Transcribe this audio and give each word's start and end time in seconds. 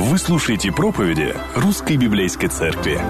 Вы 0.00 0.16
слушаете 0.16 0.70
проповеди 0.70 1.34
Русской 1.56 1.96
Библейской 1.96 2.46
Церкви. 2.46 3.00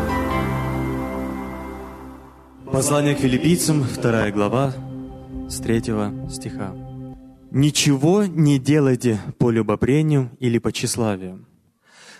Послание 2.65 3.15
к 3.15 3.19
филиппийцам, 3.19 3.83
вторая 3.83 4.33
глава, 4.33 4.73
с 5.51 5.59
третьего 5.61 6.15
стиха. 6.31 6.75
«Ничего 7.51 8.25
не 8.25 8.59
делайте 8.59 9.21
по 9.37 9.51
любопрению 9.51 10.31
или 10.41 10.57
по 10.57 10.73
тщеславию, 10.73 11.45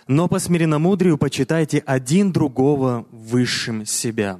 но 0.05 0.27
по 0.27 0.37
смиренномудрию 0.37 1.17
почитайте 1.17 1.79
один 1.79 2.31
другого 2.31 3.07
высшим 3.09 3.87
себя. 3.87 4.39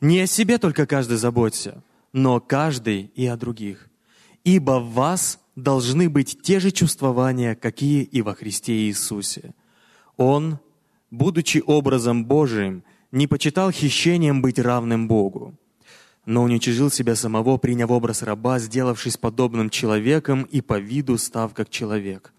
Не 0.00 0.22
о 0.22 0.26
себе 0.26 0.58
только 0.58 0.84
каждый 0.84 1.16
заботься, 1.16 1.84
но 2.12 2.40
каждый 2.40 3.12
и 3.14 3.24
о 3.28 3.36
других. 3.36 3.88
Ибо 4.42 4.80
вас 4.80 5.38
должны 5.56 6.08
быть 6.08 6.38
те 6.42 6.60
же 6.60 6.70
чувствования, 6.70 7.54
какие 7.54 8.02
и 8.02 8.22
во 8.22 8.34
Христе 8.34 8.72
Иисусе. 8.72 9.54
Он, 10.16 10.58
будучи 11.10 11.62
образом 11.64 12.24
Божиим, 12.24 12.84
не 13.12 13.26
почитал 13.26 13.70
хищением 13.70 14.42
быть 14.42 14.58
равным 14.58 15.06
Богу, 15.06 15.54
но 16.26 16.42
уничижил 16.42 16.90
себя 16.90 17.14
самого, 17.14 17.58
приняв 17.58 17.90
образ 17.90 18.22
раба, 18.22 18.58
сделавшись 18.58 19.16
подобным 19.16 19.70
человеком 19.70 20.42
и 20.42 20.60
по 20.60 20.78
виду 20.78 21.18
став 21.18 21.54
как 21.54 21.70
человек. 21.70 22.32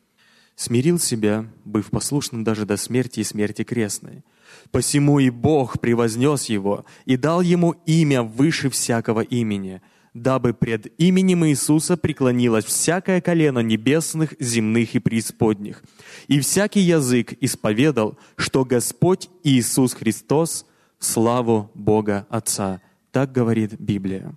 Смирил 0.55 0.99
себя, 0.99 1.51
быв 1.65 1.89
послушным 1.89 2.43
даже 2.43 2.65
до 2.65 2.77
смерти 2.77 3.19
и 3.19 3.25
смерти 3.25 3.63
крестной. 3.63 4.23
Посему 4.71 5.19
и 5.19 5.29
Бог 5.29 5.79
превознес 5.81 6.45
его 6.45 6.85
и 7.05 7.17
дал 7.17 7.41
ему 7.41 7.71
имя 7.85 8.23
выше 8.23 8.69
всякого 8.69 9.21
имени– 9.21 9.81
дабы 10.15 10.53
пред 10.53 10.87
именем 10.97 11.45
Иисуса 11.45 11.97
преклонилось 11.97 12.65
всякое 12.65 13.21
колено 13.21 13.59
небесных, 13.59 14.33
земных 14.39 14.95
и 14.95 14.99
преисподних, 14.99 15.83
и 16.27 16.39
всякий 16.39 16.79
язык 16.79 17.33
исповедал, 17.41 18.17
что 18.35 18.65
Господь 18.65 19.29
Иисус 19.43 19.93
Христос– 19.93 20.65
славу 20.99 21.69
Бога 21.73 22.25
Отца. 22.29 22.81
Так 23.11 23.31
говорит 23.31 23.79
Библия. 23.79 24.33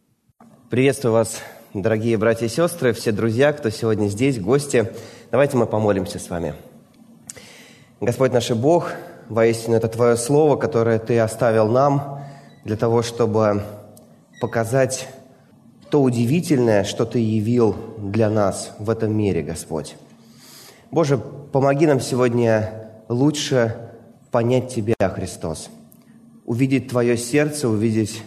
Приветствую 0.69 1.12
вас, 1.12 1.41
дорогие 1.72 2.19
братья 2.19 2.47
и 2.47 2.48
сестры, 2.48 2.92
все 2.92 3.12
друзья, 3.12 3.53
кто 3.53 3.70
сегодня 3.70 4.08
здесь, 4.08 4.38
гости. 4.38 4.92
Давайте 5.31 5.56
мы 5.56 5.66
помолимся 5.66 6.19
с 6.19 6.28
вами. 6.28 6.55
Господь 8.00 8.33
наш 8.33 8.50
Бог, 8.50 8.92
воистину 9.28 9.77
это 9.77 9.88
Твое 9.88 10.16
Слово, 10.16 10.56
которое 10.56 10.98
Ты 10.98 11.19
оставил 11.19 11.69
нам 11.69 12.20
для 12.64 12.77
того, 12.77 13.03
чтобы 13.03 13.62
показать 14.41 15.08
то 15.91 16.03
удивительное, 16.03 16.84
что 16.84 17.05
Ты 17.05 17.19
явил 17.19 17.77
для 17.98 18.31
нас 18.31 18.75
в 18.78 18.91
этом 18.91 19.17
мире, 19.17 19.42
Господь. 19.42 19.97
Боже, 20.91 21.19
помоги 21.19 21.86
нам 21.86 22.00
сегодня 22.00 22.91
лучше 23.08 23.77
понять 24.31 24.75
Тебя, 24.75 24.94
Христос, 25.00 25.70
увидеть 26.44 26.89
Твое 26.89 27.16
сердце, 27.16 27.69
увидеть 27.69 28.22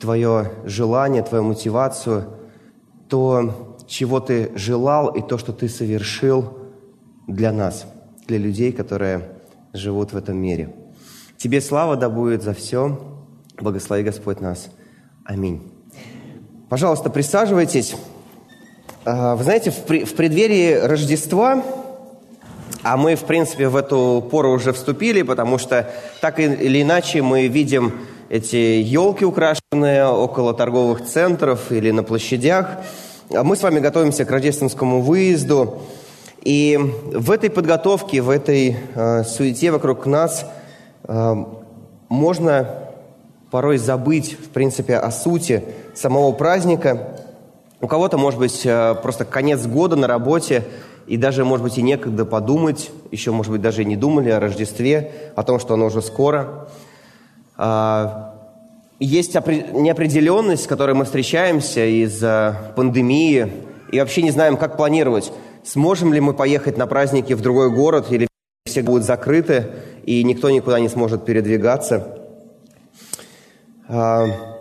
Твое 0.00 0.52
желание, 0.64 1.22
Твою 1.22 1.44
мотивацию, 1.44 2.24
то, 3.08 3.76
чего 3.86 4.20
Ты 4.20 4.52
желал, 4.56 5.08
и 5.08 5.22
то, 5.22 5.38
что 5.38 5.52
Ты 5.52 5.68
совершил 5.68 6.58
для 7.26 7.52
нас, 7.52 7.86
для 8.26 8.38
людей, 8.38 8.72
которые 8.72 9.28
живут 9.72 10.12
в 10.12 10.16
этом 10.16 10.36
мире. 10.36 10.74
Тебе 11.36 11.60
слава 11.60 11.96
да 11.96 12.08
будет 12.08 12.42
за 12.42 12.54
все. 12.54 12.98
Благослови 13.60 14.04
Господь 14.04 14.40
нас. 14.40 14.70
Аминь. 15.24 15.75
Пожалуйста, 16.68 17.10
присаживайтесь. 17.10 17.94
А, 19.04 19.36
вы 19.36 19.44
знаете, 19.44 19.70
в 19.70 19.84
преддверии 19.84 20.74
Рождества, 20.74 21.62
а 22.82 22.96
мы, 22.96 23.14
в 23.14 23.22
принципе, 23.22 23.68
в 23.68 23.76
эту 23.76 24.26
пору 24.32 24.50
уже 24.50 24.72
вступили, 24.72 25.22
потому 25.22 25.58
что 25.58 25.88
так 26.20 26.40
или 26.40 26.82
иначе 26.82 27.22
мы 27.22 27.46
видим 27.46 27.94
эти 28.28 28.56
елки, 28.56 29.24
украшенные 29.24 30.06
около 30.06 30.54
торговых 30.54 31.04
центров 31.04 31.70
или 31.70 31.92
на 31.92 32.02
площадях. 32.02 32.78
А 33.32 33.44
мы 33.44 33.54
с 33.54 33.62
вами 33.62 33.78
готовимся 33.78 34.24
к 34.24 34.30
рождественскому 34.32 35.02
выезду. 35.02 35.82
И 36.42 36.76
в 37.12 37.30
этой 37.30 37.48
подготовке, 37.48 38.22
в 38.22 38.30
этой 38.30 38.76
э, 38.92 39.22
суете 39.22 39.70
вокруг 39.70 40.06
нас 40.06 40.46
э, 41.04 41.44
можно 42.08 42.68
порой 43.52 43.78
забыть, 43.78 44.32
в 44.32 44.48
принципе, 44.48 44.96
о 44.96 45.12
сути 45.12 45.62
самого 45.96 46.32
праздника. 46.32 47.16
У 47.80 47.88
кого-то, 47.88 48.18
может 48.18 48.38
быть, 48.38 48.62
э, 48.64 48.94
просто 49.02 49.24
конец 49.24 49.66
года 49.66 49.96
на 49.96 50.06
работе, 50.06 50.64
и 51.06 51.16
даже, 51.16 51.44
может 51.44 51.62
быть, 51.64 51.78
и 51.78 51.82
некогда 51.82 52.24
подумать, 52.24 52.90
еще, 53.10 53.30
может 53.30 53.52
быть, 53.52 53.60
даже 53.60 53.82
и 53.82 53.84
не 53.84 53.96
думали 53.96 54.30
о 54.30 54.40
Рождестве, 54.40 55.12
о 55.36 55.42
том, 55.42 55.60
что 55.60 55.74
оно 55.74 55.86
уже 55.86 56.02
скоро. 56.02 56.68
А, 57.56 58.34
есть 58.98 59.34
неопределенность, 59.34 60.64
с 60.64 60.66
которой 60.66 60.94
мы 60.94 61.04
встречаемся 61.04 61.84
из-за 61.84 62.72
пандемии, 62.74 63.52
и 63.92 64.00
вообще 64.00 64.22
не 64.22 64.30
знаем, 64.30 64.56
как 64.56 64.76
планировать. 64.76 65.32
Сможем 65.64 66.12
ли 66.12 66.20
мы 66.20 66.34
поехать 66.34 66.76
на 66.76 66.86
праздники 66.86 67.34
в 67.34 67.40
другой 67.40 67.70
город, 67.70 68.06
или 68.10 68.26
все 68.66 68.82
будут 68.82 69.04
закрыты, 69.04 69.66
и 70.04 70.24
никто 70.24 70.50
никуда 70.50 70.80
не 70.80 70.88
сможет 70.88 71.24
передвигаться– 71.24 72.18
а, 73.88 74.55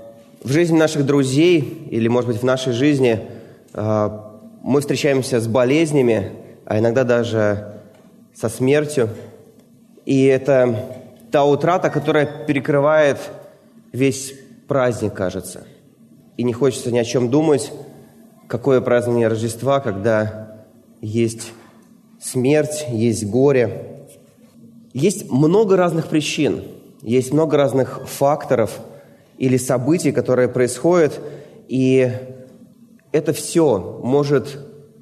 в 0.45 0.51
жизни 0.51 0.77
наших 0.77 1.07
друзей 1.07 1.87
или, 1.89 2.07
может 2.07 2.29
быть, 2.29 2.39
в 2.39 2.45
нашей 2.45 2.71
жизни 2.71 3.19
а, 3.73 4.31
мы 4.61 4.79
встречаемся 4.79 5.39
с 5.39 5.47
болезнями, 5.47 6.33
а 6.65 6.77
иногда 6.77 7.03
даже 7.03 7.81
со 8.35 8.47
смертью. 8.47 9.09
И 10.05 10.23
это 10.25 10.85
та 11.31 11.43
утрата, 11.45 11.89
которая 11.89 12.45
перекрывает 12.45 13.17
весь 13.91 14.35
праздник, 14.67 15.15
кажется. 15.15 15.63
И 16.37 16.43
не 16.43 16.53
хочется 16.53 16.91
ни 16.91 16.99
о 16.99 17.03
чем 17.03 17.31
думать, 17.31 17.71
какое 18.47 18.81
празднование 18.81 19.29
Рождества, 19.29 19.79
когда 19.79 20.63
есть 21.01 21.53
смерть, 22.21 22.85
есть 22.91 23.25
горе. 23.25 24.05
Есть 24.93 25.31
много 25.31 25.75
разных 25.75 26.05
причин, 26.07 26.61
есть 27.01 27.33
много 27.33 27.57
разных 27.57 28.07
факторов– 28.07 28.79
или 29.37 29.57
событий, 29.57 30.11
которые 30.11 30.47
происходят, 30.47 31.19
и 31.67 32.11
это 33.11 33.33
все 33.33 33.99
может 34.03 34.59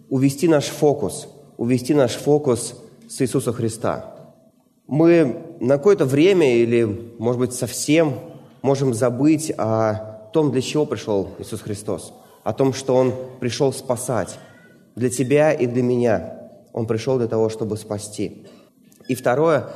увести 0.10 0.48
наш 0.48 0.66
фокус, 0.66 1.28
увести 1.58 1.94
наш 1.94 2.12
фокус 2.12 2.76
с 3.10 3.22
Иисуса 3.22 3.54
Христа. 3.54 4.16
Мы 4.88 5.38
на 5.60 5.78
какое-то 5.78 6.06
время 6.06 6.56
или, 6.56 6.84
может 7.18 7.40
быть, 7.40 7.54
совсем 7.54 8.20
можем 8.62 8.94
забыть 8.94 9.52
о 9.58 10.30
том, 10.34 10.52
для 10.52 10.62
чего 10.62 10.86
пришел 10.86 11.30
Иисус 11.40 11.62
Христос, 11.62 12.14
о 12.44 12.54
том, 12.54 12.74
что 12.74 12.96
Он 12.96 13.14
пришел 13.40 13.72
спасать 13.72 14.38
для 14.96 15.10
тебя 15.10 15.54
и 15.54 15.66
для 15.66 15.84
меня. 15.84 16.50
Он 16.74 16.88
пришел 16.88 17.18
для 17.18 17.28
того, 17.28 17.50
чтобы 17.50 17.78
спасти. 17.78 18.46
И 19.08 19.16
второе, 19.16 19.70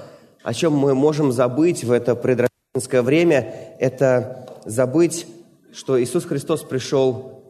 о 0.43 0.53
чем 0.53 0.73
мы 0.73 0.95
можем 0.95 1.31
забыть 1.31 1.83
в 1.83 1.91
это 1.91 2.15
предрождественское 2.15 3.01
время, 3.01 3.53
это 3.79 4.46
забыть, 4.67 5.25
что 5.71 6.01
Иисус 6.01 6.25
Христос 6.25 6.63
пришел 6.63 7.43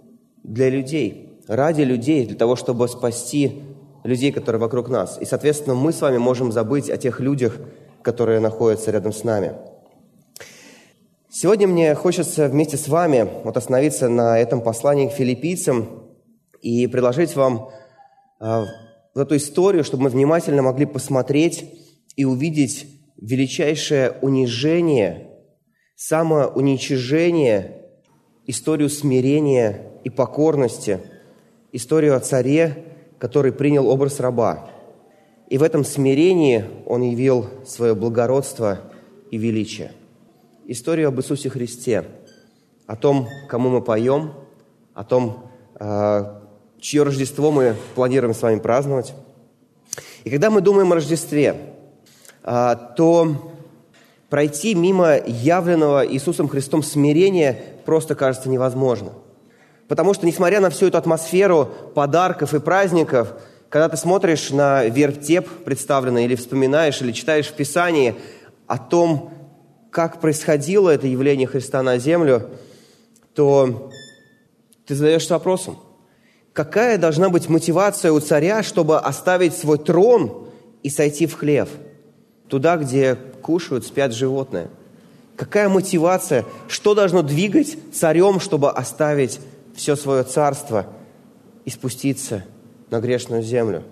для 0.44 0.69
людей, 0.69 1.39
ради 1.47 1.81
людей, 1.81 2.25
для 2.25 2.38
того, 2.38 2.55
чтобы 2.55 2.88
спасти 2.88 3.63
людей, 4.03 4.31
которые 4.31 4.61
вокруг 4.61 4.89
нас. 4.89 5.17
И, 5.19 5.25
соответственно, 5.25 5.75
мы 5.75 5.91
с 5.91 6.01
вами 6.01 6.17
можем 6.17 6.51
забыть 6.51 6.89
о 6.89 6.97
тех 6.97 7.19
людях, 7.19 7.57
которые 8.01 8.39
находятся 8.39 8.91
рядом 8.91 9.11
с 9.11 9.23
нами. 9.23 9.53
Сегодня 11.29 11.67
мне 11.67 11.94
хочется 11.94 12.47
вместе 12.47 12.78
с 12.78 12.88
вами 12.88 13.28
вот 13.44 13.57
остановиться 13.57 14.07
на 14.07 14.39
этом 14.39 14.61
послании 14.61 15.09
к 15.09 15.11
филиппийцам 15.11 16.03
и 16.61 16.88
предложить 16.88 17.35
вам 17.35 17.69
э, 18.39 18.63
эту 19.13 19.35
историю, 19.35 19.84
чтобы 19.84 20.03
мы 20.03 20.09
внимательно 20.09 20.61
могли 20.61 20.85
посмотреть 20.85 21.66
и 22.16 22.25
увидеть 22.25 22.87
величайшее 23.17 24.17
унижение 24.22 25.36
самоуничижение, 25.97 27.82
историю 28.46 28.90
смирения 28.90 29.82
и 30.03 30.09
покорности, 30.09 30.99
историю 31.72 32.16
о 32.16 32.20
царе, 32.20 32.85
который 33.17 33.52
принял 33.52 33.90
образ 33.90 34.20
раба. 34.20 34.70
И 35.49 35.58
в 35.58 35.64
этом 35.64 35.84
смирении 35.84 36.64
он 36.85 37.02
явил 37.02 37.47
свое 37.66 37.96
благородство 37.96 38.79
и 39.32 39.38
величие. 39.38 39.91
Историю 40.67 41.08
об 41.08 41.20
Иисусе 41.20 41.49
Христе, 41.49 42.05
о 42.85 42.96
том, 42.96 43.28
кому 43.49 43.70
мы 43.70 43.82
поем, 43.82 44.34
о 44.94 45.03
том, 45.03 45.49
а, 45.76 46.44
чье 46.79 47.03
Рождество 47.03 47.49
мы 47.52 47.76
планируем 47.96 48.35
с 48.35 48.41
вами 48.41 48.59
праздновать. 48.59 49.16
И 50.23 50.29
когда 50.29 50.52
мы 50.52 50.61
думаем 50.61 50.91
о 50.91 50.96
Рождестве, 50.96 51.73
а, 52.44 52.76
то 52.76 53.57
Пройти 54.29 54.76
мимо 54.76 55.16
явленного 55.26 56.06
Иисусом 56.06 56.50
Христом 56.50 56.84
смирения 56.84 57.59
просто 57.85 58.16
кажется 58.16 58.50
невозможно. 58.50 59.14
Потому 59.88 60.14
что, 60.14 60.26
несмотря 60.26 60.59
на 60.59 60.70
всю 60.70 60.88
эту 60.88 60.97
атмосферу 60.97 61.70
подарков 61.96 62.53
и 62.53 62.59
праздников, 62.59 63.34
Когда 63.70 63.90
ты 63.90 63.97
смотришь 63.97 64.52
на 64.52 64.85
вертеп 64.85 65.50
представленный, 65.66 66.24
или 66.24 66.35
вспоминаешь, 66.35 67.02
или 67.02 67.12
читаешь 67.12 67.47
в 67.47 67.53
Писании 67.53 68.16
о 68.66 68.78
том, 68.78 69.34
как 69.91 70.22
происходило 70.22 70.90
это 70.90 71.08
явление 71.08 71.47
Христа 71.47 71.84
на 71.84 71.97
землю, 71.97 72.50
то 73.35 73.91
ты 74.85 74.96
задаешься 74.96 75.34
вопросом, 75.34 75.78
какая 76.53 76.97
должна 76.97 77.30
быть 77.30 77.50
мотивация 77.50 78.14
у 78.14 78.20
царя, 78.22 78.64
чтобы 78.64 79.00
оставить 79.00 79.53
свой 79.53 79.78
трон 79.78 80.47
и 80.82 80.90
сойти 80.90 81.28
в 81.28 81.34
хлев, 81.34 81.68
туда, 82.47 82.78
где 82.78 83.18
кушают, 83.47 83.85
спят 83.85 84.14
животные? 84.14 84.67
Какая 85.38 85.70
мотивация, 85.70 86.44
что 86.67 86.94
должно 86.94 87.22
двигать 87.22 87.78
царем, 87.94 88.41
чтобы 88.41 88.70
оставить 88.70 89.40
все 89.73 89.96
свое 89.96 90.23
царство 90.23 90.88
и 91.64 91.70
спуститься 91.70 92.44
на 92.90 92.99
грешную 92.99 93.44
землю? 93.44 93.84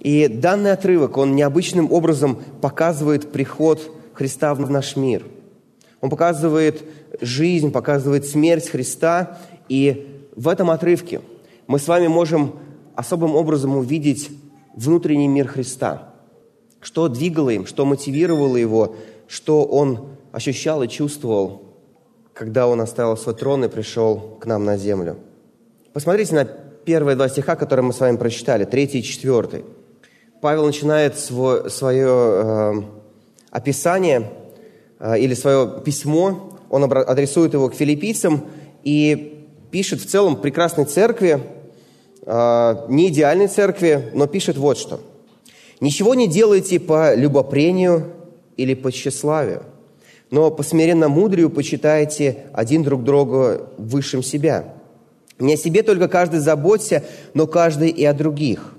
И 0.00 0.26
данный 0.26 0.72
отрывок, 0.72 1.18
он 1.18 1.36
необычным 1.36 1.92
образом 1.92 2.42
показывает 2.60 3.30
приход 3.30 3.80
Христа 4.12 4.52
в 4.54 4.68
наш 4.68 4.96
мир. 4.96 5.24
Он 6.00 6.10
показывает 6.10 6.82
жизнь, 7.20 7.70
показывает 7.70 8.26
смерть 8.26 8.68
Христа. 8.68 9.38
И 9.68 10.26
в 10.34 10.48
этом 10.48 10.70
отрывке 10.70 11.20
мы 11.68 11.78
с 11.78 11.86
вами 11.86 12.08
можем 12.08 12.56
особым 12.96 13.36
образом 13.36 13.76
увидеть 13.76 14.30
внутренний 14.74 15.28
мир 15.28 15.46
Христа. 15.46 16.07
Что 16.80 17.08
двигало 17.08 17.50
им, 17.50 17.66
что 17.66 17.84
мотивировало 17.84 18.56
его, 18.56 18.94
что 19.26 19.64
он 19.64 20.08
ощущал 20.32 20.82
и 20.82 20.88
чувствовал, 20.88 21.62
когда 22.34 22.68
он 22.68 22.80
оставил 22.80 23.16
свой 23.16 23.34
трон 23.34 23.64
и 23.64 23.68
пришел 23.68 24.38
к 24.40 24.46
нам 24.46 24.64
на 24.64 24.76
землю. 24.76 25.16
Посмотрите 25.92 26.34
на 26.34 26.44
первые 26.44 27.16
два 27.16 27.28
стиха, 27.28 27.56
которые 27.56 27.84
мы 27.84 27.92
с 27.92 28.00
вами 28.00 28.16
прочитали, 28.16 28.64
третий 28.64 29.00
и 29.00 29.02
четвертый. 29.02 29.64
Павел 30.40 30.66
начинает 30.66 31.18
свой, 31.18 31.68
свое 31.68 32.06
э, 32.06 32.72
описание 33.50 34.30
э, 35.00 35.18
или 35.18 35.34
свое 35.34 35.82
письмо, 35.84 36.58
он 36.70 36.84
адресует 36.84 37.54
его 37.54 37.68
к 37.68 37.74
филиппийцам 37.74 38.46
и 38.84 39.46
пишет 39.70 40.00
в 40.00 40.06
целом 40.06 40.36
прекрасной 40.36 40.84
церкви, 40.84 41.42
э, 42.24 42.74
не 42.88 43.08
идеальной 43.08 43.48
церкви, 43.48 44.10
но 44.14 44.26
пишет 44.26 44.56
вот 44.56 44.78
что. 44.78 45.00
«Ничего 45.80 46.14
не 46.14 46.26
делайте 46.26 46.80
по 46.80 47.14
любопрению 47.14 48.12
или 48.56 48.74
по 48.74 48.90
тщеславию, 48.90 49.62
но 50.30 50.50
по 50.50 50.62
смиренно 50.62 51.08
мудрию 51.08 51.50
почитайте 51.50 52.44
один 52.52 52.82
друг 52.82 53.04
друга 53.04 53.70
высшим 53.78 54.22
себя. 54.22 54.74
Не 55.38 55.54
о 55.54 55.56
себе 55.56 55.82
только 55.82 56.08
каждый 56.08 56.40
заботься, 56.40 57.04
но 57.34 57.46
каждый 57.46 57.90
и 57.90 58.04
о 58.04 58.12
других. 58.12 58.74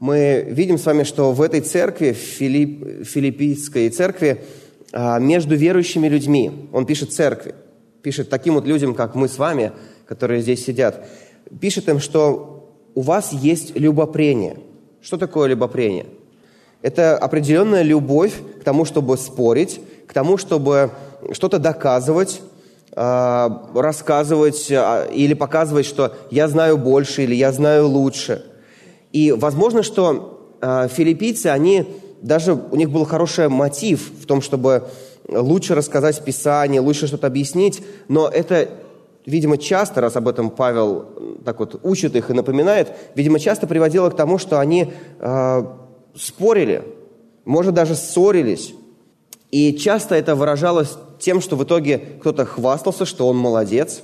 Мы 0.00 0.46
видим 0.48 0.78
с 0.78 0.86
вами, 0.86 1.02
что 1.02 1.32
в 1.32 1.42
этой 1.42 1.60
церкви, 1.60 2.12
в 2.12 2.16
Филипп, 2.16 3.04
филиппийской 3.04 3.88
церкви, 3.88 4.44
а, 4.92 5.18
между 5.18 5.56
верующими 5.56 6.06
людьми, 6.06 6.68
он 6.72 6.86
пишет 6.86 7.12
церкви, 7.12 7.54
пишет 8.02 8.30
таким 8.30 8.54
вот 8.54 8.66
людям, 8.66 8.94
как 8.94 9.14
мы 9.14 9.28
с 9.28 9.38
вами, 9.38 9.72
которые 10.06 10.40
здесь 10.42 10.64
сидят, 10.64 11.08
пишет 11.60 11.88
им, 11.88 11.98
что 11.98 12.74
у 12.94 13.00
вас 13.00 13.32
есть 13.32 13.76
любопрение. 13.76 14.58
Что 15.00 15.16
такое 15.16 15.48
любопрение? 15.48 16.06
Это 16.80 17.16
определенная 17.16 17.82
любовь 17.82 18.34
к 18.60 18.64
тому, 18.64 18.84
чтобы 18.84 19.16
спорить, 19.16 19.80
к 20.06 20.12
тому, 20.12 20.36
чтобы 20.36 20.90
что-то 21.32 21.58
доказывать, 21.58 22.40
а, 22.92 23.68
рассказывать 23.74 24.70
а, 24.70 25.06
или 25.06 25.34
показывать, 25.34 25.86
что 25.86 26.14
я 26.30 26.48
знаю 26.48 26.78
больше 26.78 27.24
или 27.24 27.34
я 27.34 27.52
знаю 27.52 27.88
лучше. 27.88 28.44
И 29.12 29.32
возможно, 29.32 29.82
что 29.82 30.56
а, 30.60 30.88
филиппийцы, 30.88 31.48
они 31.48 31.86
даже 32.22 32.54
у 32.54 32.76
них 32.76 32.90
был 32.90 33.04
хороший 33.04 33.48
мотив 33.48 34.12
в 34.22 34.26
том, 34.26 34.40
чтобы 34.40 34.84
лучше 35.28 35.74
рассказать 35.74 36.24
Писание, 36.24 36.80
лучше 36.80 37.06
что-то 37.06 37.26
объяснить, 37.26 37.82
но 38.08 38.28
это, 38.28 38.68
видимо, 39.26 39.58
часто, 39.58 40.00
раз 40.00 40.16
об 40.16 40.26
этом 40.26 40.50
Павел 40.50 41.06
так 41.44 41.60
вот 41.60 41.80
учит 41.82 42.16
их 42.16 42.30
и 42.30 42.32
напоминает, 42.32 42.88
видимо, 43.14 43.38
часто 43.38 43.66
приводило 43.66 44.10
к 44.10 44.16
тому, 44.16 44.38
что 44.38 44.58
они 44.58 44.92
спорили, 46.18 46.82
может, 47.44 47.74
даже 47.74 47.94
ссорились, 47.94 48.74
и 49.50 49.74
часто 49.74 50.14
это 50.14 50.34
выражалось 50.34 50.96
тем, 51.18 51.40
что 51.40 51.56
в 51.56 51.64
итоге 51.64 51.98
кто-то 52.20 52.44
хвастался, 52.44 53.06
что 53.06 53.28
он 53.28 53.36
молодец, 53.36 54.02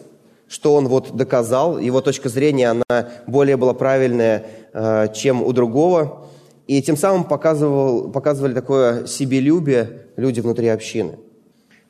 что 0.48 0.74
он 0.74 0.88
вот 0.88 1.16
доказал, 1.16 1.78
его 1.78 2.00
точка 2.00 2.28
зрения, 2.28 2.70
она 2.70 3.08
более 3.26 3.56
была 3.56 3.74
правильная, 3.74 4.46
э, 4.72 5.08
чем 5.14 5.42
у 5.42 5.52
другого. 5.52 6.26
И 6.66 6.80
тем 6.82 6.96
самым 6.96 7.24
показывал, 7.24 8.10
показывали 8.10 8.54
такое 8.54 9.06
себелюбие 9.06 10.06
люди 10.16 10.40
внутри 10.40 10.68
общины. 10.68 11.18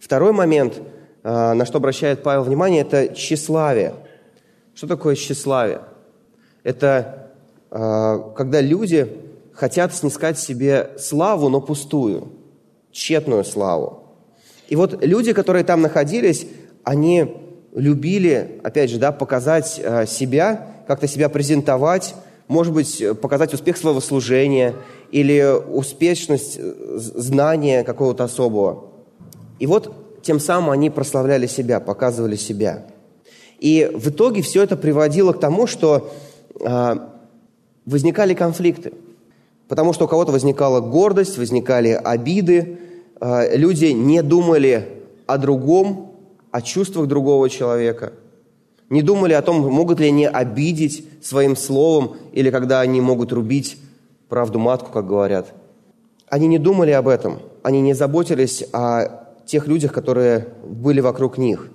Второй 0.00 0.32
момент, 0.32 0.80
э, 1.22 1.52
на 1.52 1.64
что 1.64 1.78
обращает 1.78 2.22
Павел 2.22 2.42
внимание, 2.42 2.82
это 2.82 3.14
тщеславие. 3.14 3.94
Что 4.74 4.88
такое 4.88 5.14
тщеславие? 5.14 5.82
Это 6.64 7.30
э, 7.70 8.32
когда 8.36 8.60
люди 8.60 9.23
хотят 9.54 9.94
снискать 9.94 10.38
себе 10.38 10.90
славу, 10.98 11.48
но 11.48 11.60
пустую– 11.60 12.28
тщетную 12.94 13.44
славу. 13.44 14.04
И 14.68 14.76
вот 14.76 15.04
люди, 15.04 15.32
которые 15.32 15.64
там 15.64 15.82
находились, 15.82 16.46
они 16.84 17.36
любили, 17.74 18.60
опять 18.62 18.90
же, 18.90 18.98
да, 18.98 19.12
показать 19.12 19.80
э, 19.82 20.06
себя, 20.06 20.68
как-то 20.86 21.06
себя 21.08 21.28
презентовать, 21.28 22.14
может 22.46 22.72
быть, 22.72 23.02
показать 23.20 23.52
успех 23.52 23.76
своего 23.76 24.00
служения 24.00 24.74
или 25.10 25.44
успешность 25.68 26.56
э, 26.58 26.72
знания 26.96 27.84
какого-то 27.84 28.24
особого. 28.24 28.90
И 29.58 29.66
вот 29.66 30.22
тем 30.22 30.40
самым 30.40 30.70
они 30.70 30.88
прославляли 30.88 31.46
себя, 31.46 31.80
показывали 31.80 32.36
себя. 32.36 32.86
И 33.58 33.90
в 33.92 34.10
итоге 34.10 34.42
все 34.42 34.62
это 34.62 34.76
приводило 34.76 35.32
к 35.32 35.40
тому, 35.40 35.66
что 35.66 36.12
э, 36.60 36.96
возникали 37.84 38.34
конфликты. 38.34 38.92
Потому 39.68 39.92
что 39.92 40.04
у 40.04 40.08
кого-то 40.08 40.32
возникала 40.32 40.80
гордость, 40.80 41.38
возникали 41.38 41.88
обиды, 41.88 42.78
э, 43.20 43.56
люди 43.56 43.86
не 43.86 44.22
думали 44.22 45.02
о 45.26 45.38
другом, 45.38 46.12
о 46.50 46.60
чувствах 46.60 47.06
другого 47.06 47.48
человека, 47.48 48.12
не 48.90 49.02
думали 49.02 49.32
о 49.32 49.42
том, 49.42 49.60
могут 49.70 50.00
ли 50.00 50.08
они 50.08 50.26
обидеть 50.26 51.06
своим 51.22 51.56
словом, 51.56 52.16
или 52.32 52.50
когда 52.50 52.80
они 52.80 53.00
могут 53.00 53.32
рубить 53.32 53.78
правду 54.28 54.58
матку, 54.58 54.90
как 54.92 55.06
говорят. 55.06 55.54
Они 56.28 56.46
не 56.46 56.58
думали 56.58 56.90
об 56.90 57.08
этом, 57.08 57.38
они 57.62 57.80
не 57.80 57.94
заботились 57.94 58.64
о 58.72 59.26
тех 59.46 59.66
людях, 59.66 59.92
которые 59.92 60.48
были 60.66 61.00
вокруг 61.00 61.38
них. 61.38 61.68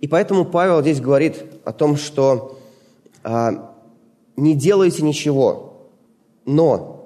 И 0.00 0.08
поэтому 0.08 0.44
Павел 0.44 0.80
здесь 0.80 1.00
говорит 1.00 1.42
о 1.64 1.72
том, 1.72 1.96
что 1.96 2.58
а, 3.22 3.74
не 4.36 4.54
делайте 4.54 5.02
ничего, 5.02 5.88
но 6.46 6.99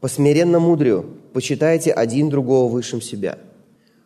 по 0.00 0.08
смиренно 0.08 0.58
мудрию 0.58 1.04
почитайте 1.32 1.92
один 1.92 2.28
другого 2.30 2.70
высшим 2.70 3.00
себя. 3.00 3.38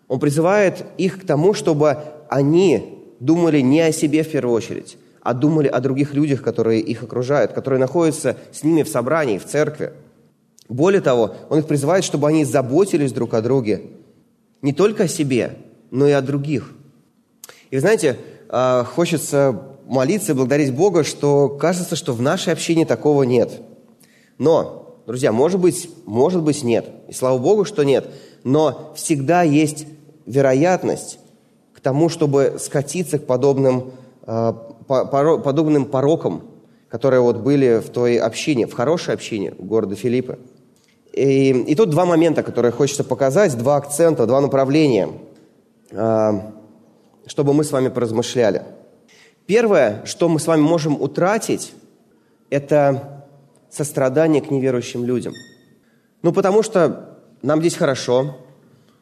Он 0.09 0.21
призывает 0.21 0.85
их 0.99 1.23
к 1.23 1.27
тому, 1.27 1.55
чтобы 1.55 1.99
они 2.29 2.99
думали 3.21 3.61
не 3.61 3.81
о 3.81 3.93
себе 3.93 4.23
в 4.23 4.31
первую 4.31 4.55
очередь, 4.55 4.99
а 5.23 5.33
думали 5.35 5.69
о 5.69 5.81
других 5.81 6.13
людях, 6.15 6.43
которые 6.43 6.81
их 6.81 7.03
окружают, 7.03 7.53
которые 7.53 7.81
находятся 7.81 8.37
с 8.53 8.63
ними 8.63 8.83
в 8.83 8.89
собрании, 8.89 9.39
в 9.39 9.47
церкви. 9.47 9.93
Более 10.69 11.01
того, 11.01 11.35
он 11.49 11.61
их 11.61 11.67
призывает, 11.67 12.05
чтобы 12.05 12.29
они 12.29 12.45
заботились 12.45 13.13
друг 13.13 13.35
о 13.35 13.41
друге 13.41 13.83
не 14.63 14.73
только 14.73 15.05
о 15.05 15.09
себе, 15.09 15.57
но 15.91 16.07
и 16.07 16.13
о 16.13 16.23
других. 16.23 16.73
И 17.71 17.79
знаете, 17.79 18.19
а, 18.49 18.85
хочется 18.85 19.63
молиться 19.87 20.33
и 20.33 20.35
благодарить 20.35 20.75
Бога, 20.75 21.05
что 21.05 21.49
кажется, 21.49 21.97
что 21.97 22.13
в 22.15 22.23
нашей 22.23 22.53
общине 22.53 22.87
такого 22.87 23.25
нет. 23.25 23.61
Но 24.39 24.84
Друзья, 25.07 25.33
может 25.33 25.61
быть, 25.61 25.91
может 26.07 26.43
быть 26.43 26.63
нет. 26.63 26.87
И 27.09 27.13
слава 27.13 27.39
Богу, 27.39 27.65
что 27.65 27.83
нет. 27.85 28.09
Но 28.43 28.93
всегда 28.97 29.43
есть 29.43 29.87
вероятность 30.25 31.19
к 31.75 31.81
тому, 31.81 32.09
чтобы 32.09 32.57
скатиться 32.59 33.19
к 33.19 33.27
подобным, 33.27 33.93
э, 34.27 34.53
подобным 34.87 35.85
порокам, 35.85 36.43
которые 36.89 37.21
вот 37.21 37.37
были 37.39 37.83
в 37.85 37.91
той 37.91 38.17
общине, 38.17 38.67
в 38.67 38.73
хорошей 38.73 39.13
общине 39.13 39.53
города 39.59 39.95
Филиппа. 39.95 40.39
И, 41.13 41.51
и 41.51 41.75
тут 41.75 41.91
два 41.91 42.07
момента, 42.07 42.43
которые 42.43 42.73
хочется 42.73 43.05
показать, 43.05 43.57
два 43.59 43.77
акцента, 43.77 44.27
два 44.27 44.41
направления, 44.41 45.11
э, 45.91 46.33
чтобы 47.27 47.53
мы 47.53 47.65
с 47.65 47.73
вами 47.73 47.89
поразмышляли. 47.89 48.63
Первое, 49.45 50.03
что 50.07 50.31
мы 50.31 50.41
с 50.41 50.47
вами 50.47 50.63
можем 50.63 51.01
утратить, 51.01 51.75
это 52.49 53.24
сострадание 53.75 54.41
к 54.43 54.51
неверующим 54.51 55.05
людям? 55.05 55.35
Ну, 56.23 56.33
потому 56.33 56.63
что 56.63 57.19
нам 57.43 57.61
здесь 57.61 57.75
хорошо, 57.75 58.37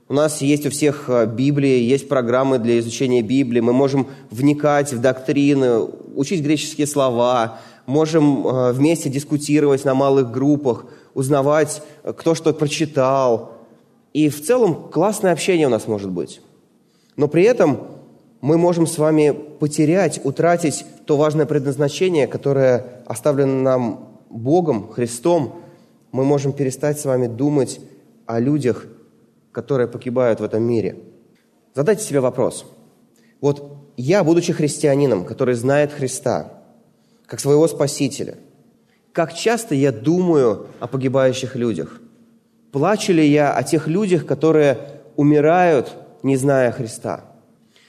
у 0.09 0.15
нас 0.15 0.43
есть 0.43 0.67
у 0.67 0.71
всех 0.71 1.05
э, 1.09 1.27
Библии, 1.27 1.79
есть 1.79 2.09
программы 2.09 2.59
для 2.59 2.79
изучения 2.81 3.23
Библии, 3.23 3.61
мы 3.61 3.73
можем 3.73 4.09
вникать 4.31 4.93
в 4.93 5.01
доктрины, 5.01 5.79
учить 6.15 6.43
греческие 6.43 6.87
слова, 6.87 7.61
можем 7.87 8.47
э, 8.47 8.73
вместе 8.73 9.09
дискутировать 9.09 9.85
на 9.85 9.95
малых 9.95 10.31
группах, 10.31 10.85
узнавать, 11.15 11.83
э, 12.03 12.13
кто 12.13 12.35
что 12.35 12.53
прочитал. 12.53 13.53
И 14.13 14.29
в 14.29 14.45
целом 14.45 14.91
классное 14.91 15.33
общение 15.33 15.67
у 15.67 15.71
нас 15.71 15.87
может 15.87 16.11
быть. 16.11 16.43
Но 17.17 17.29
при 17.29 17.45
этом 17.45 17.81
мы 18.43 18.59
можем 18.59 18.87
с 18.87 18.99
вами 18.99 19.31
потерять, 19.31 20.21
утратить 20.25 20.85
то 21.07 21.17
важное 21.17 21.47
предназначение, 21.47 22.27
которое 22.27 23.03
оставлено 23.07 23.63
нам 23.63 24.12
Богом, 24.33 24.89
Христом. 24.91 25.63
Мы 26.11 26.25
можем 26.25 26.53
перестать 26.53 26.99
с 26.99 27.05
вами 27.05 27.27
думать 27.27 27.81
о 28.27 28.41
людях, 28.41 28.87
которые 29.53 29.89
погибают 29.89 30.41
в 30.41 30.45
этом 30.45 30.63
мире. 30.63 30.99
Задайте 31.75 32.05
себе 32.05 32.21
вопрос. 32.21 32.67
Вот 33.41 33.77
я, 33.97 34.25
будучи 34.25 34.53
христианином, 34.53 35.25
который 35.25 35.55
знает 35.55 35.93
Христа, 35.93 36.63
как 37.27 37.41
своего 37.41 37.69
Спасителя, 37.69 38.37
как 39.13 39.35
часто 39.35 39.75
я 39.75 39.93
думаю 39.93 40.67
о 40.81 40.87
погибающих 40.87 41.55
людях? 41.55 42.01
Плачу 42.73 43.13
ли 43.13 43.27
я 43.27 43.53
о 43.55 43.63
тех 43.63 43.87
людях, 43.87 44.25
которые 44.25 44.79
умирают, 45.17 45.93
не 46.23 46.37
зная 46.37 46.73
Христа? 46.73 47.25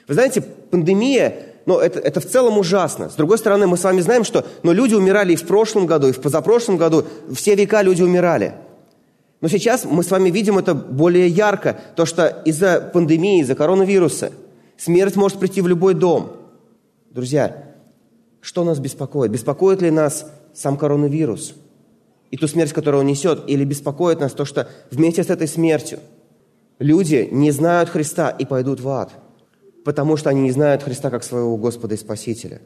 Вы 0.07 0.15
знаете, 0.15 0.41
пандемия, 0.41 1.52
ну, 1.65 1.79
это, 1.79 1.99
это 1.99 2.19
в 2.19 2.25
целом 2.25 2.57
ужасно. 2.57 3.09
С 3.09 3.15
другой 3.15 3.37
стороны, 3.37 3.67
мы 3.67 3.77
с 3.77 3.83
вами 3.83 4.01
знаем, 4.01 4.23
что 4.23 4.45
ну, 4.63 4.73
люди 4.73 4.95
умирали 4.95 5.33
и 5.33 5.37
в 5.37 5.47
прошлом 5.47 5.85
году, 5.85 6.07
и 6.07 6.11
в 6.11 6.19
позапрошлом 6.19 6.77
году. 6.77 7.05
Все 7.33 7.55
века 7.55 7.81
люди 7.81 8.01
умирали. 8.01 8.55
Но 9.39 9.47
сейчас 9.47 9.85
мы 9.85 10.03
с 10.03 10.11
вами 10.11 10.29
видим 10.29 10.57
это 10.57 10.73
более 10.73 11.27
ярко, 11.27 11.79
то, 11.95 12.05
что 12.05 12.27
из-за 12.45 12.79
пандемии, 12.79 13.41
из-за 13.41 13.55
коронавируса 13.55 14.31
смерть 14.77 15.15
может 15.15 15.39
прийти 15.39 15.61
в 15.61 15.67
любой 15.67 15.93
дом. 15.93 16.37
Друзья, 17.09 17.75
что 18.41 18.63
нас 18.63 18.79
беспокоит? 18.79 19.31
Беспокоит 19.31 19.81
ли 19.81 19.91
нас 19.91 20.31
сам 20.53 20.77
коронавирус 20.77 21.55
и 22.31 22.37
ту 22.37 22.47
смерть, 22.47 22.73
которую 22.73 23.01
он 23.01 23.07
несет? 23.07 23.43
Или 23.47 23.63
беспокоит 23.63 24.19
нас 24.19 24.33
то, 24.33 24.43
что 24.43 24.67
вместе 24.91 25.23
с 25.23 25.29
этой 25.29 25.47
смертью 25.47 25.99
люди 26.79 27.27
не 27.31 27.51
знают 27.51 27.89
Христа 27.89 28.29
и 28.29 28.45
пойдут 28.45 28.79
в 28.81 28.89
ад, 28.89 29.11
потому 29.83 30.17
что 30.17 30.29
они 30.29 30.41
не 30.41 30.51
знают 30.51 30.83
Христа 30.83 31.09
как 31.09 31.23
своего 31.23 31.57
Господа 31.57 31.95
и 31.95 31.97
Спасителя? 31.97 32.61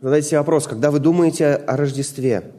Задайте 0.00 0.28
себе 0.28 0.38
вопрос, 0.38 0.66
когда 0.66 0.90
вы 0.90 0.98
думаете 0.98 1.54
о 1.54 1.76
Рождестве, 1.76 2.52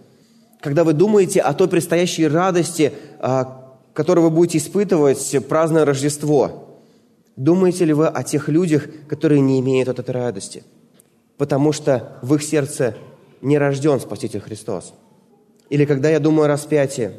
когда 0.62 0.84
вы 0.84 0.93
думаете 0.93 1.39
о 1.41 1.53
той 1.53 1.67
предстоящей 1.69 2.27
радости, 2.27 2.93
а, 3.19 3.77
которую 3.93 4.25
вы 4.25 4.36
будете 4.36 4.58
испытывать, 4.58 5.36
празднуя 5.48 5.86
Рождество, 5.86 6.79
думаете 7.36 7.86
ли 7.86 7.93
вы 7.93 8.08
о 8.08 8.24
тех 8.24 8.50
людях, 8.50 8.88
которые 9.08 9.41
не 9.41 9.60
имеют 9.60 9.89
от 9.89 10.00
этой 10.00 10.12
радости– 10.12 10.63
потому 11.39 11.72
что 11.72 12.19
в 12.22 12.36
их 12.36 12.43
сердце 12.43 12.96
не 13.41 13.58
рожден 13.58 14.01
Спаситель 14.01 14.41
Христос. 14.41 14.93
Или 15.69 15.86
когда 15.86 16.10
я 16.10 16.19
думаю 16.19 16.46
о 16.46 16.48
распятии, 16.50 17.13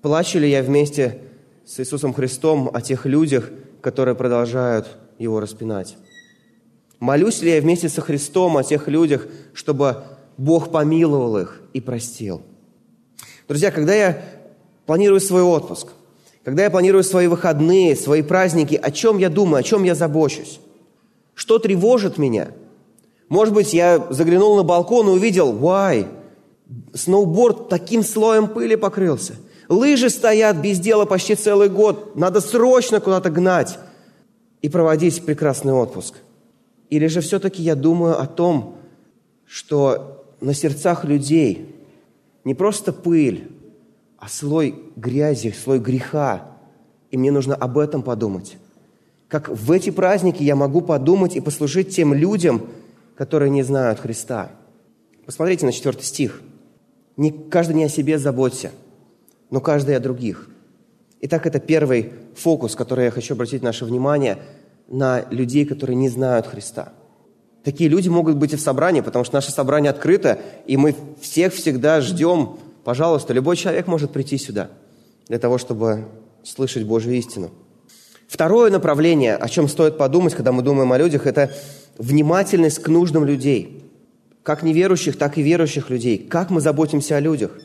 плачу 0.00 0.38
ли 0.38 0.48
я 0.48 0.62
вместе 0.62 1.18
с 1.66 1.80
Иисусом 1.80 2.14
Христом 2.14 2.70
о 2.72 2.80
тех 2.80 3.06
людях, 3.06 3.50
которые 3.80 4.14
продолжают 4.14 4.86
Его 5.20 5.38
распинать? 5.38 5.96
Молюсь 6.98 7.42
ли 7.42 7.54
я 7.54 7.60
вместе 7.60 7.88
со 7.88 8.00
Христом 8.00 8.56
о 8.56 8.64
тех 8.64 8.88
людях, 8.88 9.28
чтобы 9.54 10.02
Бог 10.36 10.72
помиловал 10.72 11.38
их 11.38 11.60
и 11.72 11.80
простил? 11.80 12.42
Друзья, 13.46 13.70
когда 13.70 13.94
я 13.94 14.24
планирую 14.86 15.20
свой 15.20 15.42
отпуск, 15.42 15.92
когда 16.42 16.64
я 16.64 16.70
планирую 16.70 17.04
свои 17.04 17.28
выходные, 17.28 17.94
свои 17.94 18.22
праздники, 18.22 18.74
о 18.74 18.90
чем 18.90 19.18
я 19.18 19.28
думаю, 19.28 19.60
о 19.60 19.62
чем 19.62 19.84
я 19.84 19.94
забочусь? 19.94 20.58
Что 21.34 21.60
тревожит 21.60 22.18
меня– 22.18 22.48
может 23.30 23.54
быть, 23.54 23.72
я 23.72 24.04
заглянул 24.10 24.56
на 24.56 24.64
балкон 24.64 25.06
и 25.06 25.12
увидел, 25.12 25.52
вай, 25.52 26.08
сноуборд 26.92 27.68
таким 27.68 28.02
слоем 28.02 28.48
пыли 28.48 28.74
покрылся. 28.74 29.36
Лыжи 29.68 30.10
стоят 30.10 30.56
без 30.56 30.80
дела 30.80 31.04
почти 31.04 31.36
целый 31.36 31.68
год. 31.68 32.16
Надо 32.16 32.40
срочно 32.40 32.98
куда-то 32.98 33.30
гнать 33.30 33.78
и 34.62 34.68
проводить 34.68 35.24
прекрасный 35.24 35.72
отпуск. 35.72 36.16
Или 36.90 37.06
же 37.06 37.20
все-таки 37.20 37.62
я 37.62 37.74
думаю 37.74 38.20
о 38.20 38.26
том, 38.26 38.76
что 39.46 40.24
на 40.40 40.54
сердцах 40.54 41.04
людей 41.04 41.74
не 42.44 42.54
просто 42.54 42.92
пыль, 42.92 43.50
а 44.18 44.28
слой 44.28 44.74
грязи, 44.96 45.50
слой 45.50 45.78
греха. 45.78 46.46
И 47.10 47.16
мне 47.16 47.30
нужно 47.30 47.54
об 47.54 47.78
этом 47.78 48.02
подумать. 48.02 48.56
Как 49.28 49.48
в 49.48 49.70
эти 49.72 49.90
праздники 49.90 50.42
я 50.42 50.56
могу 50.56 50.82
подумать 50.82 51.36
и 51.36 51.40
послужить 51.40 51.94
тем 51.94 52.12
людям, 52.12 52.66
которые 53.16 53.50
не 53.50 53.62
знают 53.62 54.00
Христа. 54.00 54.50
Посмотрите 55.24 55.64
на 55.64 55.72
четвертый 55.72 56.02
стих. 56.02 56.42
Не, 57.16 57.30
каждый 57.30 57.76
не 57.76 57.84
о 57.84 57.88
себе 57.88 58.18
заботься, 58.18 58.72
но 59.50 59.60
каждый 59.60 59.96
о 59.96 60.00
других. 60.00 60.49
Итак, 61.22 61.46
это 61.46 61.60
первый 61.60 62.12
фокус, 62.34 62.74
который 62.74 63.04
я 63.06 63.10
хочу 63.10 63.34
обратить 63.34 63.62
наше 63.62 63.84
внимание 63.84 64.38
на 64.88 65.26
людей, 65.30 65.66
которые 65.66 65.96
не 65.96 66.08
знают 66.08 66.46
Христа. 66.46 66.92
Такие 67.62 67.90
люди 67.90 68.08
могут 68.08 68.36
быть 68.36 68.54
и 68.54 68.56
в 68.56 68.60
собрании, 68.60 69.02
потому 69.02 69.24
что 69.24 69.34
наше 69.34 69.52
собрание 69.52 69.90
открыто, 69.90 70.38
и 70.66 70.78
мы 70.78 70.94
всех 71.20 71.52
всегда 71.52 72.00
ждем. 72.00 72.56
Пожалуйста, 72.84 73.34
любой 73.34 73.56
человек 73.56 73.86
может 73.86 74.12
прийти 74.12 74.38
сюда 74.38 74.70
для 75.28 75.38
того, 75.38 75.58
чтобы 75.58 76.06
слышать 76.42 76.84
Божью 76.84 77.12
истину. 77.12 77.50
Второе 78.26 78.70
направление, 78.70 79.36
о 79.36 79.48
чем 79.48 79.68
стоит 79.68 79.98
подумать, 79.98 80.34
когда 80.34 80.52
мы 80.52 80.62
думаем 80.62 80.90
о 80.92 80.98
людях, 80.98 81.26
это 81.26 81.52
внимательность 81.98 82.78
к 82.78 82.88
нуждам 82.88 83.26
людей, 83.26 83.84
как 84.42 84.62
неверующих, 84.62 85.18
так 85.18 85.36
и 85.36 85.42
верующих 85.42 85.90
людей, 85.90 86.16
как 86.16 86.48
мы 86.48 86.62
заботимся 86.62 87.16
о 87.16 87.20
людях. 87.20 87.58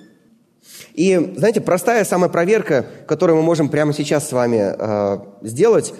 И, 0.93 1.33
знаете, 1.35 1.61
простая 1.61 2.05
самая 2.05 2.29
проверка, 2.29 2.85
которую 3.07 3.37
мы 3.37 3.43
можем 3.43 3.69
прямо 3.69 3.93
сейчас 3.93 4.27
с 4.27 4.31
вами 4.31 4.75
э, 4.77 5.19
сделать, 5.41 5.93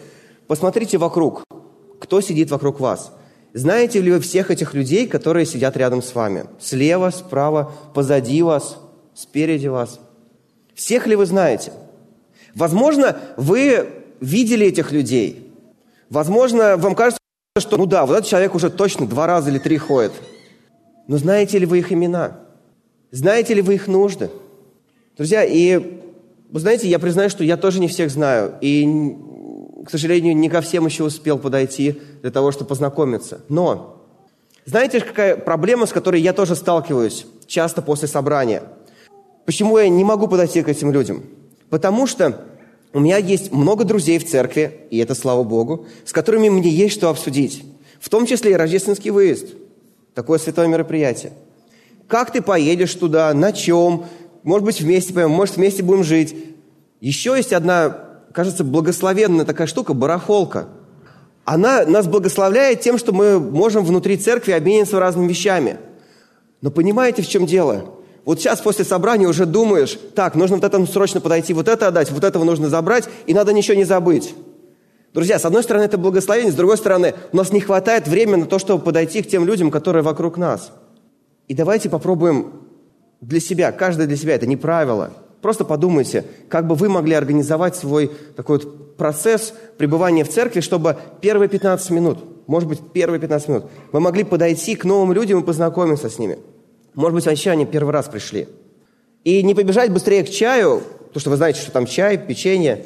посмотрите 0.47 0.97
вокруг, 0.97 1.43
кто 1.99 2.21
сидит 2.21 2.51
вокруг 2.51 2.79
вас. 2.79 3.11
Знаете 3.53 4.01
ли 4.01 4.11
вы 4.11 4.19
всех 4.19 4.51
этих 4.51 4.73
людей, 4.73 5.07
которые 5.07 5.45
сидят 5.45 5.77
рядом 5.77 6.01
с 6.01 6.13
вами? 6.13 6.45
Слева, 6.59 7.09
справа, 7.09 7.71
позади 7.93 8.41
вас, 8.41 8.77
спереди 9.13 9.67
вас. 9.67 9.99
Всех 10.73 11.07
ли 11.07 11.15
вы 11.15 11.25
знаете? 11.25 11.71
Возможно, 12.53 13.17
вы 13.37 13.89
видели 14.19 14.67
этих 14.67 14.91
людей. 14.91 15.53
Возможно, 16.09 16.77
вам 16.77 16.95
кажется, 16.95 17.19
что, 17.57 17.77
ну 17.77 17.85
да, 17.85 18.05
вот 18.05 18.13
этот 18.13 18.27
человек 18.27 18.55
уже 18.55 18.69
точно 18.69 19.07
два 19.07 19.27
раза 19.27 19.49
или 19.49 19.59
три 19.59 19.77
ходит. 19.77 20.11
Но 21.07 21.17
знаете 21.17 21.57
ли 21.57 21.65
вы 21.65 21.79
их 21.79 21.91
имена? 21.91 22.39
Знаете 23.11 23.53
ли 23.53 23.61
вы 23.61 23.75
их 23.75 23.87
нужды? 23.87 24.29
Друзья, 25.17 25.45
и 25.45 26.01
вы 26.49 26.59
знаете, 26.59 26.89
я 26.89 26.99
признаю, 26.99 27.29
что 27.29 27.45
я 27.45 27.55
тоже 27.55 27.79
не 27.79 27.87
всех 27.87 28.11
знаю. 28.11 28.55
И, 28.59 29.15
к 29.85 29.89
сожалению, 29.89 30.35
не 30.35 30.49
ко 30.49 30.59
всем 30.59 30.85
еще 30.85 31.05
успел 31.05 31.39
подойти 31.39 32.01
для 32.21 32.31
того, 32.31 32.51
чтобы 32.51 32.67
познакомиться. 32.67 33.39
Но 33.47 34.03
знаете, 34.65 34.99
какая 34.99 35.37
проблема, 35.37 35.85
с 35.85 35.93
которой 35.93 36.19
я 36.19 36.33
тоже 36.33 36.55
сталкиваюсь 36.55 37.27
часто 37.47 37.81
после 37.81 38.09
собрания? 38.09 38.63
Почему 39.45 39.77
я 39.77 39.87
не 39.87 40.03
могу 40.03 40.27
подойти 40.27 40.61
к 40.61 40.67
этим 40.67 40.91
людям? 40.91 41.23
Потому 41.69 42.07
что 42.07 42.43
у 42.91 42.99
меня 42.99 43.17
есть 43.17 43.53
много 43.53 43.85
друзей 43.85 44.19
в 44.19 44.27
церкви, 44.27 44.81
и 44.89 44.97
это 44.97 45.15
слава 45.15 45.43
Богу, 45.43 45.87
с 46.03 46.11
которыми 46.11 46.49
мне 46.49 46.69
есть 46.69 46.93
что 46.93 47.09
обсудить. 47.09 47.63
В 48.01 48.09
том 48.09 48.25
числе 48.25 48.51
и 48.51 48.55
рождественский 48.55 49.11
выезд. 49.11 49.47
Такое 50.13 50.39
святое 50.39 50.67
мероприятие. 50.67 51.31
Как 52.07 52.31
ты 52.31 52.41
поедешь 52.41 52.93
туда, 52.93 53.33
на 53.33 53.51
чем, 53.51 54.05
может 54.45 54.63
быть, 54.63 54.79
вместе 54.79 55.11
поедем, 55.11 55.31
может, 55.31 55.57
вместе 55.57 55.83
будем 55.83 56.03
жить. 56.03 56.35
Еще 57.01 57.35
есть 57.35 57.51
одна, 57.51 57.97
кажется, 58.31 58.63
благословенная 58.63 59.43
такая 59.43 59.67
штука– 59.67 59.93
барахолка. 59.95 60.67
Она 61.45 61.83
нас 61.85 62.07
благословляет 62.07 62.79
тем, 62.79 62.97
что 62.97 63.11
мы 63.11 63.39
можем 63.39 63.83
внутри 63.83 64.17
церкви 64.17 64.51
обмениваться 64.51 64.99
разными 64.99 65.27
вещами. 65.27 65.77
Но 66.61 66.69
понимаете, 66.69 67.23
в 67.23 67.27
чем 67.27 67.47
дело? 67.47 67.95
Вот 68.23 68.39
сейчас 68.39 68.61
после 68.61 68.85
собрания 68.85 69.27
уже 69.27 69.47
думаешь, 69.47 69.97
так, 70.13 70.35
нужно 70.35 70.57
вот 70.57 70.65
этому 70.65 70.85
срочно 70.85 71.21
подойти, 71.21 71.53
вот 71.53 71.67
это 71.67 71.87
отдать, 71.87 72.11
вот 72.11 72.23
этого 72.23 72.43
нужно 72.43 72.69
забрать, 72.69 73.09
и 73.25 73.33
надо 73.33 73.51
ничего 73.51 73.75
не 73.75 73.83
забыть. 73.83 74.35
Друзья, 75.13 75.39
с 75.39 75.45
одной 75.45 75.63
стороны, 75.63 75.83
это 75.83 75.97
благословение, 75.97 76.51
с 76.51 76.55
другой 76.55 76.77
стороны, 76.77 77.15
у 77.31 77.37
нас 77.37 77.51
не 77.51 77.61
хватает 77.61 78.07
времени 78.07 78.41
на 78.41 78.45
то, 78.45 78.59
чтобы 78.59 78.83
подойти 78.83 79.23
к 79.23 79.27
тем 79.27 79.45
людям, 79.45 79.71
которые 79.71 80.03
вокруг 80.03 80.37
нас. 80.37 80.71
И 81.47 81.53
давайте 81.53 81.89
попробуем 81.89 82.64
для 83.21 83.39
себя, 83.39 83.71
каждый 83.71 84.07
для 84.07 84.17
себя, 84.17 84.35
это 84.35 84.47
не 84.47 84.57
правило. 84.57 85.11
Просто 85.41 85.63
подумайте, 85.63 86.25
как 86.49 86.67
бы 86.67 86.75
вы 86.75 86.89
могли 86.89 87.13
организовать 87.13 87.75
свой 87.75 88.11
такой 88.35 88.59
вот 88.59 88.97
процесс 88.97 89.53
пребывания 89.77 90.23
в 90.23 90.29
церкви, 90.29 90.61
чтобы 90.61 90.97
первые 91.21 91.49
15 91.49 91.89
минут, 91.91 92.19
может 92.47 92.67
быть, 92.67 92.79
первые 92.93 93.19
15 93.19 93.47
минут, 93.49 93.65
вы 93.91 93.99
могли 93.99 94.23
подойти 94.23 94.75
к 94.75 94.85
новым 94.85 95.13
людям 95.13 95.41
и 95.41 95.45
познакомиться 95.45 96.09
с 96.09 96.19
ними– 96.19 96.39
может 96.95 97.13
быть, 97.13 97.25
вообще 97.25 97.51
они 97.51 97.65
первый 97.65 97.91
раз 97.91 98.07
пришли. 98.07 98.47
И 99.25 99.43
не 99.43 99.53
побежать 99.53 99.91
быстрее 99.91 100.23
к 100.23 100.29
чаю, 100.29 100.81
потому 101.07 101.19
что 101.19 101.29
вы 101.29 101.35
знаете, 101.35 101.59
что 101.59 101.71
там 101.71 101.85
чай, 101.85 102.17
печенье, 102.17 102.85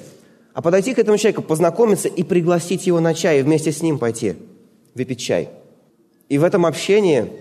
а 0.53 0.61
подойти 0.61 0.93
к 0.93 0.99
этому 0.99 1.17
человеку, 1.17 1.43
познакомиться 1.43 2.07
и 2.07 2.23
пригласить 2.23 2.87
его 2.87 2.99
на 2.99 3.13
чай, 3.13 3.39
и 3.39 3.43
вместе 3.43 3.71
с 3.71 3.83
ним 3.83 3.99
пойти 3.99 4.35
выпить 4.95 5.19
чай. 5.19 5.49
И 6.27 6.37
в 6.37 6.43
этом 6.43 6.65
общении, 6.65 7.31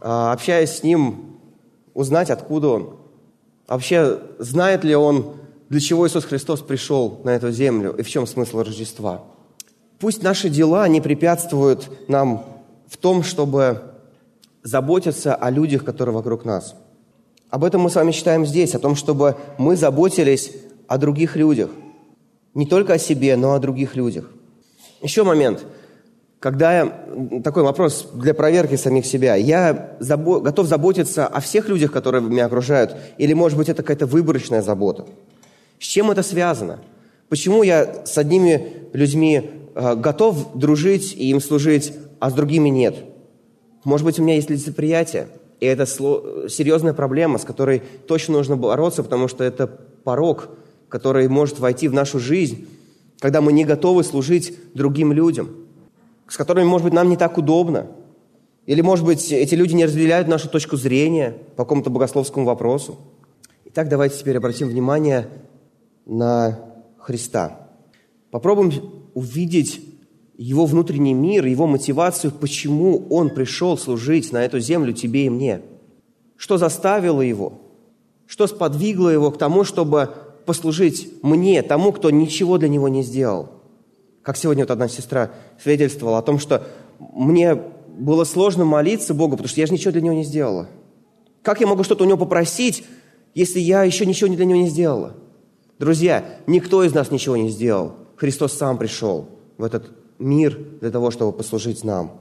а, 0.00 0.32
общаясь 0.32 0.70
с 0.70 0.82
ним 0.82 1.35
узнать, 1.96 2.30
откуда 2.30 2.68
он. 2.68 2.96
Вообще, 3.66 4.20
знает 4.38 4.84
ли 4.84 4.94
он, 4.94 5.32
для 5.70 5.80
чего 5.80 6.06
Иисус 6.06 6.24
Христос 6.24 6.60
пришел 6.60 7.20
на 7.24 7.30
эту 7.30 7.50
землю 7.50 7.92
и 7.98 8.02
в 8.02 8.08
чем 8.08 8.26
смысл 8.26 8.62
Рождества. 8.62 9.24
Пусть 9.98 10.22
наши 10.22 10.50
дела 10.50 10.86
не 10.88 11.00
препятствуют 11.00 11.88
нам 12.08 12.44
в 12.86 12.98
том, 12.98 13.22
чтобы 13.24 13.82
заботиться 14.62 15.34
о 15.34 15.50
людях, 15.50 15.84
которые 15.84 16.14
вокруг 16.14 16.44
нас. 16.44 16.76
Об 17.48 17.64
этом 17.64 17.80
мы 17.80 17.90
с 17.90 17.94
вами 17.94 18.12
читаем 18.12 18.44
здесь, 18.44 18.74
о 18.74 18.78
том, 18.78 18.94
чтобы 18.94 19.36
мы 19.56 19.74
заботились 19.76 20.52
о 20.86 20.98
других 20.98 21.34
людях. 21.34 21.70
Не 22.52 22.66
только 22.66 22.94
о 22.94 22.98
себе, 22.98 23.36
но 23.36 23.54
о 23.54 23.58
других 23.58 23.96
людях. 23.96 24.30
Еще 25.00 25.24
момент. 25.24 25.64
Когда 26.38 26.92
такой 27.42 27.62
вопрос 27.62 28.08
для 28.12 28.34
проверки 28.34 28.76
самих 28.76 29.06
себя. 29.06 29.36
Я 29.36 29.96
забо, 30.00 30.40
готов 30.40 30.66
заботиться 30.66 31.26
о 31.26 31.40
всех 31.40 31.68
людях, 31.68 31.92
которые 31.92 32.22
меня 32.22 32.46
окружают, 32.46 32.94
или, 33.16 33.32
может 33.32 33.56
быть, 33.56 33.68
это 33.68 33.82
какая-то 33.82 34.06
выборочная 34.06 34.62
забота? 34.62 35.06
С 35.78 35.84
чем 35.84 36.10
это 36.10 36.22
связано? 36.22 36.80
Почему 37.28 37.62
я 37.62 38.04
с 38.04 38.18
одними 38.18 38.88
людьми 38.92 39.50
э, 39.74 39.94
готов 39.96 40.54
дружить 40.54 41.14
и 41.14 41.30
им 41.30 41.40
служить, 41.40 41.94
а 42.20 42.30
с 42.30 42.34
другими 42.34 42.68
нет? 42.68 42.96
Может 43.84 44.04
быть, 44.04 44.18
у 44.18 44.22
меня 44.22 44.34
есть 44.34 44.50
лицеприятие, 44.50 45.28
и 45.60 45.66
это 45.66 45.86
серьезная 45.86 46.92
проблема, 46.92 47.38
с 47.38 47.44
которой 47.44 47.82
точно 48.06 48.34
нужно 48.34 48.56
бороться, 48.56 49.02
потому 49.02 49.26
что 49.26 49.42
это 49.42 49.66
порог, 49.66 50.50
который 50.88 51.28
может 51.28 51.58
войти 51.58 51.88
в 51.88 51.94
нашу 51.94 52.18
жизнь, 52.20 52.66
когда 53.20 53.40
мы 53.40 53.52
не 53.52 53.64
готовы 53.64 54.04
служить 54.04 54.54
другим 54.74 55.12
людям, 55.12 55.65
с 56.28 56.36
которыми, 56.36 56.66
может 56.66 56.84
быть, 56.84 56.94
нам 56.94 57.08
не 57.08 57.16
так 57.16 57.38
удобно. 57.38 57.88
Или, 58.66 58.80
может 58.80 59.04
быть, 59.04 59.30
эти 59.30 59.54
люди 59.54 59.74
не 59.74 59.84
разделяют 59.84 60.28
нашу 60.28 60.48
точку 60.48 60.76
зрения 60.76 61.36
по 61.56 61.64
какому-то 61.64 61.90
богословскому 61.90 62.44
вопросу. 62.44 62.96
Итак, 63.66 63.88
давайте 63.88 64.18
теперь 64.18 64.36
обратим 64.36 64.68
внимание 64.68 65.28
на 66.04 66.58
Христа. 66.98 67.68
Попробуем 68.30 68.72
увидеть 69.14 69.80
его 70.36 70.66
внутренний 70.66 71.14
мир, 71.14 71.46
его 71.46 71.66
мотивацию, 71.66 72.32
почему 72.32 73.06
он 73.08 73.30
пришел 73.30 73.78
служить 73.78 74.32
на 74.32 74.44
эту 74.44 74.60
землю 74.60 74.92
тебе 74.92 75.26
и 75.26 75.30
мне. 75.30 75.62
Что 76.36 76.58
заставило 76.58 77.22
его? 77.22 77.60
Что 78.26 78.46
сподвигло 78.46 79.08
его 79.08 79.30
к 79.30 79.38
тому, 79.38 79.64
чтобы 79.64 80.10
послужить 80.44 81.22
мне, 81.22 81.62
тому, 81.62 81.92
кто 81.92 82.10
ничего 82.10 82.58
для 82.58 82.68
него 82.68 82.88
не 82.88 83.02
сделал? 83.02 83.55
Как 84.26 84.36
сегодня 84.36 84.64
вот 84.64 84.72
одна 84.72 84.88
сестра 84.88 85.30
свидетельствовала 85.62 86.18
о 86.18 86.22
том, 86.22 86.40
что 86.40 86.66
мне 86.98 87.54
было 87.54 88.24
сложно 88.24 88.64
молиться 88.64 89.14
Богу, 89.14 89.36
потому 89.36 89.48
что 89.48 89.60
я 89.60 89.68
же 89.68 89.72
ничего 89.72 89.92
для 89.92 90.00
него 90.00 90.14
не 90.14 90.24
сделала. 90.24 90.68
Как 91.42 91.60
я 91.60 91.68
могу 91.68 91.84
что-то 91.84 92.02
у 92.02 92.08
него 92.08 92.18
попросить, 92.18 92.84
если 93.36 93.60
я 93.60 93.84
еще 93.84 94.04
ничего 94.04 94.28
для 94.34 94.44
него 94.44 94.58
не 94.58 94.68
сделала? 94.68 95.14
Друзья, 95.78 96.24
никто 96.48 96.82
из 96.82 96.92
нас 96.92 97.12
ничего 97.12 97.36
не 97.36 97.50
сделал. 97.50 97.94
Христос 98.16 98.54
сам 98.54 98.78
пришел 98.78 99.28
в 99.58 99.62
этот 99.62 99.92
мир 100.18 100.58
для 100.80 100.90
того, 100.90 101.12
чтобы 101.12 101.30
послужить 101.30 101.84
нам. 101.84 102.20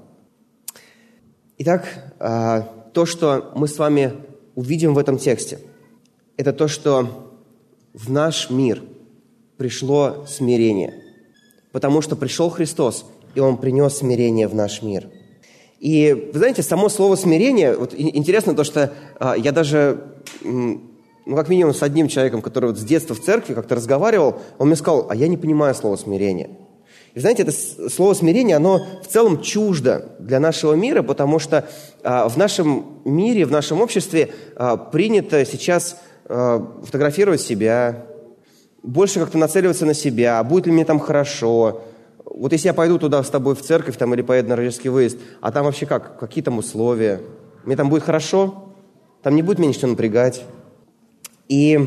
Итак, 1.57 1.87
а, 2.19 2.61
то, 2.93 3.07
что 3.07 3.51
мы 3.55 3.67
с 3.67 3.79
вами 3.79 4.13
увидим 4.53 4.93
в 4.93 4.99
этом 4.99 5.17
тексте, 5.17 5.59
это 6.37 6.53
то, 6.53 6.67
что 6.67 7.33
в 7.95 8.11
наш 8.11 8.51
мир 8.51 8.83
пришло 9.57 10.23
смирение, 10.27 11.04
потому 11.75 11.99
что 11.99 12.15
пришел 12.15 12.49
Христос, 12.49 13.05
и 13.35 13.41
Он 13.41 13.57
принес 13.57 13.97
смирение 13.97 14.47
в 14.47 14.55
наш 14.55 14.81
мир. 14.81 15.09
И, 15.81 16.29
вы 16.31 16.39
знаете, 16.39 16.63
само 16.63 16.87
слово 16.87 17.17
«смирение», 17.17 17.75
вот 17.75 17.93
интересно 17.93 18.55
то, 18.55 18.63
что 18.63 18.93
а, 19.19 19.35
я 19.35 19.51
даже 19.51 20.01
ну, 20.41 21.35
как 21.35 21.49
минимум, 21.49 21.73
с 21.73 21.83
одним 21.83 22.07
человеком, 22.07 22.41
который 22.41 22.67
вот 22.67 22.77
с 22.77 22.83
детства 22.83 23.13
в 23.13 23.19
церкви 23.19 23.53
как-то 23.53 23.75
разговаривал, 23.75 24.37
он 24.57 24.67
мне 24.67 24.77
сказал, 24.77 25.07
а 25.09 25.15
я 25.17 25.27
не 25.27 25.35
понимаю 25.35 25.75
слово 25.75 25.97
«смирение». 25.97 26.51
И 27.13 27.19
знаете, 27.19 27.43
это 27.43 27.51
слово 27.51 28.13
смирение, 28.13 28.55
оно 28.55 28.81
в 29.03 29.07
целом 29.07 29.41
чуждо 29.41 30.15
для 30.19 30.39
нашего 30.39 30.75
мира, 30.75 31.01
потому 31.01 31.39
что 31.39 31.67
а, 32.03 32.29
в 32.29 32.37
нашем 32.37 33.01
мире, 33.03 33.45
в 33.45 33.51
нашем 33.51 33.81
обществе 33.81 34.29
а, 34.55 34.77
принято 34.77 35.45
сейчас 35.45 35.97
а, 36.23 36.65
фотографировать 36.85 37.41
себя, 37.41 38.05
больше 38.85 39.19
как-то 39.19 39.37
нацеливаться 39.37 39.85
на 39.85 39.93
себя, 39.93 40.43
будет 40.43 40.67
ли 40.67 40.71
мне 40.71 40.85
там 40.85 40.99
хорошо. 40.99 41.81
Вот 42.23 42.51
если 42.51 42.67
я 42.67 42.73
пойду 42.73 42.99
туда 42.99 43.23
с 43.23 43.29
тобой 43.29 43.55
в 43.55 43.61
церковь 43.61 43.97
там, 43.97 44.13
или 44.13 44.21
поеду 44.21 44.49
на 44.49 44.55
рождественский 44.55 44.89
выезд, 44.89 45.17
а 45.41 45.51
там 45.51 45.65
вообще 45.65 45.85
как? 45.85 46.19
Какие 46.19 46.43
там 46.43 46.57
условия? 46.57 47.21
Мне 47.63 47.75
там 47.75 47.89
будет 47.89 48.03
хорошо? 48.03 48.73
Там 49.23 49.35
не 49.35 49.41
будет 49.41 49.59
меня 49.59 49.69
ничего 49.69 49.87
напрягать? 49.87 50.43
И, 51.47 51.79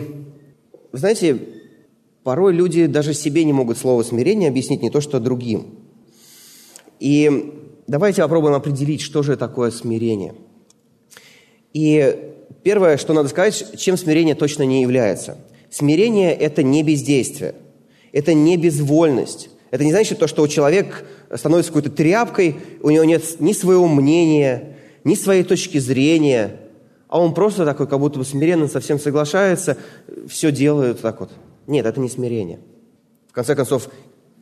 знаете, 0.93 1.39
порой 2.25 2.53
люди 2.53 2.87
даже 2.87 3.15
себе 3.15 3.45
не 3.45 3.53
могут 3.53 3.79
слово 3.79 4.03
смирение 4.03 4.49
объяснить, 4.49 4.83
не 4.83 4.91
то 4.91 5.01
что 5.01 5.21
другим. 5.21 5.79
И 6.99 7.55
давайте 7.87 8.23
попробуем 8.23 8.55
определить, 8.55 9.01
что 9.01 9.23
же 9.23 9.37
такое 9.37 9.71
смирение. 9.71 10.35
И 11.73 12.33
первое, 12.63 12.97
что 12.97 13.13
надо 13.13 13.29
сказать, 13.29 13.79
чем 13.79 13.97
смирение 13.97 14.35
точно 14.35 14.65
не 14.65 14.83
является. 14.83 15.39
Смирение– 15.71 16.35
это 16.35 16.63
не 16.63 16.83
бездействие, 16.83 17.55
это 18.13 18.35
не 18.35 18.57
безвольность. 18.57 19.51
Это 19.71 19.85
не 19.85 19.91
значит 19.91 20.19
то, 20.19 20.27
что 20.27 20.43
у 20.43 20.49
человека 20.49 20.99
становится 21.35 21.71
какой-то 21.71 21.91
тряпкой, 21.91 22.57
у 22.83 22.89
него 22.89 23.05
нет 23.05 23.23
ни 23.39 23.53
своего 23.53 23.87
мнения, 23.87 24.77
ни 25.05 25.15
своей 25.15 25.43
точки 25.43 25.79
зрения– 25.79 26.57
а 27.09 27.19
он 27.21 27.33
просто 27.35 27.65
такой, 27.65 27.87
как 27.87 27.99
будто 27.99 28.19
бы 28.19 28.25
смиренно 28.25 28.69
совсем 28.69 28.99
соглашается, 28.99 29.79
все 30.29 30.53
делает 30.53 31.01
так 31.01 31.21
вот. 31.21 31.31
Нет, 31.67 31.87
это 31.87 32.01
не 32.01 32.09
смирение. 32.09 32.61
В 33.29 33.33
конце 33.33 33.55
концов, 33.55 33.89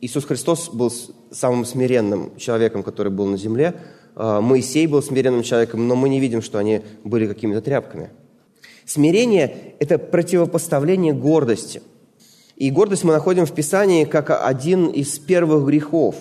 Иисус 0.01 0.25
Христос 0.25 0.69
был 0.69 0.91
самым 1.31 1.65
смиренным 1.65 2.35
человеком, 2.37 2.83
который 2.83 3.11
был 3.11 3.25
на 3.25 3.37
земле. 3.37 3.75
А, 4.15 4.41
Моисей 4.41 4.85
был 4.85 5.01
смиренным 5.01 5.43
человеком, 5.43 5.87
но 5.87 5.95
мы 5.95 6.09
не 6.09 6.19
видим, 6.19 6.41
что 6.41 6.57
они 6.57 6.81
были 7.03 7.27
какими-то 7.27 7.61
тряпками. 7.61 8.09
Смирение– 8.87 9.75
это 9.79 9.99
противопоставление 9.99 11.13
гордости. 11.13 11.83
И 12.55 12.71
гордость 12.71 13.03
мы 13.03 13.13
находим 13.13 13.45
в 13.45 13.51
Писании 13.51 14.05
как 14.05 14.31
один 14.31 14.87
из 14.87 15.19
первых 15.19 15.67
грехов. 15.67 16.15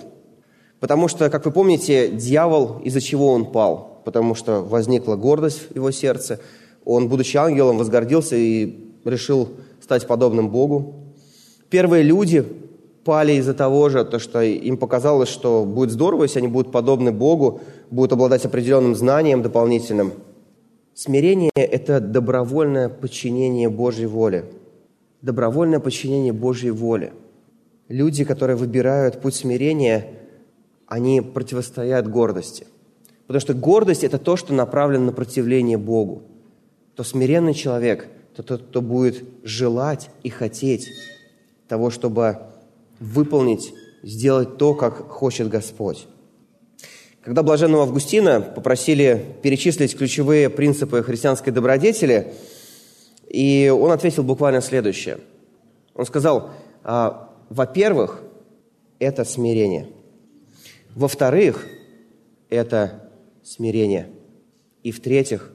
Потому 0.81 1.09
что, 1.09 1.31
как 1.31 1.47
вы 1.47 1.53
помните, 1.53 2.09
дьявол, 2.09 2.81
из-за 2.85 3.01
чего 3.01 3.29
он 3.29 3.51
пал– 3.51 3.95
потому 4.07 4.37
что 4.37 4.63
возникла 4.63 5.17
гордость 5.17 5.69
в 5.69 5.75
его 5.75 5.91
сердце. 5.91 6.39
Он, 6.85 7.09
будучи 7.09 7.37
ангелом, 7.37 7.77
возгордился 7.77 8.37
и 8.37 8.93
решил 9.05 9.49
стать 9.83 10.07
подобным 10.07 10.49
Богу. 10.49 10.95
Первые 11.71 12.05
люди 12.05 12.47
пали 13.05 13.33
из-за 13.33 13.53
того 13.53 13.89
же, 13.89 14.05
то, 14.05 14.21
что 14.21 14.43
им 14.43 14.77
показалось, 14.77 15.29
что 15.29 15.65
будет 15.65 15.91
здорово, 15.91 16.23
если 16.23 16.39
они 16.39 16.47
будут 16.47 16.71
подобны 16.71 17.11
Богу, 17.11 17.61
будут 17.91 18.13
обладать 18.13 18.45
определенным 18.45 18.95
знанием 18.95 19.43
дополнительным. 19.43 20.13
Смирение– 20.97 21.51
это 21.55 22.01
добровольное 22.01 22.89
подчинение 22.89 23.69
Божьей 23.69 24.07
воле. 24.07 24.47
Добровольное 25.23 25.79
подчинение 25.79 26.33
Божьей 26.33 26.73
воле. 26.73 27.13
Люди, 27.89 28.25
которые 28.25 28.57
выбирают 28.57 29.21
путь 29.21 29.37
смирения, 29.37 30.09
они 30.89 31.21
противостоят 31.21 32.11
гордости– 32.11 32.67
Потому 33.27 33.41
что 33.41 33.55
гордость– 33.55 34.05
это 34.05 34.19
то, 34.19 34.37
что 34.37 34.55
направлено 34.55 35.07
на 35.07 35.13
противление 35.13 35.79
Богу. 35.79 36.23
То 36.95 37.05
смиренный 37.05 37.55
человек– 37.55 38.09
то 38.37 38.43
тот, 38.43 38.65
кто 38.65 38.83
будет 38.83 39.25
желать 39.45 40.11
и 40.23 40.29
хотеть 40.29 40.91
того, 41.69 41.89
чтобы 41.89 42.39
выполнить, 43.01 43.73
сделать 44.03 44.59
то, 44.59 44.75
как 44.75 45.09
хочет 45.09 45.49
Господь. 45.49 46.07
Когда 47.27 47.43
блаженного 47.43 47.83
Августина 47.83 48.41
попросили 48.41 49.21
перечислить 49.43 49.99
ключевые 49.99 50.49
принципы 50.49 51.03
христианской 51.03 51.53
добродетели, 51.53 52.33
и 53.29 53.69
он 53.69 53.91
ответил 53.91 54.23
буквально 54.23 54.61
следующее. 54.61 55.19
Он 55.97 56.07
сказал, 56.07 56.53
«А, 56.85 57.35
во-первых, 57.49 58.23
это 59.01 59.25
смирение. 59.25 59.89
Во-вторых, 60.95 61.67
это 62.49 63.11
смирение. 63.43 64.09
И 64.85 64.93
в-третьих, 64.93 65.51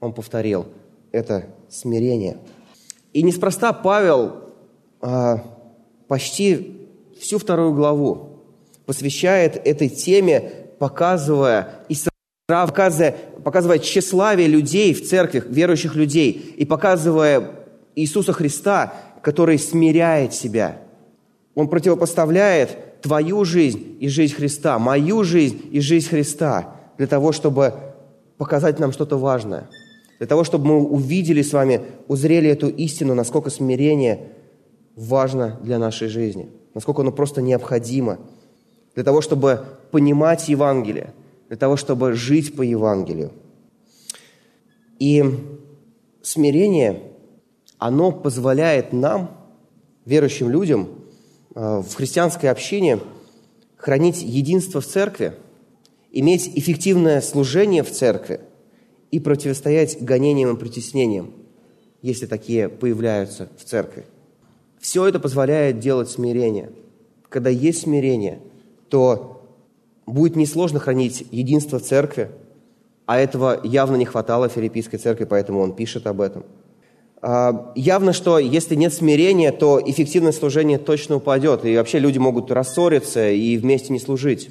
он 0.00 0.12
повторил, 0.12 0.66
это 1.10 1.46
смирение. 1.70 2.36
И 3.14 3.22
неспроста 3.22 3.72
Павел 3.72 4.50
а, 5.00 5.42
почти 6.06 6.86
всю 7.18 7.38
вторую 7.38 7.72
главу 7.72 8.40
посвящает 8.84 9.56
этой 9.66 9.88
теме, 9.88 10.63
показывая 10.84 11.68
и 11.88 11.96
показывая, 12.46 13.16
показывая 13.42 13.78
тщеславие 13.78 14.48
людей 14.48 14.92
в 14.92 15.08
церкви, 15.08 15.42
верующих 15.48 15.94
людей, 15.94 16.54
и 16.58 16.66
показывая 16.66 17.52
Иисуса 17.94 18.34
Христа, 18.34 18.92
который 19.22 19.58
смиряет 19.58 20.34
себя. 20.34 20.76
Он 21.54 21.68
противопоставляет 21.68 23.00
твою 23.00 23.46
жизнь 23.46 23.96
и 23.98 24.08
жизнь 24.08 24.34
Христа, 24.34 24.78
мою 24.78 25.24
жизнь 25.24 25.58
и 25.72 25.80
жизнь 25.80 26.06
Христа 26.06 26.76
для 26.98 27.06
того, 27.06 27.32
чтобы 27.32 27.72
показать 28.36 28.78
нам 28.78 28.92
что-то 28.92 29.16
важное. 29.16 29.70
Для 30.18 30.26
того, 30.26 30.44
чтобы 30.44 30.66
мы 30.66 30.82
увидели 30.84 31.40
с 31.40 31.54
вами, 31.54 31.80
узрели 32.08 32.50
эту 32.50 32.68
истину, 32.68 33.14
насколько 33.14 33.48
смирение 33.48 34.32
важно 34.96 35.58
для 35.62 35.78
нашей 35.78 36.08
жизни, 36.08 36.50
насколько 36.74 37.00
оно 37.00 37.10
просто 37.10 37.40
необходимо, 37.40 38.18
для 38.94 39.04
того, 39.04 39.20
чтобы 39.20 39.64
понимать 39.90 40.48
Евангелие, 40.48 41.12
для 41.48 41.56
того, 41.56 41.76
чтобы 41.76 42.14
жить 42.14 42.56
по 42.56 42.62
Евангелию. 42.62 43.32
И 44.98 45.24
смирение, 46.22 47.02
оно 47.78 48.12
позволяет 48.12 48.92
нам, 48.92 49.36
верующим 50.04 50.50
людям, 50.50 50.88
э, 51.54 51.82
в 51.86 51.94
христианской 51.94 52.50
общине 52.50 53.00
хранить 53.76 54.22
единство 54.22 54.80
в 54.80 54.86
церкви, 54.86 55.34
иметь 56.10 56.50
эффективное 56.54 57.20
служение 57.20 57.82
в 57.82 57.90
церкви 57.90 58.40
и 59.10 59.20
противостоять 59.20 60.02
гонениям 60.02 60.54
и 60.54 60.58
притеснениям, 60.58 61.32
если 62.00 62.26
такие 62.26 62.68
появляются 62.68 63.48
в 63.58 63.64
церкви. 63.64 64.04
Все 64.80 65.06
это 65.06 65.18
позволяет 65.18 65.78
делать 65.80 66.10
смирение. 66.10 66.70
Когда 67.28 67.50
есть 67.50 67.82
смирение, 67.82 68.40
то 68.94 69.42
будет 70.06 70.36
несложно 70.36 70.78
хранить 70.78 71.26
единство 71.32 71.80
церкви, 71.80 72.30
а 73.06 73.18
этого 73.18 73.58
явно 73.64 73.96
не 73.96 74.04
хватало 74.04 74.48
Филиппийской 74.48 75.00
церкви, 75.00 75.24
поэтому 75.24 75.58
он 75.58 75.74
пишет 75.74 76.06
об 76.06 76.20
этом. 76.20 76.44
А, 77.20 77.72
явно, 77.74 78.12
что 78.12 78.38
если 78.38 78.76
нет 78.76 78.94
смирения, 78.94 79.50
то 79.50 79.82
эффективность 79.84 80.38
служения 80.38 80.78
точно 80.78 81.16
упадет, 81.16 81.64
и 81.64 81.76
вообще 81.76 81.98
люди 81.98 82.18
могут 82.18 82.52
рассориться 82.52 83.30
и 83.30 83.56
вместе 83.56 83.92
не 83.92 83.98
служить. 83.98 84.48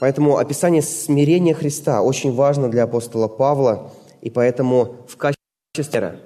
Поэтому 0.00 0.38
описание 0.38 0.82
смирения 0.82 1.54
Христа 1.54 2.02
очень 2.02 2.34
важно 2.34 2.68
для 2.68 2.82
апостола 2.82 3.28
Павла, 3.28 3.92
и 4.20 4.30
поэтому 4.30 4.96
в 5.06 5.16
качестве 5.16 6.18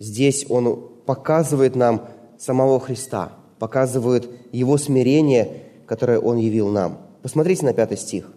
здесь 0.00 0.46
он 0.48 0.82
показывает 1.06 1.76
нам 1.76 2.08
самого 2.40 2.80
Христа, 2.80 3.34
показывает 3.60 4.28
Его 4.50 4.78
смирение, 4.78 5.67
которое 5.88 6.18
Он 6.18 6.36
явил 6.36 6.68
нам. 6.68 6.98
Посмотрите 7.22 7.64
на 7.64 7.72
пятый 7.72 7.96
стих. 7.96 8.30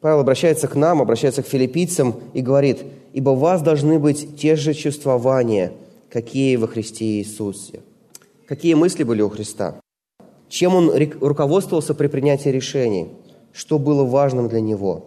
Павел 0.00 0.20
обращается 0.20 0.66
к 0.66 0.74
нам, 0.74 1.00
обращается 1.00 1.42
к 1.42 1.46
филиппийцам 1.46 2.16
и 2.34 2.40
говорит, 2.40 2.82
«Ибо 3.12 3.30
у 3.30 3.34
вас 3.36 3.62
должны 3.62 3.98
быть 3.98 4.36
те 4.36 4.56
же 4.56 4.74
чувствования, 4.74 5.72
какие 6.10 6.56
во 6.56 6.66
Христе 6.66 7.04
Иисусе». 7.04 7.80
Какие 8.46 8.74
мысли 8.74 9.04
были 9.04 9.22
у 9.22 9.28
Христа? 9.28 9.80
Чем 10.48 10.74
он 10.74 10.90
руководствовался 11.20 11.94
при 11.94 12.08
принятии 12.08 12.48
решений? 12.48 13.08
Что 13.52 13.78
было 13.78 14.04
важным 14.04 14.48
для 14.48 14.60
него? 14.60 15.04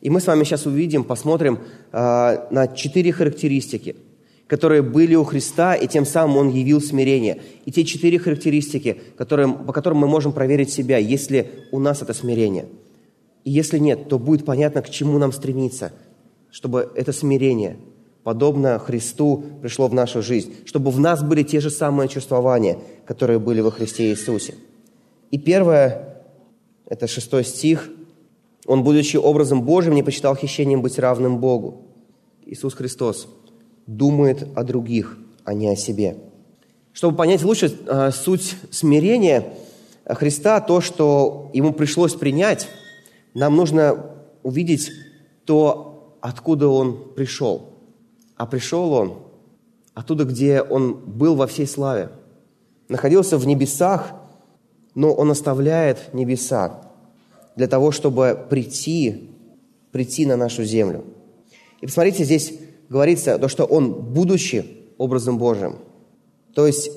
И 0.00 0.10
мы 0.10 0.20
с 0.20 0.26
вами 0.26 0.42
сейчас 0.42 0.66
увидим, 0.66 1.04
посмотрим 1.04 1.60
э, 1.92 2.46
на 2.50 2.66
четыре 2.68 3.12
характеристики– 3.12 3.96
которые 4.46 4.82
были 4.82 5.14
у 5.14 5.24
Христа, 5.24 5.74
и 5.74 5.86
тем 5.86 6.04
самым 6.04 6.36
Он 6.36 6.48
явил 6.50 6.80
смирение. 6.80 7.40
И 7.64 7.72
те 7.72 7.84
четыре 7.84 8.18
характеристики, 8.18 9.00
которые, 9.16 9.48
по 9.48 9.72
которым 9.72 9.98
мы 9.98 10.06
можем 10.06 10.32
проверить 10.32 10.70
себя, 10.70 10.98
если 10.98 11.50
у 11.72 11.78
нас 11.78 12.02
это 12.02 12.12
смирение. 12.12 12.66
И 13.44 13.50
если 13.50 13.78
нет, 13.78 14.08
то 14.08 14.18
будет 14.18 14.44
понятно, 14.44 14.82
к 14.82 14.90
чему 14.90 15.18
нам 15.18 15.32
стремиться, 15.32 15.92
чтобы 16.50 16.90
это 16.94 17.12
смирение, 17.12 17.78
подобно 18.22 18.78
Христу, 18.78 19.44
пришло 19.60 19.88
в 19.88 19.94
нашу 19.94 20.22
жизнь, 20.22 20.54
чтобы 20.66 20.90
в 20.90 21.00
нас 21.00 21.22
были 21.22 21.42
те 21.42 21.60
же 21.60 21.70
самые 21.70 22.08
чувствования, 22.08 22.78
которые 23.06 23.38
были 23.38 23.60
во 23.60 23.70
Христе 23.70 24.10
Иисусе. 24.10 24.54
И 25.30 25.38
первое, 25.38 26.22
это 26.86 27.06
шестой 27.06 27.44
стих, 27.44 27.90
«Он, 28.66 28.82
будучи 28.82 29.18
образом 29.18 29.62
Божьим, 29.62 29.94
не 29.94 30.02
почитал 30.02 30.34
хищением 30.34 30.80
быть 30.80 30.98
равным 30.98 31.38
Богу». 31.38 31.82
Иисус 32.46 32.72
Христос– 32.72 33.28
думает 33.86 34.46
о 34.56 34.64
других, 34.64 35.18
а 35.44 35.54
не 35.54 35.68
о 35.68 35.76
себе. 35.76 36.16
Чтобы 36.92 37.16
понять 37.16 37.42
лучше 37.42 37.76
э, 37.86 38.10
суть 38.12 38.56
смирения 38.70 39.54
Христа, 40.06 40.60
то, 40.60 40.80
что 40.80 41.50
ему 41.52 41.72
пришлось 41.72 42.14
принять, 42.14 42.68
нам 43.34 43.56
нужно 43.56 44.12
увидеть 44.42 44.90
то, 45.44 46.16
откуда 46.20 46.68
он 46.68 47.14
пришел. 47.14 47.70
А 48.36 48.46
пришел 48.46 48.92
он 48.92 49.18
оттуда, 49.94 50.24
где 50.24 50.62
он 50.62 50.94
был 50.94 51.34
во 51.34 51.46
всей 51.46 51.66
славе. 51.66 52.10
Находился 52.88 53.38
в 53.38 53.46
небесах, 53.46 54.12
но 54.94 55.12
он 55.12 55.30
оставляет 55.30 56.12
небеса 56.12 56.90
для 57.56 57.66
того, 57.66 57.90
чтобы 57.90 58.38
прийти, 58.48 59.30
прийти 59.92 60.26
на 60.26 60.36
нашу 60.36 60.64
землю. 60.64 61.04
И 61.80 61.86
посмотрите, 61.86 62.24
здесь 62.24 62.52
говорится 62.88 63.38
то, 63.38 63.48
что 63.48 63.64
он, 63.64 63.92
будучи 63.92 64.64
образом 64.98 65.38
Божьим, 65.38 65.76
то 66.54 66.66
есть 66.66 66.90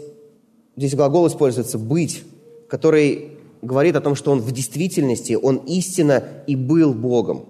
здесь 0.75 0.95
глагол 0.95 1.27
используется 1.27 1.77
«быть», 1.77 2.23
который 2.69 3.37
говорит 3.61 3.95
о 3.95 4.01
том, 4.01 4.15
что 4.15 4.31
он 4.31 4.39
в 4.39 4.51
действительности, 4.51 5.33
он 5.33 5.57
истинно 5.65 6.23
и 6.45 6.55
был 6.55 6.93
Богом. 6.93 7.45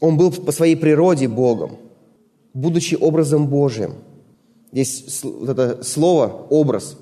Он 0.00 0.16
был 0.16 0.30
по 0.30 0.52
своей 0.52 0.76
природе 0.76 1.28
Богом, 1.28 1.78
будучи 2.54 2.94
образом 2.94 3.48
Божьим. 3.48 3.94
Здесь 4.72 5.20
вот 5.22 5.48
это 5.48 5.82
слово 5.82 6.46
«образ» 6.50 6.96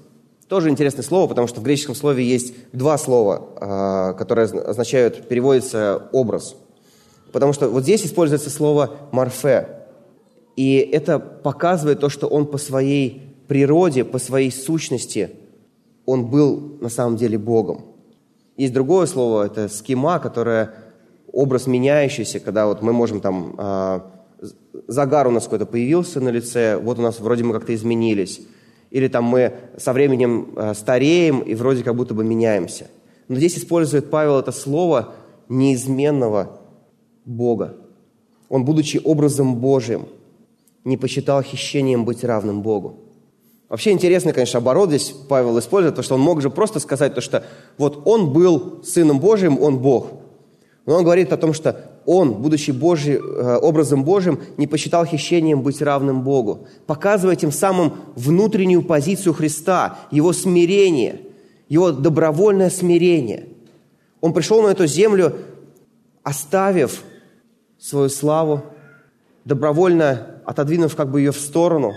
тоже 0.49 0.71
интересное 0.71 1.03
слово, 1.03 1.27
потому 1.27 1.49
что 1.49 1.61
в 1.61 1.65
греческом 1.65 1.95
слове 1.95 2.25
есть 2.25 2.55
два 2.73 2.99
слова, 2.99 3.49
а, 3.57 4.13
которые 4.13 4.47
означают, 4.47 5.27
переводится 5.29 6.09
«образ». 6.13 6.55
Потому 7.33 7.53
что 7.53 7.69
вот 7.69 7.83
здесь 7.83 8.05
используется 8.05 8.51
слово 8.51 8.91
«морфе», 9.11 9.84
и 10.57 10.77
это 10.77 11.19
показывает 11.19 12.01
то, 12.01 12.09
что 12.09 12.27
он 12.27 12.47
по 12.47 12.59
своей 12.59 13.23
природе, 13.49 14.05
по 14.05 14.19
своей 14.19 14.51
сущности, 14.51 15.31
он 16.07 16.27
был 16.27 16.79
на 16.81 16.89
самом 16.89 17.17
деле 17.17 17.39
Богом. 17.39 17.87
Есть 18.57 18.73
другое 18.73 19.07
слово, 19.07 19.47
это 19.47 19.69
скима, 19.69 20.19
которое 20.19 20.75
образ 21.33 21.67
меняющийся, 21.67 22.39
когда 22.39 22.67
вот 22.67 22.83
мы 22.83 22.93
можем 22.93 23.21
там, 23.21 23.55
э, 23.59 24.01
загар 24.87 25.27
у 25.27 25.31
нас 25.31 25.45
какой-то 25.45 25.67
появился 25.67 26.21
на 26.21 26.29
лице, 26.29 26.79
вот 26.79 26.99
у 26.99 27.03
нас 27.03 27.19
вроде 27.19 27.43
мы 27.43 27.53
как-то 27.53 27.75
изменились. 27.75 28.41
Или 28.91 29.09
там 29.09 29.25
мы 29.25 29.55
со 29.77 29.93
временем 29.93 30.53
э, 30.55 30.75
стареем 30.75 31.41
и 31.41 31.55
вроде 31.55 31.83
как 31.83 31.97
будто 31.97 32.15
бы 32.15 32.23
меняемся. 32.23 32.89
Но 33.27 33.37
здесь 33.37 33.59
использует 33.59 34.11
Павел 34.11 34.39
это 34.39 34.53
слово 34.53 35.15
неизменного 35.49 36.61
Бога. 37.25 37.77
Он, 38.49 38.65
будучи 38.65 39.01
образом 39.03 39.57
Божьим– 39.57 40.07
не 40.85 40.97
посчитал 40.97 41.43
хищением 41.43 42.05
быть 42.05 42.23
равным 42.25 42.63
Богу. 42.63 43.01
Вообще 43.69 43.91
интересный, 43.91 44.33
конечно, 44.33 44.59
оборот 44.59 44.91
здесь 44.91 45.15
Павел 45.29 45.59
использует, 45.59 45.95
потому 45.95 46.05
что 46.05 46.15
он 46.15 46.21
мог 46.21 46.43
же 46.43 46.51
просто 46.51 46.79
сказать 46.79 47.15
то, 47.15 47.21
что 47.21 47.45
вот 47.79 48.03
он 48.05 48.33
был 48.33 48.85
Сыном 48.85 49.19
Божьим, 49.19 49.61
он 49.61 49.79
Бог. 49.79 50.09
Но 50.87 50.97
он 50.97 51.05
говорит 51.05 51.33
о 51.33 51.39
том, 51.39 51.55
что 51.55 51.91
он, 52.05 52.35
будучи 52.35 52.71
Божий, 52.71 53.15
э, 53.15 53.59
образом 53.63 54.05
Божьим, 54.05 54.41
не 54.59 54.67
посчитал 54.67 55.07
хищением 55.07 55.63
быть 55.63 55.81
равным 55.81 56.23
Богу, 56.23 56.69
показывая 56.87 57.37
тем 57.37 57.51
самым 57.51 57.95
внутреннюю 58.15 58.83
позицию 58.83 59.33
Христа, 59.33 59.99
его 60.11 60.35
смирение, 60.35 61.23
его 61.71 61.91
добровольное 61.91 62.69
смирение. 62.69 63.49
Он 64.21 64.35
пришел 64.35 64.63
на 64.63 64.69
эту 64.69 64.87
землю, 64.87 65.35
оставив 66.23 67.03
свою 67.79 68.11
славу, 68.11 68.63
добровольно 69.47 70.34
отодвинув 70.45 70.95
как 70.97 71.11
бы 71.11 71.21
ее 71.21 71.33
в 71.33 71.39
сторону, 71.39 71.93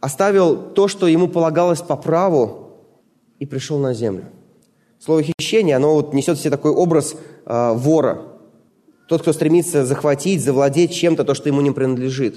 оставил 0.00 0.56
то, 0.56 0.88
что 0.88 1.06
ему 1.06 1.28
полагалось 1.28 1.82
по 1.82 1.96
праву, 1.96 2.70
и 3.40 3.46
пришел 3.46 3.78
на 3.78 3.94
землю. 3.94 4.26
Слово 5.00 5.22
«хищение», 5.22 5.76
оно 5.76 5.94
вот 5.94 6.12
несет 6.12 6.38
в 6.38 6.40
себе 6.40 6.50
такой 6.50 6.72
образ 6.72 7.16
э, 7.46 7.72
вора. 7.72 8.22
Тот, 9.08 9.22
кто 9.22 9.32
стремится 9.32 9.84
захватить, 9.84 10.44
завладеть 10.44 10.92
чем-то, 10.92 11.24
то, 11.24 11.34
что 11.34 11.48
ему 11.48 11.62
не 11.62 11.70
принадлежит. 11.70 12.36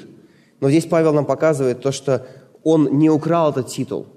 Но 0.62 0.70
здесь 0.70 0.86
Павел 0.86 1.14
нам 1.14 1.26
показывает 1.26 1.82
то, 1.82 1.92
что 1.92 2.26
он 2.64 2.98
не 2.98 3.10
украл 3.10 3.52
этот 3.52 3.68
титул. 3.68 4.08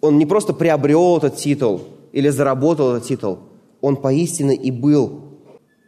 Он 0.00 0.16
не 0.16 0.26
просто 0.26 0.52
приобрел 0.52 1.18
этот 1.18 1.36
титул 1.36 1.82
или 2.12 2.28
заработал 2.28 2.94
этот 2.94 3.08
титул. 3.08 3.40
Он 3.80 3.96
поистине 3.96 4.54
и 4.54 4.70
был 4.70 5.40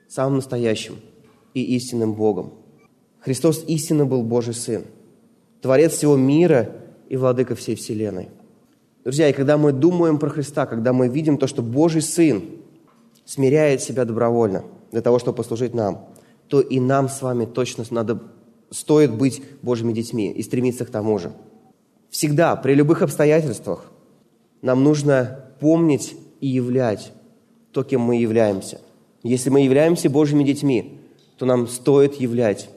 самым 0.09 0.37
настоящим 0.37 0.97
и 1.55 1.63
истинным 1.77 2.15
Богом. 2.15 2.55
Христос 3.25 3.65
истинно 3.67 4.05
был 4.05 4.23
Божий 4.23 4.53
Сын, 4.53 4.85
Творец 5.63 5.95
всего 5.95 6.15
мира 6.15 6.73
и 7.09 7.17
Владыка 7.17 7.55
всей 7.55 7.75
Вселенной. 7.75 8.29
Друзья, 9.03 9.31
и 9.31 9.33
когда 9.33 9.57
мы 9.57 9.73
думаем 9.73 10.19
про 10.19 10.29
Христа, 10.29 10.67
когда 10.67 10.93
мы 10.93 11.09
видим 11.09 11.39
то, 11.39 11.47
что 11.47 11.63
Божий 11.63 12.03
Сын 12.03 12.43
смиряет 13.25 13.81
себя 13.81 14.05
добровольно 14.05 14.65
для 14.93 15.01
того, 15.01 15.19
чтобы 15.19 15.39
послужить 15.39 15.73
нам, 15.73 16.07
то 16.49 16.61
и 16.61 16.79
нам 16.79 17.09
с 17.09 17.23
вами 17.23 17.47
точно 17.47 17.85
надо, 17.91 18.23
стоит 18.71 19.15
быть 19.15 19.43
Божьими 19.63 19.95
детьми 19.95 20.31
и 20.31 20.43
стремиться 20.43 20.85
к 20.85 20.91
тому 20.91 21.19
же. 21.19 21.33
Всегда, 22.11 22.57
при 22.57 22.75
любых 22.75 23.01
обстоятельствах, 23.01 23.91
нам 24.61 24.85
нужно 24.85 25.47
помнить 25.61 26.15
и 26.41 26.49
являть 26.49 27.13
то, 27.73 27.85
кем 27.85 28.03
мы 28.03 28.17
являемся. 28.17 28.83
Если 29.23 29.49
мы 29.49 29.63
являемся 29.63 30.11
Божьими 30.11 30.45
детьми, 30.45 31.01
то 31.39 31.47
нам 31.47 31.67
стоит 31.69 32.17
являть 32.17 32.69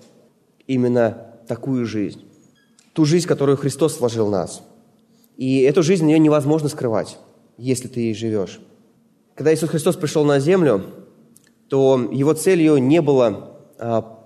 именно 0.67 1.35
такую 1.47 1.85
жизнь. 1.85 2.23
ту 2.93 3.05
жизнь, 3.05 3.27
которую 3.27 3.57
Христос 3.57 3.99
вложил 3.99 4.27
в 4.27 4.31
нас. 4.31 4.63
И 5.37 5.61
эту 5.61 5.83
жизнь 5.83 6.09
ее 6.09 6.17
невозможно 6.17 6.67
скрывать, 6.67 7.17
если 7.57 7.87
ты 7.87 7.99
ей 7.99 8.15
живешь. 8.15 8.59
Когда 9.35 9.53
Иисус 9.53 9.69
Христос 9.69 9.95
пришел 9.95 10.25
на 10.25 10.39
землю, 10.39 10.83
то 11.69 12.09
его 12.11 12.33
целью 12.33 12.77
не 12.77 13.01
было 13.01 13.55
а, 13.77 14.25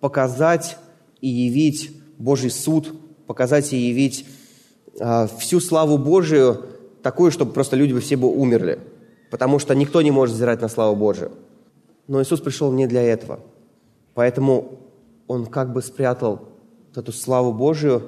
показать 0.00 0.78
и 1.20 1.28
явить 1.28 1.92
Божий 2.18 2.50
суд, 2.50 2.92
показать 3.28 3.72
и 3.72 3.76
явить 3.76 4.26
а, 4.98 5.28
всю 5.38 5.60
славу 5.60 5.96
Божию 5.96 6.66
такую, 7.02 7.30
чтобы 7.30 7.52
просто 7.52 7.76
люди 7.76 7.92
бы 7.92 8.00
все 8.00 8.16
бы 8.16 8.28
умерли, 8.28 8.80
потому 9.30 9.60
что 9.60 9.74
никто 9.76 10.02
не 10.02 10.10
может 10.10 10.34
взирать 10.34 10.60
на 10.60 10.68
славу 10.68 10.96
Божию. 10.96 11.30
Но 12.08 12.20
Иисус 12.20 12.40
пришел 12.40 12.72
не 12.72 12.88
для 12.88 13.02
этого. 13.02 13.38
Поэтому 14.14 14.87
Он 15.28 15.46
как 15.46 15.72
бы 15.72 15.82
спрятал 15.82 16.48
эту 16.96 17.12
славу 17.12 17.52
Божию, 17.52 18.02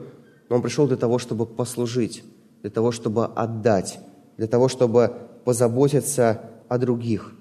но 0.48 0.56
Он 0.56 0.62
пришел 0.62 0.88
для 0.88 0.96
того, 0.96 1.18
чтобы 1.18 1.46
послужить, 1.46 2.24
для 2.62 2.70
того, 2.70 2.90
чтобы 2.90 3.26
отдать, 3.26 4.00
для 4.36 4.48
того, 4.48 4.66
чтобы 4.66 5.12
позаботиться 5.44 6.40
о 6.68 6.78
других. 6.78 7.32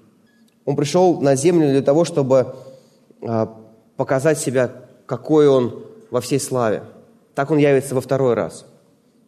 Он 0.64 0.76
пришел 0.76 1.20
на 1.20 1.34
землю 1.34 1.68
для 1.70 1.82
того, 1.82 2.04
чтобы 2.04 2.54
а, 3.22 3.58
показать 3.96 4.38
себя, 4.38 4.70
какой 5.06 5.48
Он 5.48 5.82
во 6.10 6.20
всей 6.20 6.38
славе. 6.38 6.84
Так 7.34 7.50
Он 7.50 7.58
явится 7.58 7.94
во 7.94 8.00
второй 8.00 8.34
раз. 8.34 8.66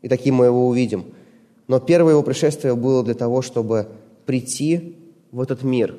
И 0.03 0.09
таким 0.09 0.37
мы 0.37 0.47
Его 0.47 0.69
увидим. 0.69 1.07
Но 1.67 1.81
первое 1.81 2.13
Его 2.13 2.23
пришествие 2.23 2.75
было 2.75 3.03
для 3.03 3.15
того, 3.15 3.43
чтобы 3.43 3.89
прийти 4.27 4.97
в 5.33 5.41
этот 5.41 5.63
мир 5.63 5.97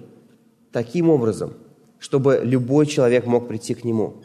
таким 0.72 1.10
образом, 1.10 1.54
чтобы 2.00 2.42
любой 2.44 2.86
человек 2.86 3.26
мог 3.26 3.48
прийти 3.48 3.74
к 3.74 3.84
Нему. 3.84 4.16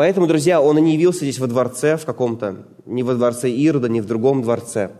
Поэтому, 0.00 0.26
друзья, 0.26 0.62
Он 0.62 0.78
и 0.78 0.80
не 0.80 0.94
явился 0.94 1.26
здесь 1.26 1.38
во 1.38 1.46
дворце 1.46 1.98
в 1.98 2.06
каком-то, 2.06 2.64
не 2.86 3.02
во 3.02 3.12
дворце 3.12 3.50
Ирода, 3.50 3.86
не 3.86 4.00
в 4.00 4.06
другом 4.06 4.40
дворце. 4.40 4.92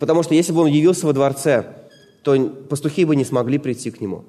Потому 0.00 0.24
что 0.24 0.34
если 0.34 0.52
бы 0.52 0.62
Он 0.62 0.66
явился 0.66 1.06
во 1.06 1.12
дворце, 1.12 1.72
то 2.24 2.36
пастухи 2.68 3.04
бы 3.04 3.14
не 3.14 3.24
смогли 3.24 3.58
прийти 3.58 3.92
к 3.92 4.00
Нему. 4.00 4.24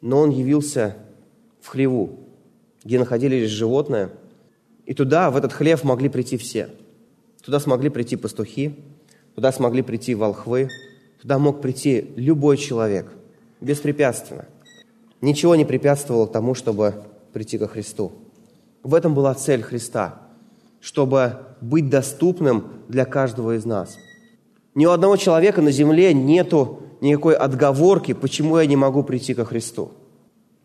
Но 0.00 0.20
Он 0.20 0.30
явился 0.30 0.96
в 1.60 1.68
хлеву, 1.68 2.20
где 2.82 2.98
находились 2.98 3.50
животные, 3.50 4.08
и 4.86 4.94
туда, 4.94 5.30
в 5.30 5.36
этот 5.36 5.52
хлев, 5.52 5.84
могли 5.84 6.08
прийти 6.08 6.38
все. 6.38 6.70
Туда 7.44 7.60
смогли 7.60 7.90
прийти 7.90 8.16
пастухи, 8.16 8.74
туда 9.34 9.52
смогли 9.52 9.82
прийти 9.82 10.14
волхвы, 10.14 10.70
туда 11.20 11.38
мог 11.38 11.60
прийти 11.60 12.06
любой 12.16 12.56
человек, 12.56 13.06
беспрепятственно. 13.60 14.46
Ничего 15.20 15.54
не 15.56 15.66
препятствовало 15.66 16.26
тому, 16.26 16.54
чтобы 16.54 17.04
прийти 17.34 17.58
ко 17.58 17.68
Христу. 17.68 18.12
В 18.82 18.94
этом 18.94 19.14
была 19.14 19.34
цель 19.34 19.62
Христа, 19.62 20.20
чтобы 20.80 21.38
быть 21.60 21.88
доступным 21.88 22.72
для 22.88 23.04
каждого 23.04 23.56
из 23.56 23.64
нас. 23.64 23.96
Ни 24.74 24.86
у 24.86 24.90
одного 24.90 25.16
человека 25.16 25.62
на 25.62 25.70
земле 25.70 26.12
нету 26.12 26.82
никакой 27.00 27.34
отговорки, 27.34 28.12
почему 28.12 28.58
я 28.58 28.66
не 28.66 28.76
могу 28.76 29.04
прийти 29.04 29.34
ко 29.34 29.44
Христу. 29.44 29.92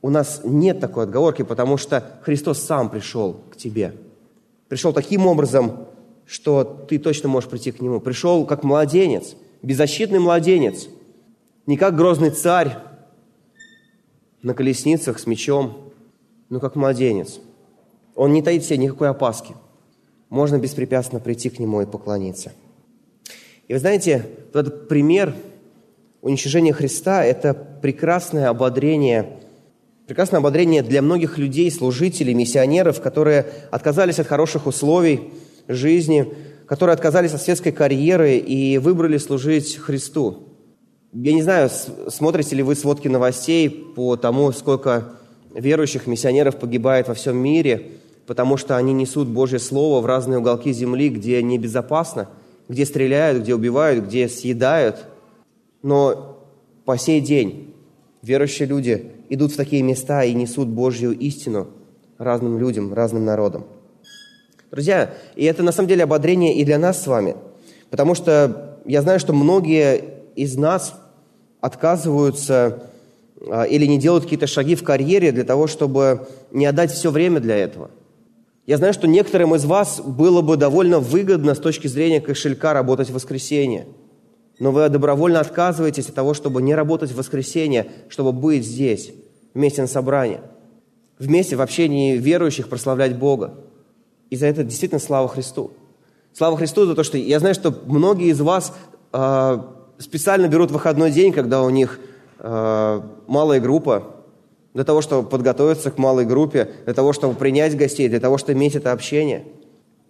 У 0.01 0.09
нас 0.09 0.41
нет 0.43 0.79
такой 0.79 1.03
отговорки, 1.03 1.43
потому 1.43 1.77
что 1.77 2.19
Христос 2.23 2.59
сам 2.59 2.89
пришел 2.89 3.41
к 3.51 3.57
тебе. 3.57 3.93
Пришел 4.67 4.93
таким 4.93 5.27
образом, 5.27 5.87
что 6.25 6.63
ты 6.63 6.97
точно 6.97 7.29
можешь 7.29 7.49
прийти 7.49 7.71
к 7.71 7.81
Нему. 7.81 7.99
Пришел 7.99 8.45
как 8.45 8.63
младенец, 8.63 9.35
беззащитный 9.61 10.19
младенец, 10.19 10.87
не 11.65 11.77
как 11.77 11.95
грозный 11.95 12.31
царь 12.31 12.77
на 14.41 14.53
колесницах 14.53 15.19
с 15.19 15.27
мечом, 15.27 15.91
но 16.49 16.59
как 16.59 16.75
младенец– 16.75 17.39
он 18.17 18.33
не 18.33 18.41
таит 18.41 18.63
в 18.63 18.65
себе 18.65 18.79
никакой 18.79 19.09
опаски. 19.09 19.53
Можно 20.29 20.57
беспрепятственно 20.57 21.21
прийти 21.21 21.49
к 21.49 21.59
нему 21.59 21.81
и 21.81 21.85
поклониться. 21.85 22.51
И 23.67 23.73
вы 23.73 23.79
знаете, 23.79 24.25
этот 24.53 24.89
пример 24.89 25.35
уничтожения 26.21 26.73
Христа– 26.73 27.23
это 27.25 27.53
прекрасное 27.53 28.49
ободрение, 28.49 29.37
прекрасное 30.07 30.39
ободрение 30.39 30.81
для 30.81 31.03
многих 31.03 31.37
людей, 31.37 31.69
служителей, 31.69 32.33
миссионеров, 32.33 33.01
которые 33.01 33.45
отказались 33.69 34.19
от 34.19 34.27
хороших 34.27 34.65
условий 34.65 35.31
жизни, 35.67 36.33
которые 36.65 36.95
отказались 36.95 37.33
от 37.33 37.41
светской 37.41 37.71
карьеры 37.71 38.37
и 38.37 38.79
выбрали 38.79 39.19
служить 39.19 39.77
Христу. 39.77 40.49
Я 41.13 41.33
не 41.33 41.43
знаю, 41.43 41.69
смотрите 42.09 42.55
ли 42.55 42.63
вы 42.63 42.73
сводки 42.75 43.07
новостей 43.07 43.69
по 43.69 44.15
тому, 44.17 44.51
сколько 44.53 45.13
верующих 45.53 46.07
миссионеров 46.07 46.57
погибает 46.57 47.07
во 47.09 47.13
всем 47.13 47.37
мире– 47.37 47.91
потому 48.27 48.57
что 48.57 48.75
они 48.75 48.93
несут 48.93 49.29
Божье 49.29 49.57
Слово 49.57 50.01
в 50.01 50.05
разные 50.05 50.39
уголки 50.39 50.73
земли, 50.73 51.09
где 51.09 51.41
небезопасно, 51.41 52.27
где 52.67 52.85
стреляют, 52.85 53.41
где 53.41 53.55
убивают, 53.55 54.05
где 54.05 54.27
съедают. 54.27 55.05
Но 55.81 56.37
по 56.85 56.97
сей 56.97 57.21
день 57.21 57.73
верующие 58.21 58.67
люди 58.67 59.13
идут 59.29 59.53
в 59.53 59.55
такие 59.55 59.81
места 59.81 60.25
и 60.25 60.33
несут 60.33 60.67
Божью 60.67 61.17
истину 61.17 61.67
разным 62.17 62.59
людям, 62.59 62.93
разным 62.93 63.23
народам. 63.23 63.65
Друзья, 64.69 65.13
и 65.35 65.45
это 65.45 65.63
на 65.63 65.71
самом 65.71 65.87
деле 65.87 66.03
ободрение 66.03 66.53
и 66.55 66.65
для 66.65 66.77
нас 66.77 67.01
с 67.01 67.07
вами, 67.07 67.37
потому 67.89 68.13
что 68.13 68.77
я 68.85 69.01
знаю, 69.01 69.21
что 69.21 69.31
многие 69.31 70.03
из 70.35 70.57
нас 70.57 70.93
отказываются 71.61 72.83
а, 73.49 73.63
или 73.63 73.85
не 73.85 73.97
делают 73.97 74.25
какие-то 74.25 74.47
шаги 74.47 74.75
в 74.75 74.83
карьере 74.83 75.31
для 75.31 75.45
того, 75.45 75.67
чтобы 75.67 76.27
не 76.51 76.65
отдать 76.65 76.91
все 76.91 77.09
время 77.09 77.39
для 77.39 77.55
этого– 77.55 77.89
я 78.67 78.75
знаю, 78.75 78.93
что 78.93 79.07
некоторым 79.07 79.55
из 79.55 79.63
вас 79.63 80.01
было 80.01 80.41
бы 80.41 80.57
довольно 80.57 80.99
выгодно 80.99 81.55
с 81.55 81.57
точки 81.57 81.87
зрения 81.87 82.19
кошелька 82.19 82.73
работать 82.73 83.09
в 83.09 83.13
воскресенье. 83.13 83.87
Но 84.59 84.71
вы 84.71 84.89
добровольно 84.89 85.39
отказываетесь 85.39 86.09
от 86.09 86.15
того, 86.15 86.33
чтобы 86.33 86.61
не 86.61 86.75
работать 86.75 87.11
в 87.11 87.15
воскресенье, 87.15 87.89
чтобы 88.09 88.33
быть 88.33 88.65
здесь, 88.65 89.13
вместе 89.53 89.81
на 89.81 89.87
собрании, 89.87 90.41
вместе 91.17 91.55
в 91.55 91.61
общении 91.61 92.17
верующих 92.17 92.67
прославлять 92.67 93.17
Бога. 93.17 93.53
И 94.29 94.35
за 94.35 94.47
это 94.47 94.65
действительно 94.65 94.99
слава 94.99 95.29
Христу. 95.29 95.71
Слава 96.33 96.57
Христу 96.57 96.85
за 96.85 96.93
то, 96.93 97.03
что 97.03 97.17
я 97.17 97.39
знаю, 97.39 97.55
что 97.55 97.73
многие 97.85 98.27
из 98.31 98.41
вас 98.41 98.73
э, 99.13 99.57
специально 99.97 100.47
берут 100.47 100.71
выходной 100.71 101.11
день, 101.11 101.31
когда 101.31 101.63
у 101.63 101.69
них 101.69 102.01
э, 102.39 103.01
малая 103.27 103.61
группа, 103.61 104.16
для 104.77 104.83
того, 104.83 105.01
чтобы 105.01 105.27
подготовиться 105.27 105.89
к 105.89 105.97
малой 105.97 106.23
группе, 106.23 106.69
для 106.85 106.93
того, 106.93 107.11
чтобы 107.11 107.33
принять 107.33 107.75
гостей, 107.75 108.07
для 108.07 108.19
того, 108.19 108.37
чтобы 108.37 108.59
иметь 108.59 108.75
это 108.75 108.91
общение. 108.91 109.43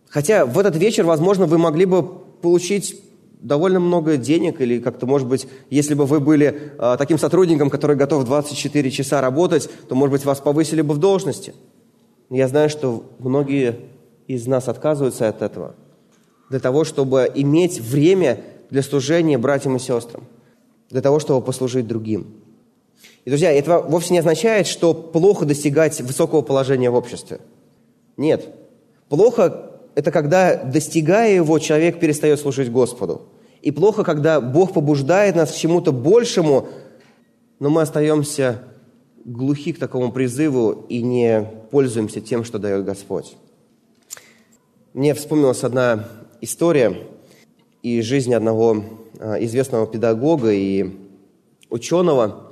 Хотя 0.09 0.45
в 0.45 0.59
этот 0.59 0.75
вечер, 0.75 1.05
возможно, 1.05 1.45
вы 1.45 1.57
могли 1.57 1.85
бы 1.85 2.03
получить 2.03 3.01
довольно 3.39 3.79
много 3.79 4.17
денег, 4.17 4.59
или 4.59 4.79
как-то, 4.79 5.05
может 5.05 5.25
быть, 5.25 5.47
если 5.69 5.93
бы 5.93 6.05
вы 6.05 6.19
были 6.19 6.73
э, 6.77 6.95
таким 6.97 7.17
сотрудником, 7.17 7.69
который 7.69 7.95
готов 7.95 8.25
24 8.25 8.91
часа 8.91 9.21
работать, 9.21 9.69
то, 9.87 9.95
может 9.95 10.11
быть, 10.11 10.25
вас 10.25 10.41
повысили 10.41 10.81
бы 10.81 10.95
в 10.95 10.97
должности. 10.97 11.53
Я 12.29 12.49
знаю, 12.49 12.69
что 12.69 13.05
многие 13.19 13.79
из 14.27 14.47
нас 14.47 14.67
отказываются 14.67 15.29
от 15.29 15.41
этого, 15.41 15.75
для 16.49 16.59
того, 16.59 16.83
чтобы 16.83 17.31
иметь 17.35 17.79
время 17.79 18.41
для 18.69 18.81
служения 18.81 19.37
братьям 19.37 19.77
и 19.77 19.79
сестрам, 19.79 20.25
для 20.89 21.01
того, 21.01 21.19
чтобы 21.19 21.45
послужить 21.45 21.87
другим. 21.87 22.27
И, 23.27 23.29
друзья, 23.29 23.51
это 23.51 23.79
вовсе 23.79 24.13
не 24.13 24.19
означает, 24.19 24.67
что 24.67 24.93
плохо 24.93 25.43
достигать 25.43 25.99
высокого 25.99 26.41
положения 26.41 26.89
в 26.89 26.95
обществе. 26.95 27.41
Нет. 28.15 28.55
Плохо– 29.09 29.69
это 29.95 30.11
когда, 30.11 30.55
достигая 30.55 31.35
его, 31.35 31.59
человек 31.59 31.99
перестает 31.99 32.39
служить 32.39 32.71
Господу. 32.71 33.23
И 33.61 33.71
плохо, 33.71 34.05
когда 34.05 34.39
Бог 34.39 34.71
побуждает 34.71 35.35
нас 35.35 35.51
к 35.51 35.55
чему-то 35.55 35.91
большему, 35.91 36.69
но 37.59 37.69
мы 37.69 37.81
остаемся 37.81 38.63
глухи 39.25 39.73
к 39.73 39.79
такому 39.79 40.13
призыву 40.13 40.85
и 40.87 41.01
не 41.01 41.45
пользуемся 41.69 42.21
тем, 42.21 42.45
что 42.45 42.59
дает 42.59 42.85
Господь. 42.85 43.35
Мне 44.93 45.13
вспомнилась 45.13 45.65
одна 45.65 46.07
история 46.39 46.95
из 47.83 48.05
жизни 48.05 48.33
одного 48.33 48.85
а, 49.19 49.35
известного 49.43 49.85
педагога 49.85 50.53
и 50.53 50.95
ученого– 51.69 52.43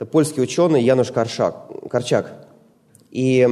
это 0.00 0.06
польский 0.06 0.42
ученый 0.42 0.82
Януш 0.82 1.12
Корчак. 1.12 1.68
Корчак. 1.90 2.48
И 3.10 3.46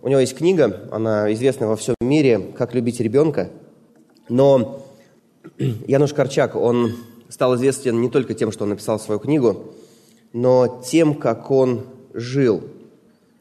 у 0.00 0.08
него 0.08 0.20
есть 0.20 0.36
книга, 0.36 0.88
она 0.92 1.32
известна 1.32 1.66
во 1.66 1.74
всем 1.74 1.96
мире 2.00 2.38
«Как 2.56 2.72
любить 2.72 3.00
ребенка». 3.00 3.50
Но 4.28 4.84
Януш 5.58 6.14
Корчак, 6.14 6.54
он 6.54 6.92
стал 7.28 7.56
известен 7.56 8.00
не 8.00 8.08
только 8.08 8.34
тем, 8.34 8.52
что 8.52 8.62
он 8.62 8.70
написал 8.70 9.00
свою 9.00 9.18
книгу, 9.18 9.72
но 10.32 10.80
тем, 10.86 11.14
как 11.14 11.50
он 11.50 11.84
жил. 12.14 12.62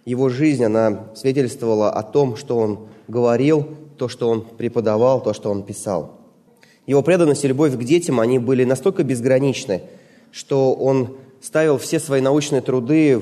Его 0.06 0.30
жизнь, 0.30 0.64
она 0.64 1.14
свидетельствовала 1.16 1.92
о 1.92 2.02
том, 2.02 2.36
что 2.38 2.58
он 2.58 2.88
говорил, 3.08 3.68
то, 4.00 4.08
что 4.08 4.30
он 4.30 4.42
преподавал, 4.42 5.22
то, 5.22 5.34
что 5.34 5.52
он 5.52 5.62
писал. 5.62 6.22
Его 6.88 7.04
преданность 7.04 7.46
и 7.46 7.50
любовь 7.50 7.78
к 7.78 7.84
детям, 7.84 8.20
они 8.20 8.40
были 8.40 8.64
настолько 8.64 9.04
безграничны, 9.04 9.84
что 10.32 10.74
он 10.74 11.18
ставил 11.42 11.78
все 11.78 12.00
свои 12.00 12.22
научные 12.22 12.62
труды, 12.62 13.22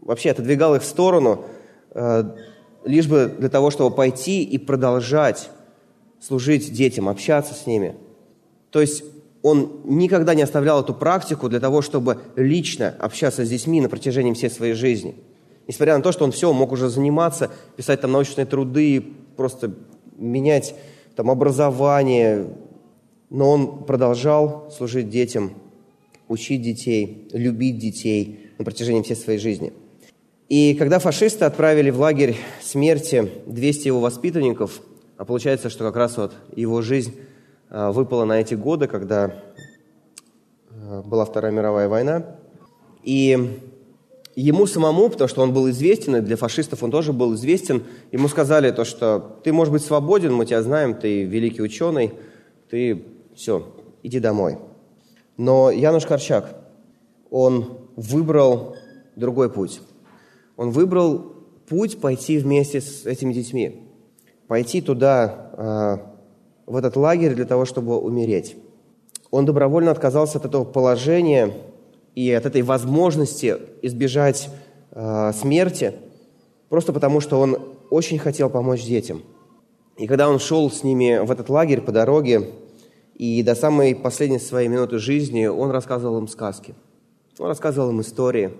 вообще 0.00 0.30
отодвигал 0.30 0.74
их 0.74 0.82
в 0.82 0.86
сторону, 0.86 1.44
э, 1.92 2.24
лишь 2.84 3.06
бы 3.06 3.32
для 3.38 3.48
того, 3.48 3.70
чтобы 3.70 3.94
пойти 3.94 4.42
и 4.42 4.58
продолжать 4.58 5.50
служить 6.20 6.72
детям, 6.72 7.08
общаться 7.08 7.54
с 7.54 7.66
ними. 7.66 7.96
То 8.70 8.80
есть 8.80 9.04
он 9.42 9.80
никогда 9.84 10.34
не 10.34 10.42
оставлял 10.42 10.82
эту 10.82 10.94
практику 10.94 11.48
для 11.48 11.60
того, 11.60 11.82
чтобы 11.82 12.20
лично 12.36 12.94
общаться 12.98 13.44
с 13.44 13.48
детьми 13.48 13.80
на 13.80 13.88
протяжении 13.88 14.34
всей 14.34 14.50
своей 14.50 14.74
жизни. 14.74 15.16
Несмотря 15.66 15.96
на 15.96 16.02
то, 16.02 16.12
что 16.12 16.24
он 16.24 16.32
все 16.32 16.52
мог 16.52 16.72
уже 16.72 16.88
заниматься, 16.88 17.50
писать 17.76 18.00
там 18.00 18.12
научные 18.12 18.44
труды, 18.44 19.04
просто 19.36 19.72
менять 20.16 20.74
там 21.16 21.30
образование, 21.30 22.48
но 23.30 23.50
он 23.50 23.84
продолжал 23.84 24.70
служить 24.76 25.08
детям, 25.08 25.52
учить 26.30 26.62
детей, 26.62 27.28
любить 27.32 27.78
детей 27.78 28.52
на 28.56 28.64
протяжении 28.64 29.02
всей 29.02 29.16
своей 29.16 29.40
жизни. 29.40 29.72
И 30.48 30.74
когда 30.74 31.00
фашисты 31.00 31.44
отправили 31.44 31.90
в 31.90 31.98
лагерь 31.98 32.36
смерти 32.62 33.28
200 33.46 33.88
его 33.88 34.00
воспитанников, 34.00 34.80
а 35.16 35.24
получается, 35.24 35.70
что 35.70 35.84
как 35.84 35.96
раз 35.96 36.16
вот 36.16 36.32
его 36.54 36.82
жизнь 36.82 37.16
а, 37.68 37.90
выпала 37.90 38.24
на 38.24 38.40
эти 38.40 38.54
годы, 38.54 38.86
когда 38.86 39.42
а, 40.70 41.02
была 41.02 41.24
Вторая 41.24 41.50
мировая 41.50 41.88
война, 41.88 42.36
и 43.02 43.60
ему 44.36 44.66
самому, 44.66 45.08
потому 45.10 45.26
что 45.26 45.42
он 45.42 45.52
был 45.52 45.68
известен, 45.70 46.16
и 46.16 46.20
для 46.20 46.36
фашистов 46.36 46.84
он 46.84 46.92
тоже 46.92 47.12
был 47.12 47.34
известен, 47.34 47.82
ему 48.12 48.28
сказали 48.28 48.70
то, 48.70 48.84
что 48.84 49.40
ты 49.42 49.52
можешь 49.52 49.72
быть 49.72 49.82
свободен, 49.82 50.32
мы 50.32 50.46
тебя 50.46 50.62
знаем, 50.62 50.94
ты 50.94 51.24
великий 51.24 51.62
ученый, 51.62 52.12
ты 52.68 53.02
все, 53.34 53.66
иди 54.04 54.20
домой. 54.20 54.58
Но 55.40 55.70
Януш 55.70 56.04
Корчак, 56.04 56.54
он 57.30 57.78
выбрал 57.96 58.76
другой 59.16 59.50
путь. 59.50 59.80
Он 60.58 60.70
выбрал 60.70 61.32
путь 61.66 61.98
пойти 61.98 62.36
вместе 62.36 62.82
с 62.82 63.06
этими 63.06 63.32
детьми, 63.32 63.90
пойти 64.48 64.82
туда, 64.82 65.50
а, 65.54 66.14
в 66.66 66.76
этот 66.76 66.94
лагерь 66.94 67.34
для 67.34 67.46
того, 67.46 67.64
чтобы 67.64 67.98
умереть. 67.98 68.54
Он 69.30 69.46
добровольно 69.46 69.90
отказался 69.90 70.36
от 70.36 70.44
этого 70.44 70.64
положения 70.64 71.54
и 72.14 72.30
от 72.32 72.44
этой 72.44 72.60
возможности 72.60 73.56
избежать 73.80 74.50
а, 74.90 75.32
смерти, 75.32 75.94
просто 76.68 76.92
потому 76.92 77.20
что 77.20 77.40
он 77.40 77.56
очень 77.88 78.18
хотел 78.18 78.50
помочь 78.50 78.84
детям. 78.84 79.22
И 79.96 80.06
когда 80.06 80.28
он 80.28 80.38
шел 80.38 80.70
с 80.70 80.84
ними 80.84 81.24
в 81.24 81.30
этот 81.30 81.48
лагерь 81.48 81.80
по 81.80 81.92
дороге, 81.92 82.50
и 83.20 83.42
до 83.42 83.54
самой 83.54 83.94
последней 83.94 84.38
своей 84.38 84.68
минуты 84.68 84.98
жизни 84.98 85.44
он 85.44 85.70
рассказывал 85.70 86.16
им 86.18 86.26
сказки. 86.26 86.74
Он 87.38 87.48
рассказывал 87.48 87.90
им 87.90 88.00
истории 88.00 88.50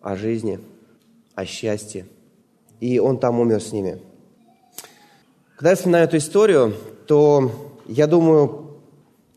о 0.00 0.16
жизни– 0.16 0.58
о 1.34 1.44
счастье. 1.44 2.06
И 2.80 2.98
он 2.98 3.18
там 3.18 3.38
умер 3.38 3.60
с 3.60 3.70
ними. 3.70 4.00
Когда 5.56 5.70
я 5.70 5.76
вспоминаю 5.76 6.04
эту 6.04 6.16
историю, 6.16 6.74
то 7.06 7.50
я 7.86 8.06
думаю, 8.06 8.78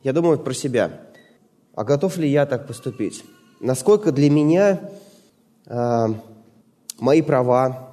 я 0.03 0.13
думаю 0.13 0.39
про 0.39 0.53
себя. 0.53 1.01
А 1.73 1.83
готов 1.83 2.15
ли 2.15 2.29
я 2.29 2.45
так 2.45 2.65
поступить? 2.65 3.25
Насколько 3.59 4.13
для 4.13 4.29
меня 4.29 4.89
э, 5.65 6.07
мои 6.97 7.21
права 7.21 7.91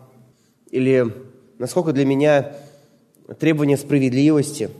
или 0.70 1.12
насколько 1.58 1.92
для 1.92 2.04
меня 2.04 2.54
требования 3.40 3.76
справедливости, 3.76 4.70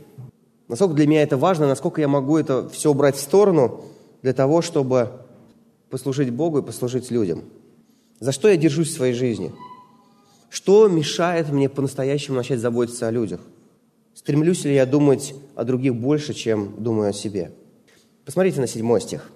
насколько 0.73 0.95
для 0.95 1.07
меня 1.07 1.23
это 1.23 1.37
важно, 1.37 1.67
насколько 1.67 2.01
я 2.01 2.07
могу 2.07 2.37
это 2.37 2.67
все 2.69 2.91
убрать 2.91 3.15
в 3.15 3.21
сторону 3.21 3.85
для 4.21 4.33
того, 4.33 4.61
чтобы 4.61 5.09
послужить 5.89 6.31
Богу 6.31 6.59
и 6.59 6.61
послужить 6.63 7.11
людям– 7.11 7.43
за 8.23 8.31
что 8.31 8.47
я 8.47 8.55
держусь 8.55 8.87
в 8.87 8.93
своей 8.93 9.13
жизни? 9.13 9.51
Что 10.49 10.87
мешает 10.87 11.49
мне 11.49 11.67
по-настоящему 11.67 12.37
начать 12.37 12.61
заботиться 12.61 13.05
о 13.05 13.11
людях? 13.11 13.41
Стремлюсь 14.13 14.63
ли 14.63 14.73
я 14.73 14.85
думать 14.85 15.35
о 15.55 15.65
других 15.65 15.93
больше, 15.93 16.33
чем 16.33 16.81
думаю 16.81 17.09
о 17.09 17.13
себе? 17.13 17.51
Посмотрите 18.23 18.61
на 18.61 18.67
седьмой 18.67 19.01
стих. 19.01 19.29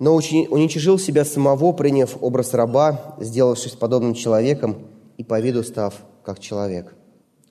«Но 0.00 0.16
уничижил 0.16 0.98
себя 0.98 1.24
самого, 1.24 1.72
приняв 1.72 2.16
образ 2.20 2.54
раба, 2.54 3.16
сделавшись 3.20 3.72
подобным 3.72 4.14
человеком 4.14 4.88
и 5.16 5.22
по 5.22 5.38
виду 5.38 5.62
став 5.62 5.94
как 6.24 6.40
человек». 6.40 6.96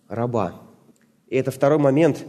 Раба. 0.09 0.53
И 1.29 1.37
это 1.37 1.51
второй 1.51 1.77
момент, 1.77 2.25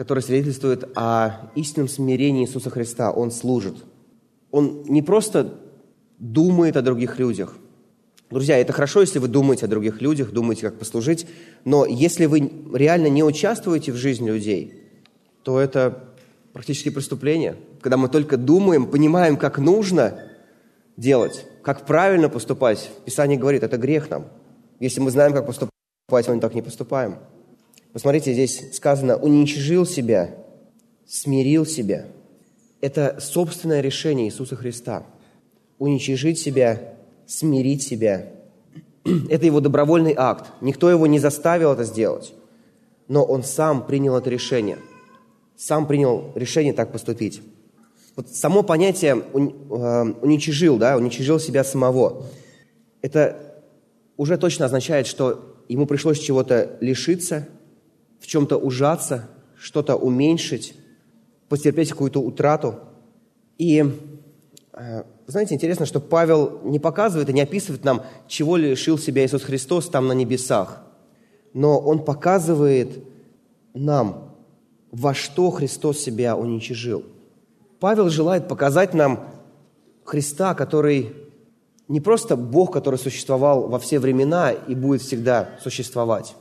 который 0.00 0.22
свидетельствует 0.22 0.84
о 0.96 1.50
истинном 1.54 1.86
смирении 1.86 2.46
Иисуса 2.46 2.70
Христа. 2.70 3.10
Он 3.10 3.30
служит. 3.30 3.84
Он 4.50 4.82
не 4.84 5.02
просто 5.02 5.58
думает 6.18 6.78
о 6.78 6.80
других 6.80 7.18
людях. 7.18 7.54
Друзья, 8.30 8.56
это 8.56 8.72
хорошо, 8.72 9.02
если 9.02 9.18
вы 9.18 9.28
думаете 9.28 9.66
о 9.66 9.68
других 9.68 10.00
людях, 10.00 10.30
думаете, 10.30 10.62
как 10.62 10.78
послужить, 10.78 11.26
но 11.66 11.84
если 11.84 12.24
вы 12.24 12.50
реально 12.72 13.08
не 13.08 13.22
участвуете 13.22 13.92
в 13.92 13.96
жизни 13.96 14.30
людей, 14.30 14.72
то 15.42 15.60
это 15.60 16.02
практически 16.54 16.88
преступление. 16.88 17.56
Когда 17.82 17.98
мы 17.98 18.08
только 18.08 18.38
думаем, 18.38 18.86
понимаем, 18.86 19.36
как 19.36 19.58
нужно 19.58 20.18
делать, 20.96 21.44
как 21.62 21.84
правильно 21.84 22.30
поступать. 22.30 22.90
Писание 23.04 23.38
говорит, 23.38 23.64
это 23.64 23.76
грех 23.76 24.08
нам. 24.08 24.28
Если 24.78 24.98
мы 25.02 25.10
знаем, 25.10 25.34
как 25.34 25.44
поступать, 25.44 26.26
мы 26.26 26.40
так 26.40 26.54
не 26.54 26.62
поступаем. 26.62 27.18
Посмотрите, 27.92 28.32
здесь 28.32 28.74
сказано, 28.74 29.16
уничижил 29.16 29.84
себя, 29.86 30.34
смирил 31.06 31.66
себя. 31.66 32.06
Это 32.80 33.18
собственное 33.20 33.80
решение 33.80 34.28
Иисуса 34.28 34.56
Христа– 34.56 35.06
уничижить 35.80 36.38
себя, 36.38 36.94
смирить 37.26 37.82
себя. 37.82 38.26
Это 39.30 39.46
его 39.46 39.60
добровольный 39.60 40.14
акт. 40.16 40.52
Никто 40.60 40.88
его 40.88 41.08
не 41.08 41.18
заставил 41.18 41.72
это 41.72 41.82
сделать. 41.84 42.32
Но 43.08 43.24
он 43.24 43.42
сам 43.42 43.84
принял 43.86 44.14
это 44.16 44.30
решение. 44.30 44.78
Сам 45.56 45.88
принял 45.88 46.30
решение 46.36 46.72
так 46.72 46.92
поступить. 46.92 47.42
Вот 48.14 48.28
само 48.28 48.62
понятие 48.62 49.16
э, 49.16 50.14
уничижил, 50.22 50.76
да, 50.76 50.96
уничижил 50.96 51.40
себя 51.40 51.64
самого. 51.64 52.26
Это 53.02 53.64
уже 54.16 54.36
точно 54.36 54.66
означает, 54.66 55.08
что 55.08 55.56
ему 55.68 55.86
пришлось 55.86 56.20
чего-то 56.20 56.76
лишиться, 56.80 57.48
в 58.20 58.26
чем-то 58.26 58.56
ужаться, 58.56 59.28
что-то 59.58 59.96
уменьшить, 59.96 60.74
потерпеть 61.48 61.90
какую-то 61.90 62.20
утрату. 62.20 62.76
И 63.58 63.84
э, 64.72 65.02
знаете, 65.26 65.54
интересно, 65.54 65.86
что 65.86 66.00
Павел 66.00 66.60
не 66.64 66.78
показывает 66.78 67.28
и 67.28 67.32
не 67.32 67.40
описывает 67.40 67.84
нам, 67.84 68.02
чего 68.28 68.56
лишил 68.56 68.98
себя 68.98 69.24
Иисус 69.24 69.42
Христос 69.42 69.88
там 69.88 70.06
на 70.06 70.12
небесах. 70.12 70.82
Но 71.52 71.78
он 71.78 72.04
показывает 72.04 73.04
нам, 73.74 74.36
во 74.90 75.14
что 75.14 75.50
Христос 75.50 75.98
себя 75.98 76.36
уничижил. 76.36 77.04
Павел 77.78 78.10
желает 78.10 78.48
показать 78.48 78.94
нам 78.94 79.28
Христа, 80.04 80.54
который 80.54 81.14
не 81.88 82.00
просто 82.00 82.36
Бог, 82.36 82.72
который 82.72 82.98
существовал 82.98 83.68
во 83.68 83.78
все 83.78 83.98
времена 83.98 84.52
и 84.52 84.74
будет 84.74 85.02
всегда 85.02 85.50
существовать, 85.60 86.34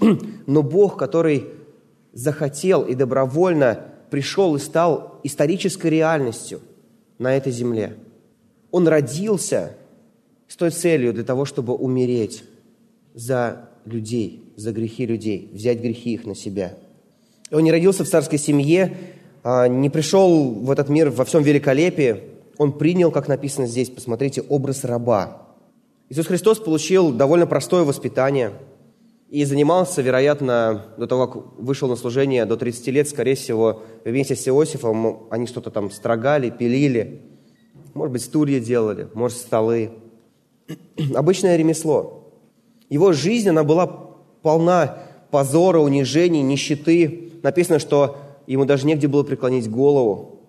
но 0.46 0.62
Бог, 0.62 0.96
который 0.96 1.46
захотел 2.12 2.82
и 2.82 2.94
добровольно 2.94 3.80
пришел 4.10 4.54
и 4.56 4.58
стал 4.58 5.20
исторической 5.24 5.88
реальностью 5.88 6.60
на 7.18 7.36
этой 7.36 7.52
земле– 7.52 7.96
он 8.74 8.88
родился 8.88 9.76
с 10.48 10.56
той 10.56 10.70
целью 10.70 11.12
для 11.12 11.22
того, 11.22 11.44
чтобы 11.44 11.76
умереть 11.76 12.42
за 13.14 13.68
людей, 13.84 14.52
за 14.56 14.72
грехи 14.72 15.06
людей, 15.06 15.48
взять 15.52 15.78
грехи 15.78 16.14
их 16.14 16.26
на 16.26 16.34
себя. 16.34 16.74
Он 17.52 17.62
не 17.62 17.70
родился 17.70 18.02
в 18.02 18.08
царской 18.08 18.36
семье, 18.36 18.96
а, 19.44 19.68
не 19.68 19.90
пришел 19.90 20.50
в 20.50 20.68
этот 20.72 20.88
мир 20.88 21.10
во 21.10 21.24
всем 21.24 21.44
великолепии. 21.44 22.22
Он 22.58 22.76
принял, 22.76 23.12
как 23.12 23.28
написано 23.28 23.68
здесь, 23.68 23.90
посмотрите, 23.90 24.42
образ 24.48 24.82
раба. 24.82 25.46
Иисус 26.08 26.26
Христос 26.26 26.58
получил 26.58 27.12
довольно 27.12 27.46
простое 27.46 27.84
воспитание 27.84 28.54
и 29.34 29.44
занимался, 29.44 30.02
вероятно, 30.02 30.94
до 30.96 31.06
того, 31.06 31.26
как 31.26 31.58
вышел 31.58 31.88
на 31.88 31.96
служение, 31.96 32.44
до 32.44 32.56
30 32.56 32.86
лет, 32.88 33.08
скорее 33.08 33.34
всего, 33.34 33.82
вместе 34.04 34.36
с 34.36 34.46
Иосифом, 34.48 35.26
они 35.30 35.46
что-то 35.46 35.70
там 35.70 35.90
строгали, 35.90 36.50
пилили– 36.50 37.22
может 37.94 38.12
быть, 38.12 38.22
стулья 38.22 38.58
делали, 38.58 39.08
может, 39.14 39.38
столы. 39.38 39.92
Обычное 41.14 41.56
ремесло. 41.56 42.32
Его 42.90 43.12
жизнь, 43.12 43.48
она 43.48 43.62
была 43.62 43.86
полна 44.42 44.98
позора, 45.30 45.78
унижений, 45.78 46.42
нищеты. 46.42 47.30
Написано, 47.42 47.78
что 47.78 48.16
ему 48.48 48.64
даже 48.64 48.86
негде 48.86 49.06
было 49.06 49.22
преклонить 49.22 49.70
голову. 49.70 50.40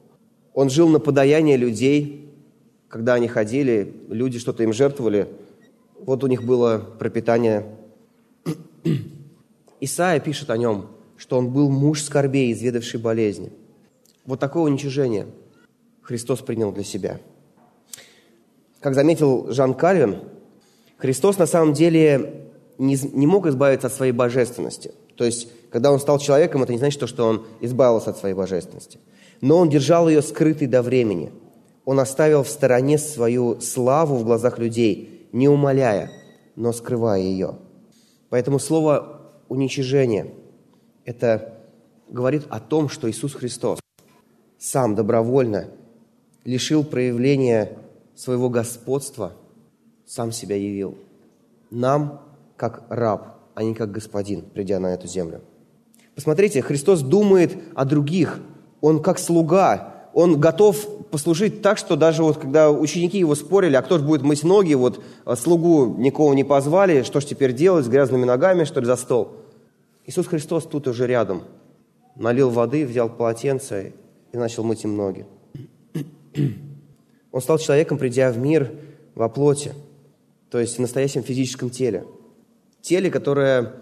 Он 0.53 0.69
жил 0.71 0.89
на 0.89 0.99
подаяние 0.99 1.55
людей. 1.55 2.33
Когда 2.87 3.13
они 3.13 3.27
ходили, 3.27 3.93
люди 4.09 4.39
что-то 4.39 4.63
им 4.63 4.73
жертвовали. 4.73 5.27
Вот 5.99 6.23
у 6.23 6.27
них 6.27 6.43
было 6.43 6.83
пропитание. 6.97 7.65
Исаия 9.81 10.19
пишет 10.19 10.49
о 10.49 10.57
нем, 10.57 10.87
что 11.17 11.37
он 11.37 11.49
был 11.49 11.69
муж 11.69 12.01
скорбей, 12.01 12.51
изведавший 12.53 12.99
болезни. 12.99 13.51
Вот 14.25 14.39
такое 14.39 14.63
уничижение 14.63 15.27
Христос 16.01 16.41
принял 16.41 16.71
для 16.71 16.83
себя– 16.83 17.19
как 18.85 18.93
заметил 18.93 19.51
Жан 19.51 19.73
Кальвин, 19.73 20.19
Христос 20.99 21.39
на 21.39 21.47
самом 21.47 21.73
деле 21.73 22.51
не, 22.77 22.95
не 23.13 23.25
мог 23.25 23.47
избавиться 23.47 23.87
от 23.87 23.93
своей 23.93 24.11
божественности. 24.11 24.91
То 25.15 25.25
есть, 25.25 25.47
когда 25.71 25.91
он 25.91 25.99
стал 25.99 26.19
человеком, 26.19 26.61
это 26.61 26.71
не 26.71 26.77
значит, 26.77 27.09
что 27.09 27.25
он 27.25 27.47
избавился 27.61 28.11
от 28.11 28.19
своей 28.19 28.35
божественности. 28.35 28.99
Но 29.41 29.57
он 29.57 29.71
держал 29.71 30.07
ее 30.07 30.21
скрытой 30.21 30.67
до 30.67 30.83
времени. 30.83 31.31
Он 31.83 31.99
оставил 31.99 32.43
в 32.43 32.47
стороне 32.47 32.99
свою 32.99 33.59
славу 33.59 34.17
в 34.17 34.23
глазах 34.23 34.59
людей, 34.59 35.27
не 35.31 35.49
умоляя, 35.49 36.11
но 36.55 36.71
скрывая 36.71 37.21
ее. 37.21 37.55
Поэтому 38.35 38.59
слово 38.59 39.21
«уничижение»– 39.47 40.33
это 41.05 41.53
говорит 42.09 42.43
о 42.49 42.59
том, 42.59 42.89
что 42.89 43.09
Иисус 43.09 43.33
Христос 43.33 43.79
сам 44.57 44.93
добровольно 44.93 45.69
лишил 46.43 46.83
проявления 46.83 47.77
своего 48.13 48.49
господства, 48.49 49.31
сам 50.05 50.33
себя 50.33 50.57
явил. 50.57 50.97
Нам, 51.71 52.25
как 52.57 52.83
раб, 52.89 53.37
а 53.53 53.63
не 53.63 53.73
как 53.73 53.93
господин, 53.93 54.41
придя 54.41 54.81
на 54.81 54.87
эту 54.87 55.07
землю. 55.07 55.39
Посмотрите, 56.13 56.61
Христос 56.61 57.03
думает 57.03 57.57
о 57.73 57.85
других. 57.85 58.41
Он 58.81 59.01
как 59.01 59.17
слуга, 59.17 59.94
он 60.15 60.39
готов 60.39 61.09
послужить 61.09 61.61
так, 61.61 61.77
что 61.77 61.97
даже 61.97 62.23
вот 62.23 62.37
когда 62.37 62.71
ученики 62.71 63.19
его 63.19 63.35
спорили, 63.35 63.75
а 63.75 63.81
кто 63.81 63.97
же 63.97 64.05
будет 64.05 64.21
мыть 64.21 64.45
ноги, 64.45 64.73
вот 64.73 65.03
а, 65.25 65.35
слугу 65.35 65.93
никого 65.97 66.33
не 66.33 66.45
позвали, 66.45 67.03
что 67.03 67.19
же 67.19 67.27
теперь 67.27 67.51
делать, 67.51 67.83
с 67.83 67.89
грязными 67.89 68.23
ногами, 68.23 68.63
что 68.63 68.79
ли, 68.79 68.85
за 68.85 68.95
стол? 68.95 69.33
Иисус 70.05 70.27
Христос 70.27 70.63
тут 70.67 70.87
уже 70.87 71.05
рядом. 71.05 71.43
Налил 72.15 72.49
воды, 72.49 72.85
взял 72.85 73.09
полотенце 73.09 73.91
и 74.31 74.37
начал 74.37 74.63
мыть 74.63 74.85
им 74.85 74.95
ноги. 74.95 75.25
Он 77.33 77.41
стал 77.41 77.57
человеком, 77.57 77.97
придя 77.97 78.31
в 78.31 78.37
мир 78.37 78.71
во 79.15 79.27
плоти, 79.27 79.73
то 80.49 80.61
есть 80.61 80.77
в 80.77 80.79
настоящем 80.79 81.23
физическом 81.23 81.69
теле. 81.69 82.05
Теле, 82.79 83.11
которое 83.11 83.73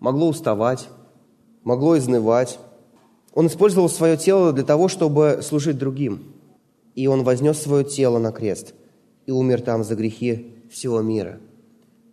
могло 0.00 0.28
уставать, 0.28 0.88
могло 1.62 1.98
изнывать, 1.98 2.58
он 3.38 3.46
использовал 3.46 3.88
свое 3.88 4.16
тело 4.16 4.52
для 4.52 4.64
того, 4.64 4.88
чтобы 4.88 5.38
служить 5.42 5.78
другим. 5.78 6.34
И 6.96 7.06
он 7.06 7.22
вознес 7.22 7.62
свое 7.62 7.84
тело 7.84 8.18
на 8.18 8.32
крест 8.32 8.74
и 9.26 9.30
умер 9.30 9.60
там 9.60 9.84
за 9.84 9.94
грехи 9.94 10.56
всего 10.72 11.02
мира. 11.02 11.38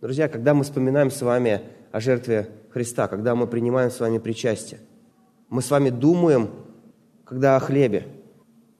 Друзья, 0.00 0.28
когда 0.28 0.54
мы 0.54 0.62
вспоминаем 0.62 1.10
с 1.10 1.20
вами 1.22 1.62
о 1.90 1.98
жертве 1.98 2.48
Христа, 2.70 3.08
когда 3.08 3.34
мы 3.34 3.48
принимаем 3.48 3.90
с 3.90 3.98
вами 3.98 4.18
причастие, 4.18 4.78
мы 5.48 5.62
с 5.62 5.70
вами 5.72 5.90
думаем, 5.90 6.48
когда 7.24 7.56
о 7.56 7.58
хлебе, 7.58 8.06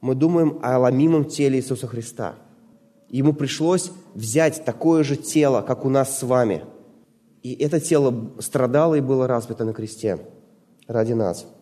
мы 0.00 0.14
думаем 0.14 0.60
о 0.62 0.78
ломимом 0.78 1.24
теле 1.24 1.58
Иисуса 1.58 1.88
Христа. 1.88 2.36
Ему 3.08 3.32
пришлось 3.32 3.90
взять 4.14 4.64
такое 4.64 5.02
же 5.02 5.16
тело, 5.16 5.62
как 5.62 5.84
у 5.84 5.88
нас 5.88 6.16
с 6.16 6.22
вами. 6.22 6.62
И 7.42 7.54
это 7.54 7.80
тело 7.80 8.30
страдало 8.38 8.94
и 8.94 9.00
было 9.00 9.26
разбито 9.26 9.64
на 9.64 9.72
кресте 9.72 10.20
ради 10.86 11.14
нас– 11.14 11.44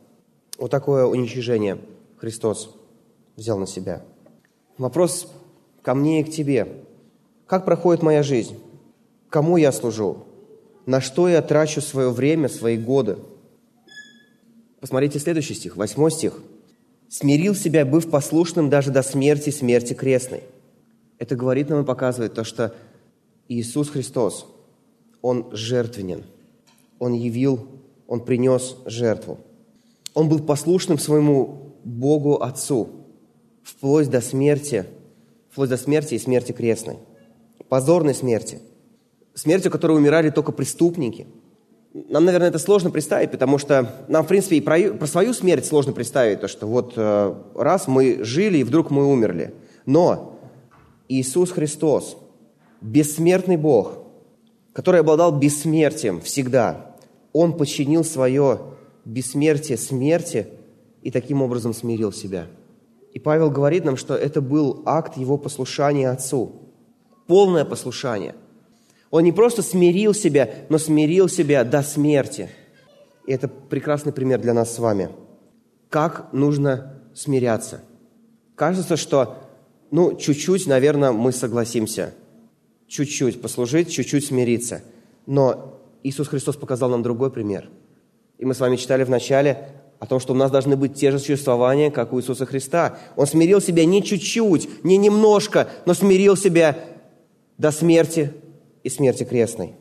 вот 0.59 0.71
такое 0.71 1.07
уничижение 1.07 1.79
Христос 2.19 2.75
взял 3.37 3.59
на 3.59 3.67
себя. 3.67 4.03
Вопрос 4.79 5.29
ко 5.83 5.95
мне 5.95 6.21
и 6.21 6.25
к 6.25 6.31
тебе. 6.31 6.85
Как 7.47 7.65
проходит 7.65 8.03
моя 8.03 8.23
жизнь? 8.23 8.57
Кому 9.29 9.57
я 9.57 9.73
служу? 9.73 10.25
На 10.87 11.01
что 11.01 11.29
я 11.29 11.43
трачу 11.43 11.81
свое 11.81 12.11
время, 12.11 12.49
свои 12.49 12.77
годы? 12.77 13.19
Посмотрите 14.81 15.19
следующий 15.19 15.55
стих, 15.55 15.77
восьмой 15.77 16.11
стих. 16.11 16.35
«Смирил 17.09 17.55
себя, 17.55 17.87
быв 17.87 18.11
послушным 18.11 18.69
даже 18.69 18.91
до 18.91 19.03
смерти, 19.03 19.51
смерти 19.51 19.95
крестной». 19.95 20.43
Это 21.19 21.37
говорит 21.37 21.69
нам 21.69 21.83
и 21.83 21.87
показывает 21.87 22.35
то, 22.35 22.45
что 22.45 22.75
Иисус 23.49 23.89
Христос, 23.89 24.47
Он 25.23 25.49
жертвенен. 25.53 26.25
Он 26.99 27.13
явил, 27.13 27.69
Он 28.09 28.25
принес 28.25 28.77
жертву. 28.85 29.39
Он 30.15 30.29
был 30.29 30.39
послушным 30.41 30.99
своему 30.99 31.75
Богу 31.85 32.41
Отцу, 32.41 32.89
вплоть 33.62 34.09
до 34.09 34.21
смерти, 34.21 34.87
вплоть 35.51 35.69
до 35.69 35.77
смерти 35.77 36.15
и 36.15 36.19
смерти 36.19 36.53
крестной, 36.53 36.97
позорной 37.69 38.15
смерти, 38.15 38.61
смертью, 39.35 39.71
которой 39.71 39.97
умирали 39.97 40.31
только 40.31 40.53
преступники. 40.53 41.27
Нам, 41.93 42.25
наверное, 42.25 42.49
это 42.49 42.59
сложно 42.59 42.91
представить, 42.91 43.31
потому 43.31 43.59
что 43.59 44.05
нам, 44.09 44.25
в 44.25 44.29
принципе, 44.29 44.57
и 44.57 44.61
про, 44.61 44.93
про 44.95 45.07
свою 45.07 45.33
смерть 45.33 45.67
сложно 45.67 45.93
представить, 45.93 46.41
то, 46.41 46.49
что 46.49 46.67
вот 46.67 46.95
э, 46.97 47.35
раз 47.55 47.87
мы 47.87 48.25
жили, 48.25 48.59
и 48.59 48.65
вдруг 48.65 48.91
мы 48.91 49.07
умерли. 49.07 49.55
Но 49.87 50.41
Иисус 51.09 51.53
Христос, 51.53 52.17
бессмертный 52.81 53.57
Бог, 53.57 53.99
который 54.73 55.01
обладал 55.01 55.39
бессмертием 55.39 56.21
всегда, 56.21 56.97
Он 57.33 57.57
подчинил 57.57 58.03
свое 58.03 58.74
бессмертие 59.05 59.77
смерти 59.77 60.49
и 61.03 61.11
таким 61.11 61.43
образом 61.43 61.75
смирил 61.75 62.13
себя. 62.13 62.47
И 63.13 63.21
Павел 63.21 63.51
говорит 63.51 63.85
нам, 63.85 63.97
что 63.97 64.15
это 64.15 64.41
был 64.41 64.83
акт 64.87 65.17
его 65.17 65.39
послушания 65.39 66.11
Отцу. 66.11 66.63
Полное 67.27 67.65
послушание. 67.65 68.35
Он 69.11 69.23
не 69.23 69.33
просто 69.33 69.63
смирил 69.63 70.15
себя, 70.15 70.51
но 70.69 70.79
смирил 70.79 71.29
себя 71.29 71.65
до 71.65 71.83
смерти. 71.83 72.51
И 73.27 73.33
это 73.33 73.49
прекрасный 73.49 74.13
пример 74.13 74.41
для 74.41 74.53
нас 74.53 74.75
с 74.75 74.79
вами. 74.79 75.11
Как 75.89 76.33
нужно 76.33 77.01
смиряться. 77.15 77.83
Кажется, 78.57 78.97
что, 78.97 79.39
ну, 79.91 80.17
чуть-чуть, 80.17 80.67
наверное, 80.67 81.13
мы 81.13 81.31
согласимся. 81.31 82.15
Чуть-чуть 82.89 83.41
послужить, 83.41 83.91
чуть-чуть 83.91 84.27
смириться. 84.27 84.83
Но 85.27 85.81
Иисус 86.03 86.29
Христос 86.29 86.57
показал 86.57 86.91
нам 86.91 87.03
другой 87.03 87.31
пример– 87.31 87.71
и 88.45 88.47
мы 88.47 88.53
с 88.53 88.61
вами 88.61 88.77
читали 88.77 89.05
в 89.05 89.09
начале 89.09 89.71
о 90.01 90.05
том, 90.05 90.21
что 90.21 90.35
у 90.35 90.37
нас 90.37 90.51
должны 90.51 90.77
быть 90.77 90.97
те 90.97 91.11
же 91.11 91.19
чувствования, 91.19 91.91
как 91.91 92.13
у 92.13 92.21
Иисуса 92.21 92.45
Христа. 92.45 92.99
Он 93.17 93.27
смирил 93.27 93.59
себя 93.59 93.87
не 93.87 94.03
чуть-чуть, 94.03 94.85
не 94.85 94.99
немножко, 94.99 95.67
но 95.87 95.95
смирил 95.95 96.37
себя 96.37 96.77
до 97.57 97.71
смерти 97.71 98.35
и 98.83 98.91
смерти 98.91 99.25
крестной. 99.25 99.77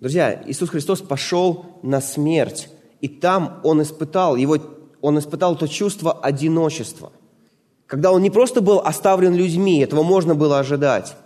Друзья, 0.00 0.42
Иисус 0.46 0.70
Христос 0.70 1.02
пошел 1.02 1.66
на 1.82 2.00
смерть, 2.00 2.70
и 3.02 3.08
там 3.08 3.60
Он 3.64 3.82
испытал, 3.82 4.36
его, 4.36 4.56
он 5.02 5.18
испытал 5.18 5.54
то 5.56 5.66
чувство 5.66 6.12
одиночества. 6.22 7.12
Когда 7.86 8.12
Он 8.12 8.22
не 8.22 8.30
просто 8.30 8.62
был 8.62 8.78
оставлен 8.78 9.34
людьми, 9.34 9.80
этого 9.80 10.02
можно 10.02 10.34
было 10.34 10.58
ожидать. 10.58 11.16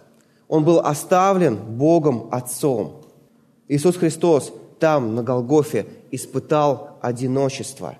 Он 0.48 0.64
был 0.64 0.80
оставлен 0.80 1.54
Богом 1.54 2.30
Отцом. 2.32 3.04
Иисус 3.68 3.96
Христос 3.96 4.52
там, 4.78 5.14
на 5.14 5.22
Голгофе, 5.22 5.86
испытал 6.10 6.98
одиночество 7.00 7.96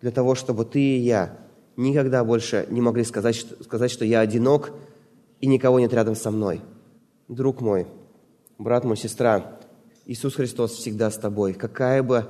для 0.00 0.10
того, 0.10 0.34
чтобы 0.34 0.64
ты 0.64 0.80
и 0.80 0.98
я 0.98 1.36
никогда 1.76 2.24
больше 2.24 2.66
не 2.70 2.80
могли 2.80 3.04
сказать, 3.04 3.46
сказать, 3.62 3.90
что 3.90 4.04
я 4.04 4.20
одинок 4.20 4.72
и 5.40 5.46
никого 5.46 5.80
нет 5.80 5.92
рядом 5.92 6.14
со 6.14 6.30
мной. 6.30 6.60
Друг 7.28 7.60
мой, 7.60 7.86
брат 8.58 8.84
мой, 8.84 8.96
сестра, 8.96 9.58
Иисус 10.06 10.34
Христос 10.34 10.72
всегда 10.72 11.10
с 11.10 11.16
тобой, 11.16 11.52
какая 11.52 12.02
бы 12.02 12.26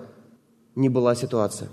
ни 0.74 0.88
была 0.88 1.14
ситуация. 1.14 1.68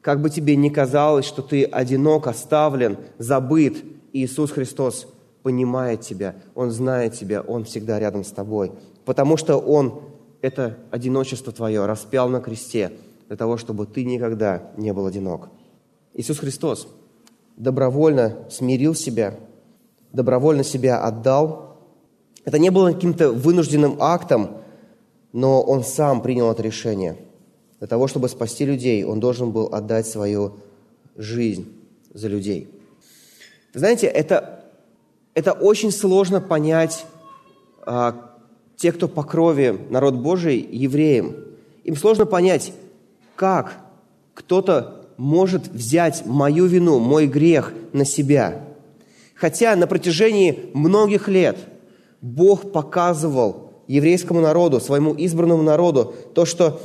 Как 0.00 0.20
бы 0.20 0.30
тебе 0.30 0.56
ни 0.56 0.68
казалось, 0.68 1.24
что 1.26 1.42
ты 1.42 1.64
одинок, 1.64 2.26
оставлен, 2.26 2.96
забыт, 3.18 3.84
Иисус 4.12 4.52
Христос 4.52 5.08
понимает 5.42 6.00
тебя, 6.00 6.36
Он 6.54 6.70
знает 6.70 7.14
тебя, 7.14 7.42
Он 7.42 7.64
всегда 7.64 7.98
рядом 7.98 8.24
с 8.24 8.30
тобой, 8.30 8.72
потому 9.04 9.36
что 9.36 9.58
Он 9.58 10.00
это 10.42 10.78
одиночество 10.90 11.52
твое 11.52 11.86
распял 11.86 12.28
на 12.28 12.40
кресте 12.40 12.92
для 13.28 13.36
того, 13.36 13.56
чтобы 13.56 13.86
ты 13.86 14.04
никогда 14.04 14.70
не 14.76 14.92
был 14.92 15.06
одинок. 15.06 15.48
Иисус 16.14 16.38
Христос 16.38 16.88
добровольно 17.56 18.46
смирил 18.50 18.94
себя, 18.94 19.34
добровольно 20.12 20.64
себя 20.64 21.02
отдал. 21.02 21.78
Это 22.44 22.58
не 22.58 22.70
было 22.70 22.92
каким-то 22.92 23.32
вынужденным 23.32 23.96
актом, 24.00 24.58
но 25.32 25.62
Он 25.62 25.82
сам 25.82 26.22
принял 26.22 26.50
это 26.50 26.62
решение. 26.62 27.16
Для 27.78 27.88
того, 27.88 28.06
чтобы 28.06 28.28
спасти 28.28 28.64
людей, 28.64 29.04
Он 29.04 29.20
должен 29.20 29.50
был 29.50 29.66
отдать 29.66 30.06
свою 30.06 30.58
жизнь 31.16 31.72
за 32.12 32.28
людей. 32.28 32.70
Знаете, 33.74 34.06
это, 34.06 34.64
это 35.34 35.52
очень 35.52 35.90
сложно 35.90 36.40
понять, 36.40 37.04
а, 37.84 38.25
те, 38.76 38.92
кто 38.92 39.08
по 39.08 39.22
крови 39.22 39.78
народ 39.90 40.14
Божий, 40.14 40.58
евреям, 40.70 41.34
им 41.84 41.96
сложно 41.96 42.26
понять, 42.26 42.72
как 43.34 43.78
кто-то 44.34 45.06
может 45.16 45.68
взять 45.68 46.26
мою 46.26 46.66
вину, 46.66 46.98
мой 46.98 47.26
грех 47.26 47.72
на 47.92 48.04
себя. 48.04 48.64
Хотя 49.34 49.74
на 49.76 49.86
протяжении 49.86 50.70
многих 50.74 51.28
лет 51.28 51.56
Бог 52.20 52.72
показывал 52.72 53.72
еврейскому 53.86 54.40
народу, 54.40 54.80
своему 54.80 55.14
избранному 55.14 55.62
народу, 55.62 56.14
то, 56.34 56.44
что 56.44 56.80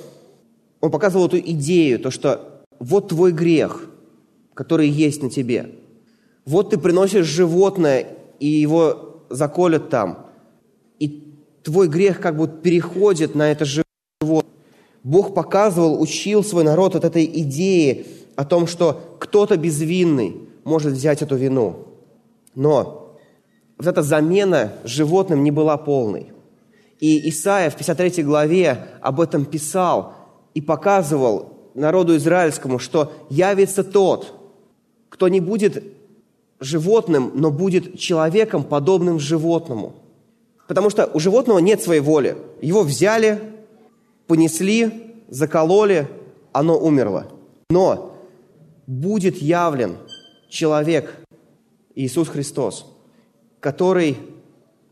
Он 0.79 0.91
показывал 0.91 1.27
эту 1.27 1.39
идею, 1.39 1.99
то, 1.99 2.11
что 2.11 2.63
вот 2.79 3.09
твой 3.09 3.31
грех, 3.31 3.89
который 4.53 4.87
есть 4.87 5.21
на 5.23 5.29
тебе. 5.29 5.71
Вот 6.45 6.71
ты 6.71 6.77
приносишь 6.77 7.25
животное, 7.25 8.07
и 8.39 8.47
его 8.47 9.23
заколят 9.29 9.89
там 9.89 10.27
твой 11.63 11.87
грех 11.87 12.19
как 12.19 12.37
бы 12.37 12.47
переходит 12.47 13.35
на 13.35 13.51
это 13.51 13.65
животное. 13.65 14.49
Бог 15.03 15.33
показывал, 15.33 16.01
учил 16.01 16.43
свой 16.43 16.63
народ 16.63 16.95
от 16.95 17.05
этой 17.05 17.25
идеи 17.25 18.05
о 18.35 18.45
том, 18.45 18.67
что 18.67 19.17
кто-то 19.19 19.57
безвинный 19.57 20.37
может 20.63 20.93
взять 20.93 21.21
эту 21.21 21.35
вину. 21.35 21.87
Но 22.53 23.17
вот 23.77 23.87
эта 23.87 24.03
замена 24.03 24.73
животным 24.83 25.43
не 25.43 25.51
была 25.51 25.77
полной. 25.77 26.27
И 26.99 27.29
Исаия 27.29 27.71
в 27.71 27.75
53 27.75 28.23
главе 28.23 28.87
об 29.01 29.19
этом 29.19 29.45
писал 29.45 30.13
и 30.53 30.61
показывал 30.61 31.57
народу 31.73 32.15
израильскому, 32.15 32.77
что 32.77 33.11
явится 33.29 33.83
тот, 33.83 34.33
кто 35.09 35.27
не 35.27 35.39
будет 35.39 35.83
животным, 36.59 37.31
но 37.33 37.49
будет 37.49 37.97
человеком, 37.97 38.63
подобным 38.63 39.19
животному. 39.19 39.95
Потому 40.71 40.89
что 40.89 41.05
у 41.13 41.19
животного 41.19 41.59
нет 41.59 41.83
своей 41.83 41.99
воли. 41.99 42.37
Его 42.61 42.83
взяли, 42.83 43.41
понесли, 44.25 45.17
закололи, 45.27 46.07
оно 46.53 46.79
умерло. 46.79 47.27
Но 47.69 48.15
будет 48.87 49.35
явлен 49.35 49.97
человек, 50.47 51.13
Иисус 51.93 52.29
Христос, 52.29 52.85
который 53.59 54.15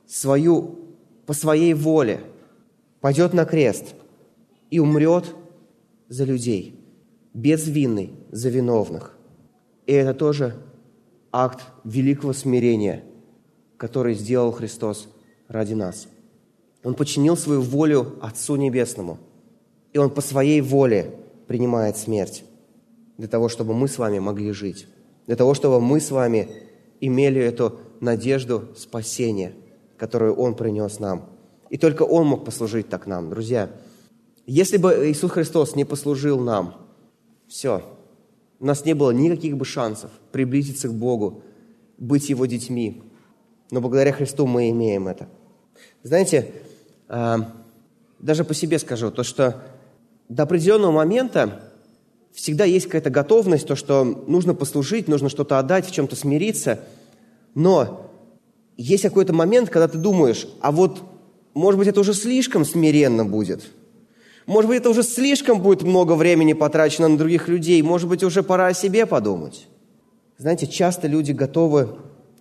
свою, 0.06 0.80
по 1.26 1.32
своей 1.32 1.74
воле 1.74 2.20
пойдет 3.00 3.32
на 3.32 3.46
крест 3.46 3.96
и 4.70 4.80
умрет 4.80 5.34
за 6.10 6.26
людей, 6.26 6.78
безвинный 7.34 8.12
за 8.32 8.50
виновных. 8.50 9.18
И 9.86 9.94
это 9.94 10.14
тоже 10.14 10.58
акт 11.32 11.62
великого 11.86 12.34
смирения, 12.34 13.06
который 13.78 14.14
сделал 14.14 14.52
Христос 14.52 15.08
ради 15.50 15.74
нас. 15.74 16.08
Он 16.84 16.94
подчинил 16.94 17.36
свою 17.36 17.62
волю 17.62 18.16
Отцу 18.22 18.56
Небесному, 18.56 19.18
и 19.92 19.98
Он 19.98 20.10
по 20.10 20.22
своей 20.22 20.62
воле 20.62 21.16
принимает 21.48 21.98
смерть 21.98 22.46
для 23.18 23.28
того, 23.28 23.50
чтобы 23.50 23.74
мы 23.74 23.90
с 23.90 23.98
вами 23.98 24.20
могли 24.20 24.52
жить, 24.54 24.88
для 25.28 25.36
того, 25.36 25.54
чтобы 25.54 25.82
мы 25.82 26.00
с 26.00 26.12
вами 26.12 26.48
имели 27.02 27.42
эту 27.42 27.80
надежду 28.00 28.70
спасения, 28.78 29.54
которую 29.98 30.36
Он 30.36 30.56
принес 30.56 31.00
нам. 31.00 31.26
И 31.70 31.78
только 31.78 32.04
Он 32.04 32.28
мог 32.28 32.46
послужить 32.46 32.88
так 32.88 33.08
нам. 33.08 33.30
Друзья, 33.30 33.70
если 34.46 34.78
бы 34.78 35.10
Иисус 35.12 35.32
Христос 35.32 35.76
не 35.76 35.84
послужил 35.84 36.40
нам, 36.40 36.76
все, 37.48 37.84
у 38.60 38.66
нас 38.66 38.86
не 38.86 38.94
было 38.94 39.12
никаких 39.12 39.58
бы 39.58 39.66
шансов 39.66 40.12
приблизиться 40.32 40.88
к 40.88 40.94
Богу, 40.94 41.44
быть 41.98 42.30
Его 42.30 42.46
детьми. 42.46 43.04
Но 43.72 43.82
благодаря 43.82 44.14
Христу 44.14 44.48
мы 44.48 44.70
имеем 44.70 45.08
это. 45.08 45.28
Знаете, 46.04 46.52
а, 47.08 47.52
даже 48.20 48.44
по 48.44 48.54
себе 48.54 48.80
скажу, 48.80 49.12
то, 49.12 49.24
что 49.24 49.62
до 50.28 50.44
определенного 50.44 50.92
момента 50.92 51.62
всегда 52.34 52.66
есть 52.66 52.86
какая-то 52.86 53.10
готовность, 53.10 53.68
то, 53.68 53.76
что 53.76 54.04
нужно 54.04 54.54
послужить, 54.54 55.08
нужно 55.08 55.30
что-то 55.30 55.60
отдать, 55.60 55.88
в 55.88 55.92
чем-то 55.92 56.16
смириться. 56.16 56.80
Но 57.56 58.10
есть 58.78 59.04
какой-то 59.04 59.34
момент, 59.34 59.70
когда 59.70 59.88
ты 59.88 59.98
думаешь, 59.98 60.48
а 60.62 60.72
вот, 60.72 61.02
может 61.54 61.78
быть, 61.78 61.88
это 61.88 62.00
уже 62.00 62.14
слишком 62.14 62.66
смиренно 62.66 63.26
будет– 63.26 63.64
может 64.50 64.68
быть, 64.68 64.80
это 64.80 64.90
уже 64.90 65.04
слишком 65.04 65.62
будет 65.62 65.84
много 65.84 66.14
времени 66.14 66.54
потрачено 66.54 67.08
на 67.08 67.20
других 67.20 67.48
людей. 67.48 67.80
Может 67.84 68.10
быть, 68.10 68.24
уже 68.24 68.42
пора 68.42 68.66
о 68.66 68.74
себе 68.74 69.06
подумать. 69.06 69.68
Знаете, 70.40 70.66
часто 70.66 71.08
люди 71.08 71.34
готовы 71.34 71.90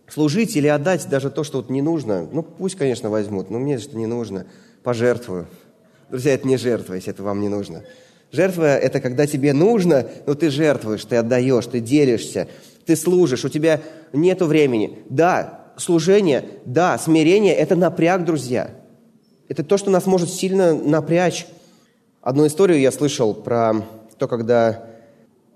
служить 0.08 0.56
или 0.56 0.66
отдать 0.66 1.08
даже 1.08 1.30
то, 1.30 1.44
что 1.44 1.58
вот 1.58 1.70
не 1.70 1.82
нужно. 1.82 2.26
Ну, 2.30 2.42
пусть, 2.42 2.76
конечно, 2.76 3.10
возьмут, 3.10 3.50
но 3.50 3.58
мне 3.58 3.74
это 3.74 3.96
не 3.96 4.06
нужно. 4.06 4.46
Пожертвую. 4.82 5.46
Друзья, 6.10 6.34
это 6.34 6.48
не 6.48 6.56
жертва, 6.56 6.94
если 6.94 7.12
это 7.12 7.22
вам 7.22 7.40
не 7.40 7.48
нужно. 7.48 7.84
Жертва– 8.30 8.76
это 8.78 9.00
когда 9.00 9.26
тебе 9.26 9.52
нужно, 9.52 10.06
но 10.26 10.34
ты 10.34 10.50
жертвуешь, 10.50 11.04
ты 11.04 11.16
отдаешь, 11.16 11.66
ты 11.66 11.80
делишься, 11.80 12.48
ты 12.84 12.94
служишь, 12.94 13.44
у 13.44 13.48
тебя 13.48 13.80
нет 14.12 14.42
времени. 14.42 14.98
Да, 15.08 15.72
служение, 15.76 16.44
да, 16.64 16.98
смирение– 16.98 17.54
это 17.56 17.74
напряг, 17.74 18.24
друзья. 18.24 18.70
Это 19.48 19.64
то, 19.64 19.78
что 19.78 19.90
нас 19.90 20.04
может 20.04 20.30
сильно 20.30 20.74
напрячь. 20.74 21.46
Одну 22.20 22.46
историю 22.46 22.80
я 22.80 22.92
слышал 22.92 23.32
про 23.32 23.74
то, 24.18 24.28
когда 24.28 24.84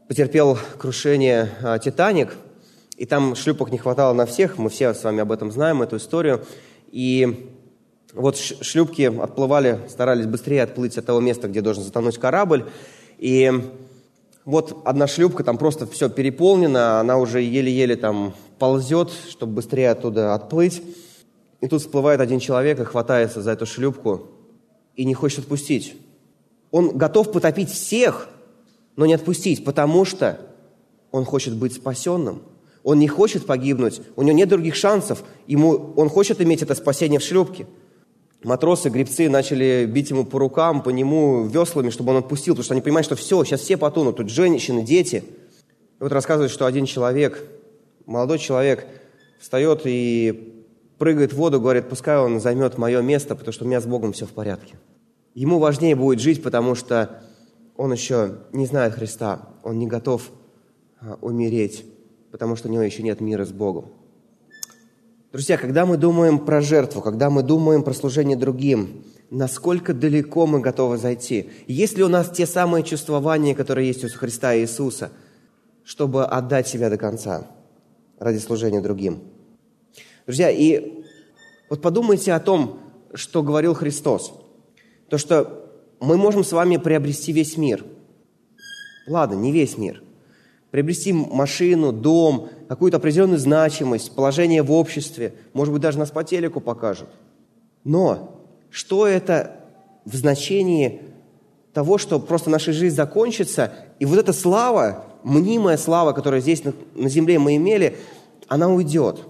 потерпел 0.08 0.58
крушение 0.78 1.50
а, 1.62 1.78
«Титаник», 1.78 2.34
и 2.96 3.06
там 3.06 3.34
шлюпок 3.34 3.72
не 3.72 3.78
хватало 3.78 4.12
на 4.12 4.26
всех, 4.26 4.58
мы 4.58 4.68
все 4.68 4.94
с 4.94 5.02
вами 5.02 5.20
об 5.20 5.32
этом 5.32 5.50
знаем, 5.50 5.82
эту 5.82 5.96
историю. 5.96 6.44
И 6.90 7.50
вот 8.14 8.36
шлюпки 8.36 9.02
отплывали, 9.02 9.80
старались 9.88 10.26
быстрее 10.26 10.62
отплыть 10.62 10.98
от 10.98 11.06
того 11.06 11.20
места, 11.20 11.48
где 11.48 11.62
должен 11.62 11.82
затонуть 11.82 12.18
корабль. 12.18 12.66
И 13.18 13.50
вот 14.44 14.82
одна 14.84 15.06
шлюпка, 15.06 15.44
там 15.44 15.56
просто 15.56 15.86
все 15.86 16.10
переполнено, 16.10 17.00
она 17.00 17.16
уже 17.16 17.40
еле-еле 17.40 17.96
там 17.96 18.34
ползет, 18.58 19.10
чтобы 19.30 19.54
быстрее 19.54 19.90
оттуда 19.90 20.34
отплыть. 20.34 20.82
И 21.60 21.68
тут 21.68 21.80
всплывает 21.80 22.20
один 22.20 22.40
человек 22.40 22.80
и 22.80 22.84
хватается 22.84 23.40
за 23.40 23.52
эту 23.52 23.66
шлюпку 23.66 24.28
и 24.96 25.04
не 25.04 25.14
хочет 25.14 25.40
отпустить. 25.40 25.96
Он 26.70 26.96
готов 26.96 27.32
потопить 27.32 27.70
всех, 27.70 28.28
но 28.96 29.06
не 29.06 29.14
отпустить, 29.14 29.64
потому 29.64 30.04
что 30.04 30.38
он 31.10 31.24
хочет 31.24 31.54
быть 31.54 31.74
спасенным. 31.74 32.42
Он 32.84 32.98
не 32.98 33.08
хочет 33.08 33.46
погибнуть, 33.46 34.00
у 34.16 34.22
него 34.22 34.36
нет 34.36 34.48
других 34.48 34.74
шансов. 34.74 35.22
Ему, 35.46 35.92
он 35.96 36.08
хочет 36.08 36.40
иметь 36.40 36.62
это 36.62 36.74
спасение 36.74 37.20
в 37.20 37.22
шлюпке. 37.22 37.66
Матросы, 38.42 38.88
гребцы 38.88 39.28
начали 39.28 39.88
бить 39.88 40.10
ему 40.10 40.24
по 40.24 40.38
рукам, 40.38 40.82
по 40.82 40.90
нему 40.90 41.46
веслами, 41.46 41.90
чтобы 41.90 42.10
он 42.10 42.18
отпустил, 42.18 42.54
потому 42.54 42.64
что 42.64 42.74
они 42.74 42.80
понимают, 42.80 43.06
что 43.06 43.14
все, 43.14 43.44
сейчас 43.44 43.60
все 43.60 43.76
потонут, 43.76 44.16
тут 44.16 44.30
женщины, 44.30 44.82
дети. 44.82 45.22
И 46.00 46.02
вот 46.02 46.10
рассказывают, 46.10 46.50
что 46.50 46.66
один 46.66 46.84
человек, 46.84 47.44
молодой 48.04 48.40
человек, 48.40 48.84
встает 49.38 49.82
и 49.84 50.64
прыгает 50.98 51.32
в 51.32 51.36
воду, 51.36 51.60
говорит, 51.60 51.88
пускай 51.88 52.18
он 52.18 52.40
займет 52.40 52.78
мое 52.78 53.00
место, 53.00 53.36
потому 53.36 53.52
что 53.52 53.64
у 53.64 53.68
меня 53.68 53.80
с 53.80 53.86
Богом 53.86 54.12
все 54.12 54.26
в 54.26 54.30
порядке. 54.30 54.74
Ему 55.34 55.60
важнее 55.60 55.94
будет 55.94 56.20
жить, 56.20 56.42
потому 56.42 56.74
что 56.74 57.22
он 57.76 57.92
еще 57.92 58.38
не 58.52 58.66
знает 58.66 58.94
Христа, 58.94 59.48
он 59.62 59.78
не 59.78 59.86
готов 59.86 60.30
а, 61.00 61.16
умереть, 61.20 61.84
потому 62.32 62.56
что 62.56 62.68
у 62.68 62.72
него 62.72 62.82
еще 62.82 63.04
нет 63.04 63.20
мира 63.20 63.44
с 63.44 63.52
Богом. 63.52 63.92
Друзья, 65.30 65.56
когда 65.56 65.86
мы 65.86 65.96
думаем 65.96 66.40
про 66.40 66.60
жертву, 66.60 67.00
когда 67.00 67.30
мы 67.30 67.42
думаем 67.44 67.84
про 67.84 67.94
служение 67.94 68.36
другим, 68.36 69.04
насколько 69.30 69.94
далеко 69.94 70.46
мы 70.46 70.60
готовы 70.60 70.98
зайти? 70.98 71.50
Есть 71.68 71.96
ли 71.96 72.02
у 72.02 72.08
нас 72.08 72.28
те 72.30 72.46
самые 72.46 72.82
чувствования, 72.82 73.54
которые 73.54 73.86
есть 73.86 74.04
у 74.04 74.08
Христа 74.08 74.54
и 74.54 74.62
Иисуса, 74.62 75.12
чтобы 75.84 76.24
отдать 76.24 76.66
себя 76.66 76.90
до 76.90 76.98
конца 76.98 77.46
ради 78.18 78.38
служения 78.38 78.80
другим? 78.80 79.22
Друзья, 80.26 80.50
и 80.50 81.04
вот 81.70 81.80
подумайте 81.80 82.32
о 82.32 82.40
том, 82.40 82.80
что 83.14 83.44
говорил 83.44 83.74
Христос– 83.74 84.32
то, 85.12 85.18
что 85.18 85.70
мы 86.00 86.16
можем 86.16 86.42
с 86.42 86.52
вами 86.52 86.78
приобрести 86.78 87.32
весь 87.32 87.58
мир. 87.58 87.84
Ладно, 89.06 89.34
не 89.34 89.52
весь 89.52 89.76
мир. 89.76 90.01
Приобрести 90.72 91.12
машину, 91.12 91.92
дом, 91.92 92.48
какую-то 92.68 92.96
определенную 92.96 93.38
значимость, 93.38 94.12
положение 94.12 94.64
в 94.64 94.72
обществе, 94.72 95.34
может 95.52 95.72
быть, 95.72 95.80
даже 95.82 96.00
нас 96.00 96.10
по 96.10 96.24
телеку 96.24 96.60
покажут. 96.60 97.08
Но 97.84 98.42
что 98.70 99.06
это 99.06 99.60
в 100.04 100.16
значении 100.16 101.02
того, 101.72 101.96
что 101.98 102.18
просто 102.18 102.50
наша 102.50 102.72
жизнь 102.72 102.96
закончится, 102.96 103.72
и 104.00 104.04
вот 104.04 104.18
эта 104.18 104.32
слава, 104.32 105.04
мнимая 105.22 105.76
слава, 105.76 106.12
которая 106.12 106.40
здесь 106.40 106.64
на, 106.64 106.72
на 106.96 107.08
земле 107.08 107.38
мы 107.38 107.54
имели, 107.54 107.96
она 108.48 108.68
уйдет. 108.68 109.20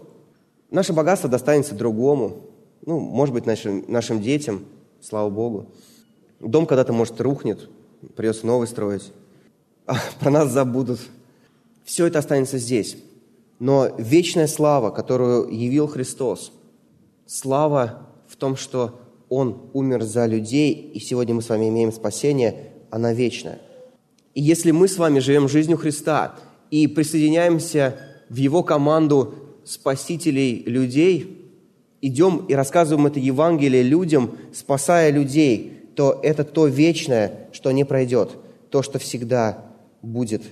Наше 0.70 0.94
богатство 0.94 1.28
достанется 1.28 1.74
другому, 1.74 2.46
ну, 2.86 2.98
может 2.98 3.34
быть, 3.34 3.44
нашим, 3.44 3.84
нашим 3.86 4.22
детям– 4.22 4.64
слава 5.02 5.28
Богу. 5.28 5.66
Дом 6.40 6.66
когда-то, 6.66 6.92
может, 6.92 7.20
рухнет, 7.20 7.68
придется 8.16 8.46
новый 8.46 8.66
строить. 8.66 9.12
А 9.86 9.96
про 10.20 10.30
нас 10.30 10.50
забудут. 10.50 11.00
Все 11.84 12.06
это 12.06 12.18
останется 12.18 12.58
здесь. 12.58 12.96
Но 13.58 13.88
вечная 13.98 14.46
слава, 14.46 14.90
которую 14.90 15.48
явил 15.48 15.86
Христос, 15.86 16.52
слава 17.26 18.08
в 18.28 18.36
том, 18.36 18.56
что 18.56 19.00
Он 19.28 19.70
умер 19.72 20.02
за 20.02 20.26
людей, 20.26 20.72
и 20.72 21.00
сегодня 21.00 21.34
мы 21.34 21.42
с 21.42 21.48
вами 21.48 21.68
имеем 21.68 21.92
спасение, 21.92 22.72
она 22.90 23.12
вечная. 23.12 23.60
И 24.34 24.42
если 24.42 24.70
мы 24.70 24.88
с 24.88 24.98
вами 24.98 25.18
живем 25.18 25.48
жизнью 25.48 25.76
Христа 25.76 26.34
и 26.70 26.86
присоединяемся 26.86 27.96
в 28.28 28.36
Его 28.36 28.62
команду 28.62 29.34
спасителей 29.64 30.62
людей– 30.64 31.38
идем 32.02 32.44
и 32.48 32.54
рассказываем 32.54 33.06
это 33.06 33.20
Евангелие 33.20 33.82
людям, 33.82 34.36
спасая 34.52 35.10
людей, 35.10 35.88
то 35.94 36.20
это 36.22 36.44
то 36.44 36.66
вечное, 36.66 37.48
что 37.52 37.70
не 37.70 37.84
пройдет, 37.84 38.32
то, 38.70 38.82
что 38.82 38.98
всегда 38.98 39.64
будет, 40.02 40.42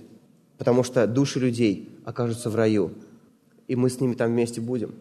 потому 0.61 0.82
что 0.82 1.06
души 1.06 1.40
людей 1.40 1.88
окажутся 2.04 2.50
в 2.50 2.54
раю, 2.54 2.92
и 3.66 3.76
мы 3.76 3.88
с 3.88 3.98
ними 3.98 4.12
там 4.12 4.30
вместе 4.30 4.61
будем. 4.61 4.94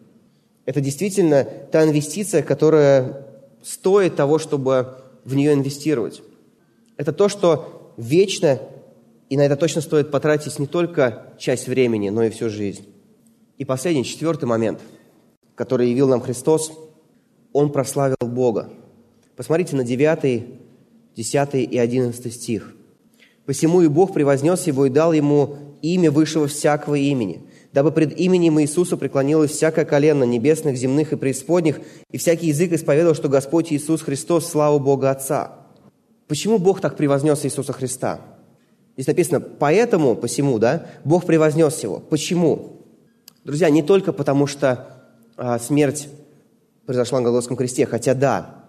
Это 0.64 0.80
действительно 0.80 1.44
та 1.70 1.84
инвестиция, 1.84 2.42
которая 2.42 3.26
стоит 3.62 4.16
того, 4.16 4.38
чтобы 4.38 5.02
в 5.22 5.34
нее 5.34 5.52
инвестировать. 5.52 6.22
Это 6.96 7.12
то, 7.12 7.28
что 7.28 7.92
вечно, 7.98 8.58
и 9.28 9.36
на 9.36 9.42
это 9.42 9.54
точно 9.54 9.82
стоит 9.82 10.10
потратить 10.10 10.58
не 10.58 10.66
только 10.66 11.26
часть 11.38 11.68
времени, 11.68 12.08
но 12.08 12.22
и 12.22 12.30
всю 12.30 12.48
жизнь. 12.48 12.86
И 13.58 13.66
последний, 13.66 14.06
четвертый 14.06 14.46
момент, 14.46 14.80
который 15.56 15.90
явил 15.90 16.08
нам 16.08 16.22
Христос, 16.22 16.72
Он 17.52 17.70
прославил 17.70 18.16
Бога. 18.22 18.70
Посмотрите 19.36 19.76
на 19.76 19.84
9, 19.84 20.42
10 21.16 21.54
и 21.54 21.76
11 21.78 22.32
стих. 22.32 22.74
«Посему 23.50 23.82
и 23.82 23.88
Бог 23.88 24.14
превознес 24.14 24.68
его 24.68 24.86
и 24.86 24.90
дал 24.90 25.12
ему 25.12 25.56
имя 25.82 26.12
высшего 26.12 26.46
всякого 26.46 26.94
имени, 26.94 27.42
дабы 27.72 27.90
пред 27.90 28.16
именем 28.16 28.60
Иисуса 28.60 28.96
преклонилось 28.96 29.50
всякое 29.50 29.84
колено 29.84 30.22
небесных, 30.22 30.76
земных 30.76 31.12
и 31.12 31.16
преисподних, 31.16 31.80
и 32.12 32.16
всякий 32.16 32.46
язык 32.46 32.70
исповедовал, 32.70 33.16
что 33.16 33.28
Господь 33.28 33.72
Иисус 33.72 34.02
Христос, 34.02 34.48
слава 34.48 34.78
Бога 34.78 35.10
Отца». 35.10 35.50
Почему 36.28 36.58
Бог 36.58 36.80
так 36.80 36.96
превознес 36.96 37.44
Иисуса 37.44 37.72
Христа? 37.72 38.20
Здесь 38.94 39.08
написано 39.08 39.40
«поэтому», 39.40 40.14
«посему», 40.14 40.60
да, 40.60 40.86
Бог 41.02 41.26
превознес 41.26 41.82
его. 41.82 41.98
Почему? 41.98 42.76
Друзья, 43.42 43.68
не 43.68 43.82
только 43.82 44.12
потому, 44.12 44.46
что 44.46 45.10
а, 45.36 45.58
смерть 45.58 46.06
произошла 46.86 47.18
на 47.18 47.24
Голгофском 47.24 47.56
кресте, 47.56 47.84
хотя 47.84 48.14
да, 48.14 48.59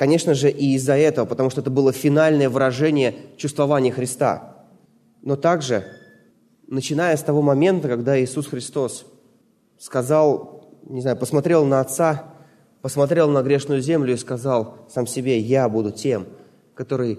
конечно 0.00 0.32
же, 0.32 0.50
и 0.50 0.76
из-за 0.76 0.96
этого, 0.96 1.26
потому 1.26 1.50
что 1.50 1.60
это 1.60 1.68
было 1.68 1.92
финальное 1.92 2.48
выражение 2.48 3.16
чувствования 3.36 3.92
Христа. 3.92 4.64
Но 5.20 5.36
также 5.36 5.84
начиная 6.66 7.14
с 7.14 7.22
того 7.22 7.42
момента, 7.42 7.86
когда 7.86 8.18
Иисус 8.18 8.46
Христос 8.46 9.04
сказал, 9.78 10.70
не 10.86 11.02
знаю, 11.02 11.18
посмотрел 11.18 11.66
на 11.66 11.80
Отца, 11.80 12.32
посмотрел 12.80 13.28
на 13.28 13.42
грешную 13.42 13.82
землю 13.82 14.14
и 14.14 14.16
сказал 14.16 14.86
сам 14.88 15.06
себе, 15.06 15.38
я 15.38 15.68
буду 15.68 15.90
тем, 15.90 16.28
который 16.72 17.18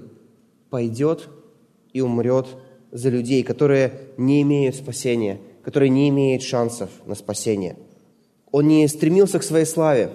пойдет 0.71 1.29
и 1.93 2.01
умрет 2.01 2.47
за 2.91 3.09
людей, 3.09 3.43
которые 3.43 3.93
не 4.17 4.41
имеют 4.41 4.75
спасения, 4.75 5.39
которые 5.63 5.89
не 5.89 6.09
имеют 6.09 6.41
шансов 6.41 6.89
на 7.05 7.13
спасение. 7.13 7.77
Он 8.51 8.67
не 8.67 8.87
стремился 8.87 9.37
к 9.37 9.43
своей 9.43 9.65
славе, 9.65 10.09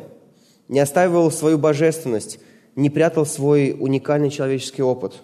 не 0.66 0.80
оставил 0.80 1.30
свою 1.30 1.58
божественность, 1.58 2.40
не 2.76 2.88
прятал 2.90 3.26
свой 3.26 3.76
уникальный 3.78 4.30
человеческий 4.30 4.82
опыт. 4.82 5.14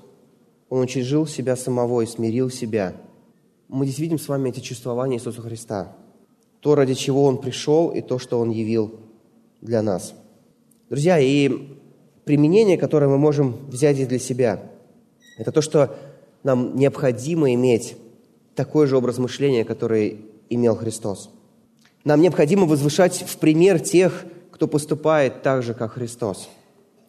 Он 0.69 0.81
учредил 0.81 1.27
себя 1.27 1.55
самого 1.55 2.01
и 2.01 2.07
смирил 2.07 2.51
себя– 2.51 2.95
мы 3.73 3.87
здесь 3.87 4.01
видим 4.01 4.19
с 4.19 4.29
вами 4.29 4.51
эти 4.51 4.61
чувствования 4.61 5.17
Иисуса 5.17 5.41
Христа. 5.41 5.97
То, 6.61 6.75
ради 6.75 6.93
чего 6.93 7.25
Он 7.25 7.39
пришел, 7.39 7.89
и 7.89 8.03
то, 8.03 8.19
что 8.19 8.39
Он 8.39 8.51
явил 8.51 9.01
для 9.63 9.81
нас. 9.81 10.13
Друзья, 10.91 11.19
и 11.19 11.51
применение, 12.27 12.77
которое 12.77 13.07
мы 13.09 13.17
можем 13.17 13.57
взять 13.69 13.97
здесь 13.97 14.09
для 14.09 14.19
себя, 14.19 14.63
это 15.39 15.53
то, 15.53 15.63
что 15.63 15.97
нам 16.43 16.77
необходимо 16.77 17.55
иметь 17.55 17.97
такой 18.55 18.87
же 18.87 18.99
образ 18.99 19.17
мышления, 19.17 19.65
который 19.65 20.21
имел 20.51 20.77
Христос. 20.77 21.31
Нам 22.05 22.21
необходимо 22.21 22.67
возвышать 22.67 23.25
в 23.27 23.39
пример 23.39 23.81
тех, 23.81 24.27
кто 24.51 24.69
поступает 24.69 25.43
так 25.43 25.63
же, 25.63 25.73
как 25.73 25.93
Христос, 25.93 26.51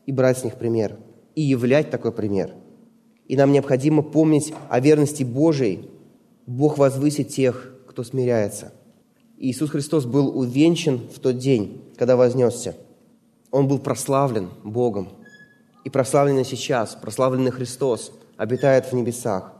и 0.05 0.11
брать 0.11 0.39
с 0.39 0.43
них 0.43 0.55
пример, 0.55 0.97
и 1.35 1.41
являть 1.41 1.89
такой 1.89 2.11
пример. 2.11 2.51
И 3.27 3.37
нам 3.37 3.51
необходимо 3.51 4.03
помнить 4.03 4.53
о 4.69 4.79
верности 4.79 5.23
Божией 5.23 5.89
Бог 6.45 6.77
возвысит 6.77 7.29
тех, 7.29 7.73
кто 7.87 8.03
смиряется. 8.03 8.73
Иисус 9.37 9.69
Христос 9.69 10.05
был 10.05 10.37
увенчан 10.37 10.99
в 11.13 11.19
тот 11.19 11.37
день, 11.37 11.83
когда 11.97 12.15
вознесся. 12.15 12.75
Он 13.51 13.67
был 13.67 13.79
прославлен 13.79 14.49
Богом. 14.63 15.09
И 15.83 15.89
прославленный 15.89 16.45
сейчас, 16.45 16.97
прославленный 17.01 17.51
Христос, 17.51 18.11
обитает 18.37 18.85
в 18.85 18.93
небесах. 18.93 19.53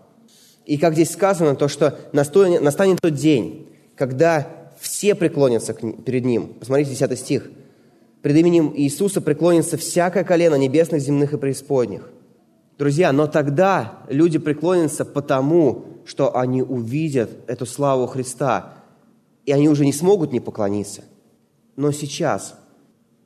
И 0.65 0.77
как 0.77 0.93
здесь 0.93 1.11
сказано, 1.11 1.55
то, 1.55 1.67
что 1.67 1.97
настанет 2.13 3.01
тот 3.01 3.13
день, 3.13 3.69
когда 3.95 4.47
все 4.79 5.15
преклонятся 5.15 5.73
перед 5.73 6.25
Ним. 6.25 6.53
Посмотрите, 6.59 6.91
10 6.91 7.19
стих. 7.19 7.51
«Пред 8.23 8.37
именем 8.37 8.73
Иисуса 8.75 9.21
преклонится 9.21 9.77
всякое 9.77 10.23
колено 10.23 10.55
небесных, 10.55 11.01
земных 11.01 11.33
и 11.33 11.37
преисподних». 11.37 12.09
Друзья, 12.79 13.11
но 13.11 13.27
тогда 13.27 13.99
люди 14.07 14.39
преклонятся 14.39 15.05
потому, 15.05 15.85
что 16.05 16.35
они 16.35 16.63
увидят 16.63 17.29
эту 17.47 17.65
славу 17.65 18.07
Христа, 18.07 18.73
и 19.45 19.51
они 19.51 19.69
уже 19.69 19.85
не 19.85 19.93
смогут 19.93 20.31
не 20.31 20.39
поклониться. 20.39 21.03
Но 21.75 21.91
сейчас 21.91 22.55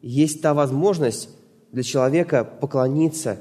есть 0.01 0.41
та 0.41 0.53
возможность 0.53 1.29
для 1.71 1.83
человека 1.83 2.43
поклониться, 2.43 3.37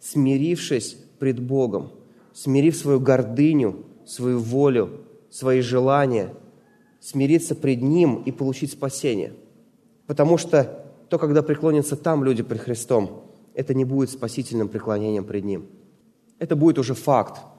смирившись 0.00 0.96
пред 1.20 1.40
Богом, 1.40 1.92
смирив 2.34 2.76
свою 2.76 2.98
гордыню, 2.98 3.86
свою 4.04 4.40
волю, 4.40 4.90
свои 5.30 5.60
желания, 5.60 6.34
смириться 7.00 7.54
пред 7.54 7.80
Ним 7.80 8.22
и 8.24 8.32
получить 8.32 8.72
спасение. 8.72 9.34
Потому 10.06 10.36
что 10.36 10.85
то, 11.08 11.18
когда 11.18 11.42
преклонятся 11.42 11.96
там 11.96 12.24
люди 12.24 12.42
пред 12.42 12.60
Христом, 12.60 13.24
это 13.54 13.74
не 13.74 13.84
будет 13.84 14.10
спасительным 14.10 14.68
преклонением 14.68 15.24
пред 15.24 15.44
Ним. 15.44 15.66
Это 16.38 16.56
будет 16.56 16.78
уже 16.78 16.94
факт– 16.94 17.40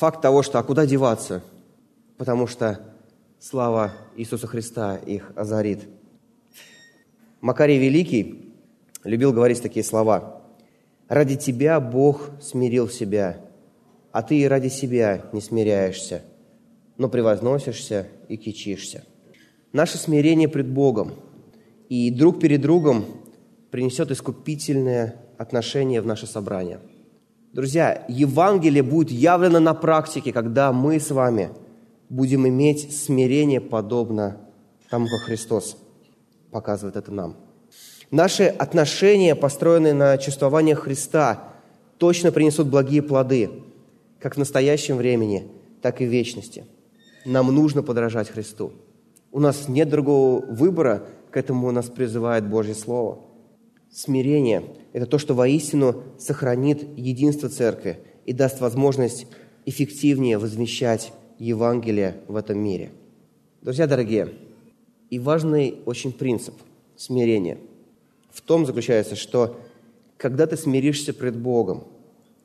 факт 0.00 0.22
того, 0.22 0.42
что 0.42 0.58
а 0.58 0.62
куда 0.62 0.86
деваться, 0.86 1.42
потому 2.16 2.46
что 2.46 2.80
слава 3.38 3.92
Иисуса 4.16 4.46
Христа 4.46 4.96
их 4.96 5.32
озарит. 5.36 5.88
Макарий 7.42 7.78
Великий 7.78 8.54
любил 9.04 9.32
говорить 9.32 9.62
такие 9.62 9.84
слова. 9.84 10.42
«Ради 11.08 11.36
тебя 11.36 11.80
Бог 11.80 12.30
смирил 12.40 12.88
себя, 12.88 13.40
а 14.12 14.22
ты 14.22 14.38
и 14.38 14.48
ради 14.48 14.68
себя 14.68 15.26
не 15.32 15.40
смиряешься, 15.40 16.22
но 16.96 17.08
превозносишься 17.08 18.06
и 18.28 18.36
кичишься». 18.36 19.04
Наше 19.72 19.98
смирение 19.98 20.48
пред 20.48 20.68
Богом 20.68 21.12
и 21.90 22.10
друг 22.10 22.40
перед 22.40 22.62
другом 22.62 23.04
принесет 23.70 24.10
искупительное 24.10 25.16
отношение 25.36 26.00
в 26.00 26.06
наше 26.06 26.26
собрание– 26.26 26.80
Друзья, 27.52 28.04
Евангелие 28.08 28.84
будет 28.84 29.10
явлено 29.10 29.58
на 29.58 29.74
практике, 29.74 30.32
когда 30.32 30.72
мы 30.72 31.00
с 31.00 31.10
вами 31.10 31.50
будем 32.08 32.46
иметь 32.46 32.96
смирение, 32.96 33.60
подобно 33.60 34.36
тому, 34.88 35.08
как 35.08 35.22
Христос 35.22 35.76
показывает 36.52 36.94
это 36.94 37.10
нам. 37.10 37.36
Наши 38.12 38.44
отношения, 38.44 39.34
построенные 39.34 39.94
на 39.94 40.16
чувствовании 40.16 40.74
Христа, 40.74 41.42
точно 41.98 42.30
принесут 42.30 42.68
благие 42.68 43.02
плоды, 43.02 43.50
как 44.20 44.36
в 44.36 44.38
настоящем 44.38 44.96
времени, 44.96 45.48
так 45.82 46.00
и 46.00 46.06
в 46.06 46.08
вечности. 46.08 46.64
Нам 47.24 47.52
нужно 47.52 47.82
подражать 47.82 48.30
Христу. 48.30 48.74
У 49.32 49.40
нас 49.40 49.68
нет 49.68 49.88
другого 49.88 50.44
выбора, 50.46 51.02
к 51.30 51.36
этому 51.36 51.70
нас 51.70 51.86
призывает 51.86 52.48
Божье 52.48 52.74
Слово– 52.74 53.20
Смирение– 53.92 54.62
это 54.92 55.04
то, 55.04 55.18
что 55.18 55.34
воистину 55.34 56.04
сохранит 56.16 56.96
единство 56.96 57.48
церкви 57.48 57.98
и 58.24 58.32
даст 58.32 58.60
возможность 58.60 59.26
эффективнее 59.66 60.38
возвещать 60.38 61.12
Евангелие 61.38 62.18
в 62.28 62.36
этом 62.36 62.58
мире. 62.60 62.92
Друзья 63.62 63.88
дорогие, 63.88 64.28
и 65.10 65.18
важный 65.18 65.78
очень 65.86 66.12
принцип 66.12 66.54
смирения 66.96 67.58
в 68.30 68.42
том 68.42 68.64
заключается, 68.64 69.16
что 69.16 69.58
когда 70.16 70.46
ты 70.46 70.56
смиришься 70.56 71.12
пред 71.12 71.36
Богом, 71.36 71.82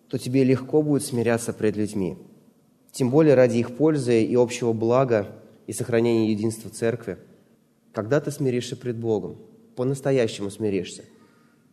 то 0.08 0.18
тебе 0.18 0.44
легко 0.44 0.82
будет 0.82 1.04
смиряться 1.04 1.54
пред 1.54 1.76
людьми. 1.76 2.18
Тем 2.92 3.12
более 3.12 3.36
ради 3.36 3.58
их 3.58 3.78
пользы 3.78 4.24
и 4.24 4.36
общего 4.36 4.74
блага 4.74 5.28
и 5.68 5.74
сохранения 5.74 6.32
единства 6.32 6.72
церкви. 6.72 7.20
Когда 7.96 8.20
ты 8.20 8.30
смиришься 8.30 8.76
пред 8.76 8.98
Богом, 8.98 9.38
по-настоящему 9.76 10.52
смиришься– 10.52 11.06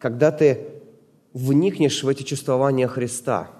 когда 0.02 0.32
ты 0.32 0.66
вникнешь 1.32 2.02
в 2.02 2.08
эти 2.08 2.24
чувствования 2.24 2.88
Христа, 2.88 3.52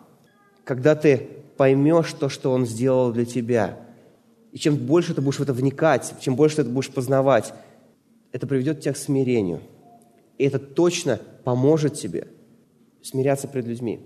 когда 0.65 0.97
ты 0.97 1.29
поймешь 1.57 2.13
то, 2.15 2.29
что 2.29 2.51
Он 2.51 2.67
сделал 2.67 3.13
для 3.13 3.25
тебя, 3.25 3.79
и 4.51 4.59
чем 4.59 4.75
больше 4.75 5.15
ты 5.15 5.21
будешь 5.21 5.39
в 5.39 5.43
это 5.43 5.53
вникать, 5.53 6.15
чем 6.21 6.35
больше 6.35 6.57
ты 6.57 6.63
это 6.63 6.71
будешь 6.73 6.91
познавать, 6.91 7.55
это 8.33 8.49
приведет 8.49 8.81
тебя 8.81 8.93
к 8.93 8.97
смирению. 8.97 9.61
И 10.37 10.45
это 10.45 10.59
точно 10.59 11.21
поможет 11.45 11.95
тебе 11.95 12.27
смиряться 13.03 13.47
пред 13.47 13.67
людьми. 13.67 14.01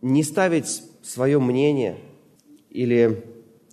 Не 0.00 0.24
ставить 0.24 0.82
свое 1.02 1.38
мнение 1.38 1.98
или 2.70 3.24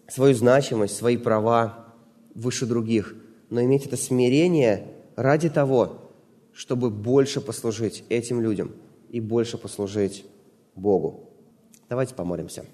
свою 0.10 0.36
значимость, 0.36 0.98
свои 0.98 1.16
права 1.16 1.94
выше 2.34 2.66
других, 2.66 3.16
но 3.50 3.62
иметь 3.64 3.86
это 3.86 3.98
смирение 3.98 4.88
ради 5.16 5.50
того, 5.50 6.02
чтобы 6.54 6.90
больше 6.90 7.42
послужить 7.42 8.04
этим 8.10 8.42
людям 8.42 8.72
и 9.10 9.20
больше 9.20 9.58
послужить 9.58 10.26
Богу. 10.76 11.30
Давайте 11.90 12.16
помолимся. 12.16 12.66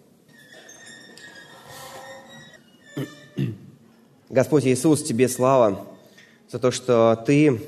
Господь 4.30 4.66
Иисус, 4.66 5.04
Тебе 5.04 5.28
слава 5.28 5.86
за 6.50 6.60
то, 6.60 6.72
что 6.72 7.22
Ты, 7.26 7.62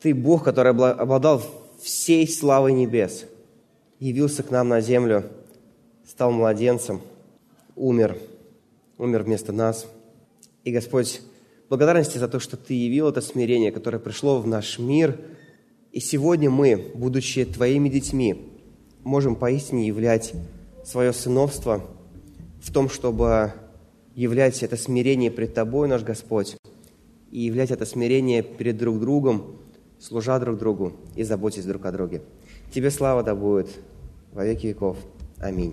Ты 0.00 0.14
Бог, 0.14 0.44
который 0.44 0.70
обладал 0.72 1.42
всей 1.82 2.26
славой 2.26 2.72
небес. 2.72 3.26
явился 3.98 4.42
к 4.42 4.50
нам 4.50 4.68
на 4.68 4.80
землю, 4.80 5.24
стал 6.06 6.30
младенцем, 6.30 7.00
умер, 7.76 8.18
умер 8.98 9.22
вместо 9.24 9.52
нас. 9.52 9.86
И, 10.64 10.72
Господь, 10.72 11.20
благодарности 11.68 12.18
за 12.18 12.28
то, 12.28 12.38
что 12.40 12.56
Ты 12.56 12.74
явил 12.74 13.08
это 13.08 13.20
смирение, 13.20 13.72
которое 13.72 13.98
пришло 13.98 14.40
в 14.40 14.46
наш 14.46 14.78
мир. 14.78 15.18
И 15.92 16.00
сегодня 16.00 16.50
мы, 16.50 16.92
будучи 16.94 17.44
Твоими 17.44 17.88
детьми, 17.88 18.52
можем 19.02 19.36
поистине 19.36 19.86
являть 19.86 20.32
свое 20.84 21.12
сыновство 21.12 21.84
в 22.62 22.72
том, 22.72 22.88
чтобы 22.88 23.52
являть 24.14 24.62
это 24.62 24.76
смирение 24.76 25.30
пред 25.30 25.54
Тобой, 25.54 25.88
наш 25.88 26.02
Господь, 26.02 26.56
и 27.30 27.40
являть 27.40 27.70
это 27.70 27.86
смирение 27.86 28.42
перед 28.42 28.76
друг 28.76 29.00
другом, 29.00 29.56
служа 29.98 30.38
друг 30.38 30.58
другу 30.58 30.92
и 31.16 31.22
заботясь 31.22 31.64
друг 31.64 31.86
о 31.86 31.92
друге. 31.92 32.22
Тебе 32.72 32.90
слава 32.90 33.22
да 33.22 33.34
будет 33.34 33.68
во 34.32 34.44
веки 34.44 34.66
веков. 34.66 34.98
Аминь. 35.38 35.72